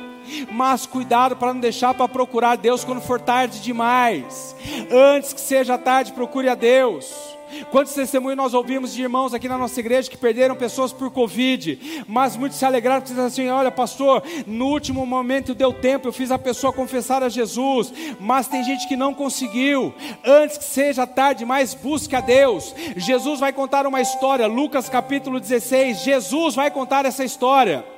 Mas 0.54 0.86
cuidado 0.86 1.36
para 1.36 1.54
não 1.54 1.60
deixar 1.60 1.94
para 1.94 2.08
procurar 2.08 2.56
Deus 2.56 2.86
quando 2.86 3.02
for 3.02 3.20
tarde 3.20 3.60
demais. 3.60 4.56
Antes 4.90 5.34
que 5.34 5.42
seja 5.42 5.78
tarde, 5.78 6.14
procure 6.14 6.48
a 6.48 6.56
Deus. 6.56 7.35
Quantos 7.72 7.94
testemunhos 7.94 8.38
nós 8.38 8.54
ouvimos 8.54 8.94
de 8.94 9.02
irmãos 9.02 9.34
aqui 9.34 9.48
na 9.48 9.58
nossa 9.58 9.80
igreja 9.80 10.10
que 10.10 10.18
perderam 10.18 10.56
pessoas 10.56 10.92
por 10.92 11.12
Covid, 11.12 12.04
mas 12.08 12.36
muitos 12.36 12.58
se 12.58 12.66
alegraram 12.66 13.02
porque 13.02 13.14
disseram 13.14 13.28
assim: 13.28 13.48
olha, 13.50 13.72
pastor, 13.72 14.24
no 14.46 14.68
último 14.68 15.06
momento 15.06 15.54
deu 15.54 15.74
tempo, 15.74 16.08
eu 16.08 16.14
fiz 16.14 16.32
a 16.32 16.40
pessoa 16.40 16.74
confessar 16.74 17.24
a 17.24 17.30
Jesus, 17.30 17.94
mas 18.20 18.48
tem 18.48 18.64
gente 18.64 18.88
que 18.88 18.96
não 18.96 19.14
conseguiu. 19.14 19.94
Antes 20.24 20.58
que 20.58 20.64
seja 20.64 21.08
tarde, 21.08 21.46
mais 21.46 21.74
busque 21.74 22.16
a 22.16 22.22
Deus. 22.22 22.74
Jesus 22.96 23.40
vai 23.40 23.54
contar 23.54 23.86
uma 23.86 24.02
história, 24.02 24.48
Lucas 24.48 24.90
capítulo 24.90 25.40
16. 25.40 26.02
Jesus 26.02 26.56
vai 26.56 26.72
contar 26.72 27.06
essa 27.06 27.24
história. 27.24 27.95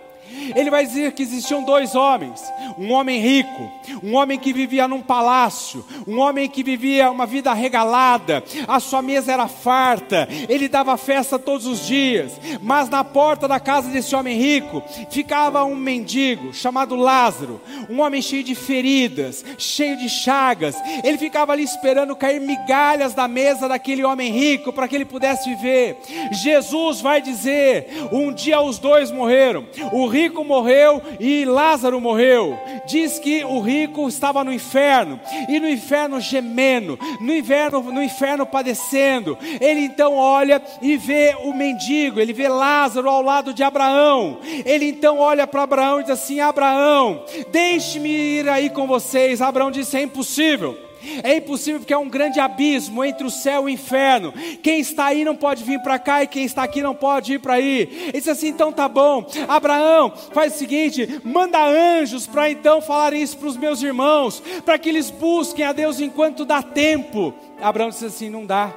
Ele 0.55 0.69
vai 0.69 0.85
dizer 0.85 1.13
que 1.13 1.23
existiam 1.23 1.63
dois 1.63 1.95
homens: 1.95 2.41
um 2.77 2.91
homem 2.91 3.19
rico, 3.19 3.71
um 4.03 4.15
homem 4.15 4.38
que 4.38 4.53
vivia 4.53 4.88
num 4.88 5.01
palácio, 5.01 5.85
um 6.07 6.19
homem 6.19 6.49
que 6.49 6.63
vivia 6.63 7.11
uma 7.11 7.25
vida 7.25 7.53
regalada, 7.53 8.43
a 8.67 8.79
sua 8.79 9.01
mesa 9.01 9.31
era 9.31 9.47
farta, 9.47 10.27
ele 10.49 10.67
dava 10.67 10.97
festa 10.97 11.39
todos 11.39 11.65
os 11.65 11.85
dias, 11.85 12.39
mas 12.61 12.89
na 12.89 13.03
porta 13.03 13.47
da 13.47 13.59
casa 13.59 13.89
desse 13.89 14.15
homem 14.15 14.38
rico 14.38 14.83
ficava 15.09 15.63
um 15.63 15.75
mendigo 15.75 16.53
chamado 16.53 16.95
Lázaro, 16.95 17.61
um 17.89 18.01
homem 18.01 18.21
cheio 18.21 18.43
de 18.43 18.55
feridas, 18.55 19.43
cheio 19.57 19.97
de 19.97 20.09
chagas. 20.09 20.75
Ele 21.03 21.17
ficava 21.17 21.53
ali 21.53 21.63
esperando 21.63 22.15
cair 22.15 22.41
migalhas 22.41 23.13
da 23.13 23.27
mesa 23.27 23.67
daquele 23.67 24.03
homem 24.03 24.31
rico 24.31 24.73
para 24.73 24.88
que 24.88 24.95
ele 24.95 25.05
pudesse 25.05 25.49
viver. 25.49 25.97
Jesus 26.31 27.01
vai 27.01 27.21
dizer: 27.21 27.88
um 28.11 28.31
dia 28.31 28.61
os 28.61 28.79
dois 28.79 29.11
morreram, 29.11 29.65
o 29.91 30.07
rico 30.07 30.26
morreu 30.43 31.01
e 31.19 31.45
Lázaro 31.45 31.99
morreu. 31.99 32.57
Diz 32.86 33.19
que 33.19 33.43
o 33.43 33.59
rico 33.59 34.07
estava 34.07 34.43
no 34.43 34.53
inferno 34.53 35.19
e 35.47 35.59
no 35.59 35.67
inferno 35.67 36.19
gemendo, 36.19 36.97
no 37.19 37.34
inferno, 37.34 37.82
no 37.84 38.03
inferno 38.03 38.45
padecendo. 38.45 39.38
Ele 39.59 39.82
então 39.82 40.13
olha 40.15 40.61
e 40.82 40.97
vê 40.97 41.36
o 41.43 41.53
mendigo, 41.53 42.19
ele 42.19 42.34
vê 42.34 42.47
Lázaro 42.47 43.09
ao 43.09 43.21
lado 43.21 43.53
de 43.53 43.63
Abraão. 43.63 44.39
Ele 44.65 44.88
então 44.88 45.19
olha 45.19 45.45
para 45.45 45.63
Abraão 45.63 45.99
e 45.99 46.03
diz 46.03 46.11
assim: 46.11 46.39
Abraão, 46.39 47.23
deixe-me 47.49 48.09
ir 48.09 48.49
aí 48.49 48.69
com 48.69 48.88
vocês. 48.88 49.41
Abraão 49.41 49.71
disse: 49.71 49.97
É 49.97 50.01
impossível. 50.01 50.86
É 51.24 51.38
impossível 51.38 51.80
porque 51.80 51.93
é 51.93 51.97
um 51.97 52.10
grande 52.10 52.39
abismo 52.39 53.03
entre 53.03 53.26
o 53.26 53.32
céu 53.32 53.64
e 53.64 53.66
o 53.66 53.70
inferno. 53.70 54.34
Quem 54.62 54.80
está 54.80 55.05
aí 55.05 55.24
não 55.24 55.36
pode 55.36 55.64
vir 55.64 55.82
para 55.82 55.99
cá 55.99 56.24
e 56.24 56.28
quem 56.28 56.45
está 56.45 56.64
aqui 56.64 56.82
não 56.82 56.95
pode 56.95 57.34
ir 57.34 57.39
para 57.39 57.55
aí. 57.55 57.89
Ele 58.08 58.12
disse 58.14 58.30
assim: 58.30 58.47
então 58.47 58.72
tá 58.72 58.88
bom. 58.88 59.26
Abraão, 59.47 60.12
faz 60.32 60.55
o 60.55 60.58
seguinte: 60.58 61.22
manda 61.24 61.60
anjos 61.66 62.28
para 62.28 62.49
então 62.49 62.82
falar 62.82 63.14
isso 63.14 63.38
para 63.38 63.47
os 63.47 63.58
meus 63.58 63.82
irmãos, 63.82 64.41
para 64.66 64.78
que 64.78 64.89
eles 64.89 65.10
busquem 65.10 65.66
a 65.66 65.74
Deus 65.74 65.99
enquanto 65.99 66.45
dá 66.45 66.62
tempo. 66.62 67.34
Abraão 67.62 67.89
disse 67.89 68.05
assim: 68.05 68.30
não 68.30 68.45
dá. 68.45 68.74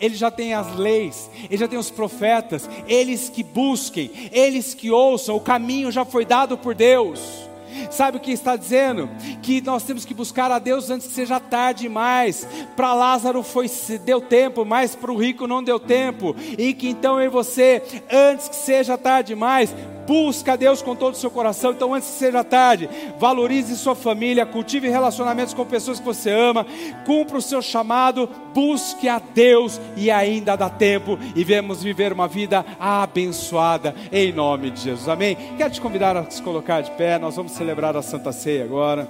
Ele 0.00 0.14
já 0.14 0.30
tem 0.30 0.54
as 0.54 0.76
leis, 0.76 1.28
ele 1.44 1.56
já 1.56 1.66
tem 1.66 1.78
os 1.78 1.90
profetas, 1.90 2.70
eles 2.86 3.28
que 3.28 3.42
busquem, 3.42 4.10
eles 4.30 4.72
que 4.72 4.92
ouçam, 4.92 5.34
o 5.34 5.40
caminho 5.40 5.90
já 5.90 6.04
foi 6.04 6.24
dado 6.24 6.56
por 6.56 6.72
Deus. 6.72 7.47
Sabe 7.90 8.16
o 8.16 8.20
que 8.20 8.32
está 8.32 8.56
dizendo? 8.56 9.08
Que 9.42 9.60
nós 9.60 9.82
temos 9.82 10.04
que 10.04 10.14
buscar 10.14 10.50
a 10.50 10.58
Deus 10.58 10.90
antes 10.90 11.06
que 11.06 11.12
seja 11.12 11.40
tarde 11.40 11.82
demais. 11.82 12.46
Para 12.76 12.94
Lázaro 12.94 13.42
foi 13.42 13.68
deu 14.04 14.20
tempo, 14.20 14.64
mas 14.64 14.94
para 14.94 15.12
o 15.12 15.16
rico 15.16 15.46
não 15.46 15.62
deu 15.62 15.78
tempo. 15.78 16.34
E 16.56 16.72
que 16.74 16.88
então 16.88 17.18
eu 17.20 17.26
e 17.26 17.28
você, 17.28 17.82
antes 18.10 18.48
que 18.48 18.56
seja 18.56 18.98
tarde 18.98 19.28
demais, 19.28 19.74
busca 20.08 20.54
a 20.54 20.56
Deus 20.56 20.80
com 20.80 20.96
todo 20.96 21.12
o 21.12 21.16
seu 21.18 21.30
coração. 21.30 21.72
Então, 21.72 21.92
antes 21.92 22.08
que 22.08 22.14
seja 22.14 22.42
tarde, 22.42 22.88
valorize 23.18 23.76
sua 23.76 23.94
família, 23.94 24.46
cultive 24.46 24.88
relacionamentos 24.88 25.52
com 25.52 25.66
pessoas 25.66 26.00
que 26.00 26.06
você 26.06 26.30
ama, 26.30 26.66
cumpra 27.04 27.36
o 27.36 27.42
seu 27.42 27.60
chamado, 27.60 28.26
busque 28.54 29.06
a 29.06 29.18
Deus 29.18 29.78
e 29.98 30.10
ainda 30.10 30.56
dá 30.56 30.70
tempo 30.70 31.18
e 31.36 31.44
vemos 31.44 31.82
viver 31.82 32.10
uma 32.10 32.26
vida 32.26 32.64
abençoada 32.80 33.94
em 34.10 34.32
nome 34.32 34.70
de 34.70 34.80
Jesus. 34.80 35.10
Amém? 35.10 35.36
Quero 35.58 35.74
te 35.74 35.80
convidar 35.80 36.16
a 36.16 36.30
se 36.30 36.42
colocar 36.42 36.80
de 36.80 36.90
pé, 36.92 37.18
nós 37.18 37.36
vamos 37.36 37.52
celebrar 37.52 37.94
a 37.94 38.00
Santa 38.00 38.32
Ceia 38.32 38.64
agora. 38.64 39.06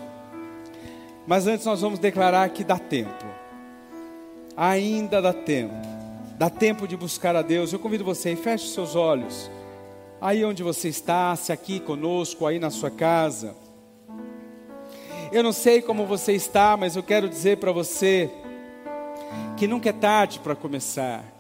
Mas 1.28 1.46
antes 1.46 1.64
nós 1.64 1.80
vamos 1.80 2.00
declarar 2.00 2.48
que 2.48 2.64
dá 2.64 2.78
tempo. 2.78 3.24
Ainda 4.56 5.22
dá 5.22 5.32
tempo. 5.32 5.76
Dá 6.36 6.50
tempo 6.50 6.88
de 6.88 6.96
buscar 6.96 7.36
a 7.36 7.42
Deus. 7.42 7.72
Eu 7.72 7.78
convido 7.78 8.02
você, 8.02 8.34
feche 8.34 8.66
seus 8.68 8.96
olhos 8.96 9.48
aí 10.20 10.44
onde 10.44 10.62
você 10.62 10.88
está, 10.88 11.34
se 11.36 11.52
aqui 11.52 11.80
conosco, 11.80 12.46
aí 12.46 12.58
na 12.58 12.70
sua 12.70 12.90
casa. 12.90 13.54
Eu 15.30 15.42
não 15.42 15.52
sei 15.52 15.82
como 15.82 16.06
você 16.06 16.32
está, 16.32 16.76
mas 16.76 16.96
eu 16.96 17.02
quero 17.02 17.28
dizer 17.28 17.58
para 17.58 17.70
você 17.70 18.30
que 19.56 19.66
nunca 19.66 19.90
é 19.90 19.92
tarde 19.92 20.38
para 20.38 20.54
começar. 20.54 21.37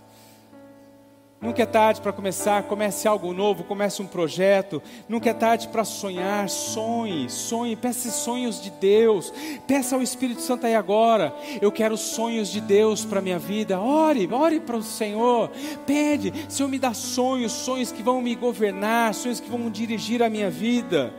Nunca 1.40 1.62
é 1.62 1.66
tarde 1.66 2.00
para 2.00 2.12
começar, 2.12 2.64
comece 2.64 3.06
algo 3.06 3.32
novo, 3.32 3.62
comece 3.62 4.02
um 4.02 4.06
projeto. 4.06 4.82
Nunca 5.08 5.30
é 5.30 5.32
tarde 5.32 5.68
para 5.68 5.84
sonhar, 5.84 6.48
sonhe, 6.48 7.30
sonhe, 7.30 7.76
peça 7.76 8.10
sonhos 8.10 8.60
de 8.60 8.70
Deus. 8.70 9.32
Peça 9.64 9.94
ao 9.94 10.02
Espírito 10.02 10.40
Santo 10.40 10.66
aí 10.66 10.74
agora. 10.74 11.32
Eu 11.62 11.70
quero 11.70 11.96
sonhos 11.96 12.48
de 12.48 12.60
Deus 12.60 13.04
para 13.04 13.20
minha 13.20 13.38
vida. 13.38 13.78
Ore, 13.78 14.28
ore 14.32 14.58
para 14.58 14.76
o 14.76 14.82
Senhor. 14.82 15.48
Pede, 15.86 16.32
Senhor, 16.48 16.68
me 16.68 16.78
dá 16.78 16.92
sonhos, 16.92 17.52
sonhos 17.52 17.92
que 17.92 18.02
vão 18.02 18.20
me 18.20 18.34
governar, 18.34 19.14
sonhos 19.14 19.38
que 19.38 19.48
vão 19.48 19.70
dirigir 19.70 20.24
a 20.24 20.28
minha 20.28 20.50
vida. 20.50 21.14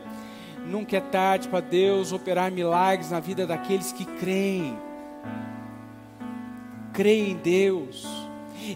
Nunca 0.65 0.97
é 0.97 1.01
tarde 1.01 1.47
para 1.47 1.61
Deus 1.61 2.11
operar 2.11 2.51
milagres 2.51 3.09
na 3.09 3.22
vida 3.22 3.47
daqueles 3.47 3.93
que 3.93 4.03
creem. 4.03 4.78
Creem 6.91 7.32
em 7.32 7.36
Deus 7.38 8.18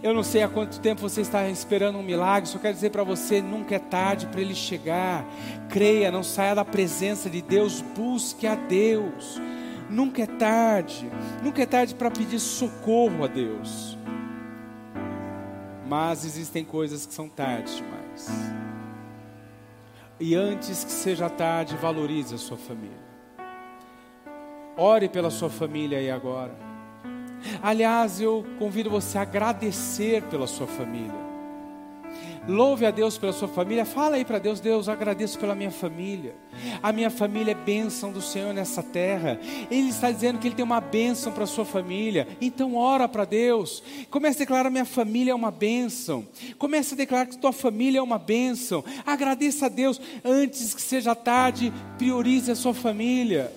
eu 0.02 0.14
não 0.14 0.24
sei 0.24 0.44
há 0.44 0.50
quanto 0.50 0.80
tempo 0.80 1.02
você 1.02 1.22
está 1.22 1.48
esperando 1.50 1.98
um 1.98 2.04
milagre, 2.04 2.50
só 2.50 2.58
quero 2.58 2.74
dizer 2.74 2.90
para 2.90 3.04
você: 3.04 3.42
nunca 3.42 3.76
é 3.76 3.80
tarde 3.80 4.28
para 4.28 4.42
ele 4.42 4.56
chegar. 4.56 5.26
Creia, 5.70 6.12
não 6.12 6.24
saia 6.24 6.56
da 6.56 6.66
presença 6.66 7.30
de 7.30 7.42
Deus, 7.42 7.82
busque 7.82 8.48
a 8.48 8.56
Deus. 8.56 9.42
Nunca 9.90 10.24
é 10.24 10.26
tarde, 10.26 11.12
nunca 11.44 11.62
é 11.62 11.66
tarde 11.66 11.94
para 11.94 12.10
pedir 12.10 12.40
socorro 12.40 13.24
a 13.24 13.28
Deus. 13.28 13.98
Mas 15.88 16.26
existem 16.26 16.64
coisas 16.64 17.06
que 17.06 17.14
são 17.14 17.30
tarde 17.30 17.76
demais. 17.76 18.28
E 20.20 20.36
antes 20.36 20.84
que 20.84 20.92
seja 20.92 21.30
tarde, 21.30 21.76
valorize 21.76 22.34
a 22.34 22.38
sua 22.38 22.58
família. 22.58 23.04
Ore 24.78 25.10
pela 25.10 25.30
sua 25.30 25.50
família 25.50 25.98
aí 25.98 26.10
agora. 26.10 26.63
Aliás, 27.62 28.22
eu 28.22 28.46
convido 28.60 28.90
você 28.90 29.18
a 29.18 29.22
agradecer 29.22 30.24
pela 30.24 30.48
sua 30.48 30.68
família. 30.68 31.34
Louve 32.48 32.86
a 32.86 32.92
Deus 32.92 33.18
pela 33.18 33.32
sua 33.32 33.48
família. 33.48 33.86
Fala 33.86 34.18
aí 34.18 34.26
para 34.26 34.38
Deus, 34.38 34.60
Deus, 34.60 34.90
agradeço 34.90 35.40
pela 35.40 35.56
minha 35.56 35.72
família. 35.72 36.36
A 36.82 36.92
minha 36.92 37.10
família 37.10 37.52
é 37.52 37.56
bênção 37.56 38.12
do 38.12 38.22
Senhor 38.22 38.54
nessa 38.54 38.84
terra. 38.84 39.40
Ele 39.72 39.88
está 39.88 40.12
dizendo 40.12 40.40
que 40.40 40.48
Ele 40.48 40.56
tem 40.56 40.66
uma 40.66 40.82
bênção 40.82 41.32
para 41.32 41.46
sua 41.46 41.64
família. 41.64 42.28
Então 42.42 42.76
ora 42.76 43.08
para 43.08 43.24
Deus. 43.24 43.82
Comece 44.10 44.38
a 44.38 44.40
declarar: 44.40 44.70
minha 44.70 44.84
família 44.84 45.32
é 45.32 45.36
uma 45.36 45.52
bênção. 45.52 46.28
Comece 46.58 46.94
a 46.94 46.98
declarar 46.98 47.28
que 47.28 47.38
tua 47.38 47.54
família 47.54 48.00
é 48.00 48.02
uma 48.02 48.20
bênção. 48.20 48.84
Agradeça 49.06 49.68
a 49.68 49.70
Deus 49.70 50.02
antes 50.24 50.74
que 50.74 50.82
seja 50.82 51.16
tarde. 51.16 51.72
Priorize 51.98 52.52
a 52.52 52.56
sua 52.56 52.74
família 52.74 53.54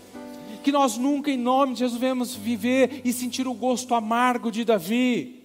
que 0.67 0.73
nós 0.73 0.99
nunca, 0.99 1.31
em 1.31 1.37
nome 1.37 1.75
de 1.75 1.79
Jesus, 1.79 2.01
venhamos 2.01 2.35
viver 2.35 3.03
e 3.05 3.12
sentir 3.12 3.47
o 3.47 3.55
gosto 3.55 3.95
amargo 3.95 4.51
de 4.51 4.64
Davi. 4.64 5.45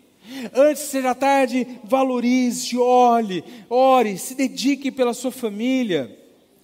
Antes 0.52 0.82
seja 0.82 1.14
tarde, 1.14 1.80
valorize, 1.84 2.76
olhe, 2.76 3.44
ore, 3.70 4.18
se 4.18 4.34
dedique 4.34 4.92
pela 4.92 5.14
sua 5.14 5.30
família. 5.30 6.20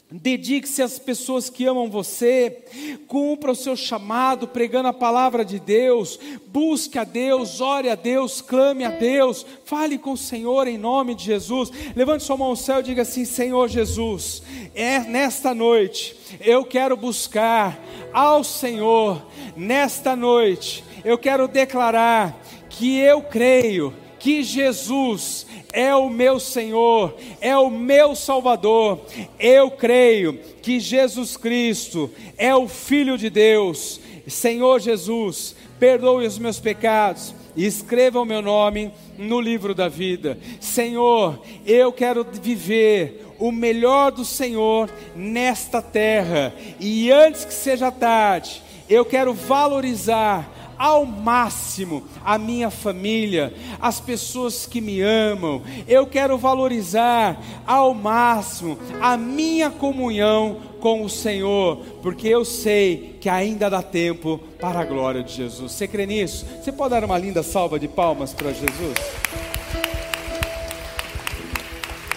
Dedique-se 0.10 0.82
às 0.82 0.98
pessoas 0.98 1.50
que 1.50 1.66
amam 1.66 1.90
você, 1.90 2.64
cumpra 3.10 3.52
o 3.52 3.56
seu 3.56 3.76
chamado 3.76 4.48
pregando 4.48 4.88
a 4.88 4.94
palavra 4.94 5.44
de 5.44 5.60
Deus, 5.60 6.18
busque 6.48 6.98
a 6.98 7.04
Deus, 7.04 7.60
ore 7.60 7.90
a 7.90 7.96
Deus, 7.96 8.42
clame 8.42 8.86
a 8.86 8.90
Deus, 8.90 9.46
fale 9.66 9.98
com 9.98 10.14
o 10.14 10.18
Senhor 10.18 10.66
em 10.66 10.78
nome 10.78 11.14
de 11.14 11.26
Jesus. 11.26 11.70
Levante 11.94 12.24
sua 12.24 12.38
mão 12.38 12.48
ao 12.48 12.56
céu 12.56 12.80
e 12.80 12.84
diga 12.84 13.02
assim: 13.02 13.26
Senhor 13.26 13.68
Jesus, 13.68 14.42
é 14.74 15.00
nesta 15.00 15.54
noite 15.54 16.16
eu 16.40 16.64
quero 16.64 16.96
buscar 16.96 17.78
ao 18.14 18.46
Senhor, 18.46 19.22
nesta 19.58 20.16
noite 20.16 20.86
eu 21.04 21.18
quero 21.18 21.50
declarar 21.50 22.42
que 22.70 22.98
eu 22.98 23.24
creio 23.24 23.94
que 24.20 24.42
Jesus 24.42 25.47
é 25.78 25.94
o 25.94 26.10
meu 26.10 26.40
Senhor, 26.40 27.16
é 27.40 27.56
o 27.56 27.70
meu 27.70 28.16
Salvador. 28.16 29.00
Eu 29.40 29.70
creio 29.70 30.40
que 30.60 30.80
Jesus 30.80 31.38
Cristo 31.38 32.10
é 32.36 32.56
o 32.56 32.68
Filho 32.68 33.16
de 33.16 33.30
Deus. 33.30 34.02
Senhor 34.28 34.80
Jesus, 34.80 35.56
perdoe 35.80 36.26
os 36.26 36.40
meus 36.40 36.60
pecados 36.60 37.32
e 37.56 37.64
escreva 37.64 38.20
o 38.20 38.26
meu 38.26 38.42
nome 38.42 38.92
no 39.20 39.40
livro 39.40 39.76
da 39.76 39.88
vida. 39.88 40.40
Senhor, 40.60 41.44
eu 41.64 41.94
quero 41.94 42.26
viver 42.42 43.24
o 43.38 43.52
melhor 43.52 44.12
do 44.12 44.26
Senhor 44.26 44.90
nesta 45.16 45.80
terra, 45.80 46.56
e 46.80 47.12
antes 47.12 47.46
que 47.46 47.54
seja 47.54 47.92
tarde, 47.92 48.64
eu 48.90 49.06
quero 49.06 49.32
valorizar 49.32 50.57
ao 50.78 51.06
máximo 51.06 52.04
a 52.24 52.38
minha 52.38 52.70
família, 52.70 53.54
as 53.82 54.00
pessoas 54.00 54.66
que 54.66 54.82
me 54.82 55.02
amam. 55.02 55.62
Eu 55.88 56.06
quero 56.08 56.38
valorizar 56.38 57.42
ao 57.66 57.94
máximo 57.94 58.78
a 59.02 59.18
minha 59.18 59.70
comunhão 59.70 60.58
com 60.80 61.04
o 61.04 61.10
Senhor, 61.10 61.78
porque 62.02 62.28
eu 62.28 62.46
sei 62.46 63.18
que 63.20 63.30
ainda 63.30 63.70
dá 63.70 63.82
tempo 63.82 64.40
para 64.60 64.80
a 64.80 64.86
glória 64.86 65.24
de 65.24 65.34
Jesus. 65.34 65.72
Você 65.72 65.88
crê 65.88 66.06
nisso? 66.06 66.46
Você 66.62 66.72
pode 66.72 66.92
dar 66.92 67.04
uma 67.04 67.18
linda 67.18 67.42
salva 67.44 67.80
de 67.80 67.88
palmas 67.88 68.34
para 68.34 68.54
Jesus? 68.54 68.98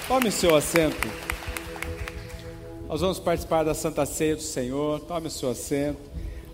Tome 0.07 0.29
o 0.29 0.33
seu 0.33 0.57
assento. 0.57 1.09
Nós 2.89 3.01
vamos 3.01 3.21
participar 3.21 3.63
da 3.63 3.73
Santa 3.73 4.05
Ceia 4.05 4.35
do 4.35 4.43
Senhor. 4.43 4.99
Tome 5.01 5.29
o 5.29 5.31
seu 5.31 5.51
assento. 5.51 6.01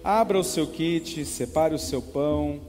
Abra 0.09 0.39
o 0.39 0.45
seu 0.45 0.69
kit, 0.69 1.25
separe 1.25 1.75
o 1.75 1.79
seu 1.81 2.01
pão, 2.01 2.61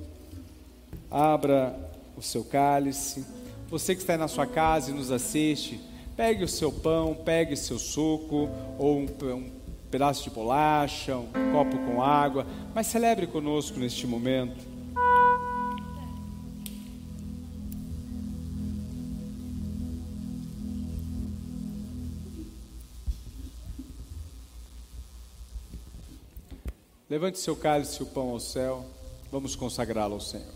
abra 1.11 1.77
o 2.17 2.21
seu 2.21 2.43
cálice. 2.43 3.23
Você 3.69 3.93
que 3.93 4.01
está 4.01 4.17
na 4.17 4.27
sua 4.27 4.47
casa 4.47 4.89
e 4.89 4.93
nos 4.95 5.11
assiste, 5.11 5.79
pegue 6.15 6.43
o 6.43 6.47
seu 6.47 6.71
pão, 6.71 7.13
pegue 7.13 7.55
seu 7.55 7.77
suco, 7.77 8.49
ou 8.79 8.97
um, 8.97 9.05
um 9.35 9.51
pedaço 9.91 10.23
de 10.23 10.31
bolacha, 10.31 11.15
um 11.15 11.27
copo 11.51 11.77
com 11.77 12.01
água, 12.01 12.47
mas 12.73 12.87
celebre 12.87 13.27
conosco 13.27 13.77
neste 13.79 14.07
momento. 14.07 14.76
Levante 27.09 27.39
seu 27.39 27.55
cálice 27.55 28.01
e 28.01 28.03
o 28.03 28.07
pão 28.07 28.31
ao 28.31 28.39
céu. 28.39 28.85
Vamos 29.31 29.55
consagrá-lo 29.55 30.15
ao 30.15 30.19
Senhor. 30.19 30.53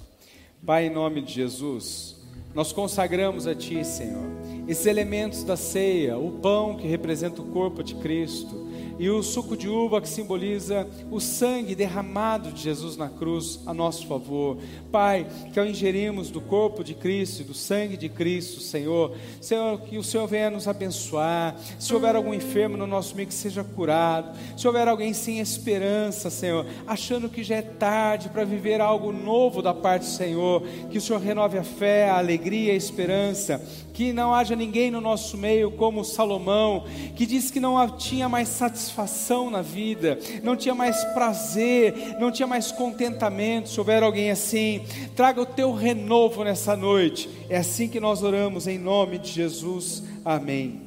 Pai, 0.66 0.88
em 0.88 0.90
nome 0.90 1.22
de 1.22 1.32
Jesus, 1.32 2.18
nós 2.54 2.74
consagramos 2.74 3.48
a 3.48 3.56
Ti, 3.56 3.86
Senhor, 3.86 4.26
esses 4.68 4.86
elementos 4.86 5.46
da 5.46 5.56
ceia, 5.56 6.18
o 6.18 6.40
pão 6.40 6.76
que 6.76 6.86
representa 6.86 7.42
o 7.42 7.46
corpo 7.52 7.82
de 7.82 7.96
Cristo 7.96 8.70
e 9.02 9.10
o 9.10 9.24
suco 9.24 9.58
de 9.58 9.68
uva 9.68 10.00
que 10.00 10.08
simboliza 10.08 10.88
o 11.10 11.20
sangue 11.20 11.74
derramado 11.74 12.52
de 12.52 12.62
Jesus 12.62 12.96
na 12.96 13.10
cruz 13.10 13.60
a 13.66 13.74
nosso 13.74 14.06
favor. 14.06 14.60
Pai, 14.92 15.26
que 15.52 15.60
ao 15.60 15.66
ingerirmos 15.66 16.30
do 16.30 16.40
corpo 16.40 16.84
de 16.84 16.94
Cristo 16.94 17.42
e 17.42 17.44
do 17.44 17.56
sangue 17.56 17.98
de 17.98 18.08
Cristo, 18.08 18.60
Senhor, 18.60 19.18
Senhor, 19.42 19.82
que 19.82 19.98
o 19.98 20.04
Senhor 20.04 20.28
venha 20.28 20.52
nos 20.52 20.68
abençoar. 20.68 21.56
Se 21.80 21.92
houver 21.96 22.16
algum 22.16 22.32
enfermo 22.32 22.78
no 22.78 22.86
nosso 22.86 23.16
meio, 23.16 23.28
que 23.28 23.34
seja 23.34 23.64
curado. 23.64 24.38
Se 24.56 24.68
houver 24.68 24.88
alguém 24.88 25.14
sem 25.14 25.40
esperança, 25.40 26.30
Senhor, 26.30 26.68
achando 26.86 27.28
que 27.28 27.44
já 27.44 27.56
é 27.56 27.64
tarde 27.64 28.30
para 28.30 28.44
viver 28.44 28.82
algo 28.82 29.12
novo 29.12 29.64
da 29.64 29.74
parte 29.74 30.04
do 30.04 30.12
Senhor, 30.12 30.62
que 30.92 31.00
o 31.00 31.02
Senhor 31.02 31.20
renove 31.20 31.58
a 31.58 31.64
fé, 31.64 32.08
a 32.08 32.20
alegria, 32.20 32.74
a 32.74 32.76
esperança 32.76 33.60
que 33.94 34.14
não 34.14 34.34
haja 34.34 34.56
ninguém 34.56 34.90
no 34.90 35.02
nosso 35.02 35.38
meio 35.38 35.72
como 35.72 36.04
Salomão, 36.04 36.86
que 37.16 37.26
disse 37.26 37.52
que 37.52 37.60
não 37.60 37.98
tinha 37.98 38.28
mais 38.30 38.48
satisfação 38.92 39.50
na 39.50 39.62
vida, 39.62 40.20
não 40.44 40.56
tinha 40.56 40.76
mais 40.76 41.04
prazer, 41.06 42.18
não 42.20 42.32
tinha 42.32 42.48
mais 42.48 42.72
contentamento. 42.72 43.70
Se 43.70 43.80
houver 43.80 44.04
alguém 44.04 44.30
assim, 44.30 44.82
traga 45.16 45.42
o 45.42 45.46
teu 45.46 45.74
renovo 45.74 46.44
nessa 46.44 46.76
noite. 46.76 47.30
É 47.50 47.58
assim 47.58 47.88
que 47.88 48.00
nós 48.00 48.22
oramos 48.22 48.68
em 48.68 48.78
nome 48.78 49.18
de 49.18 49.32
Jesus. 49.32 50.04
Amém. 50.24 50.80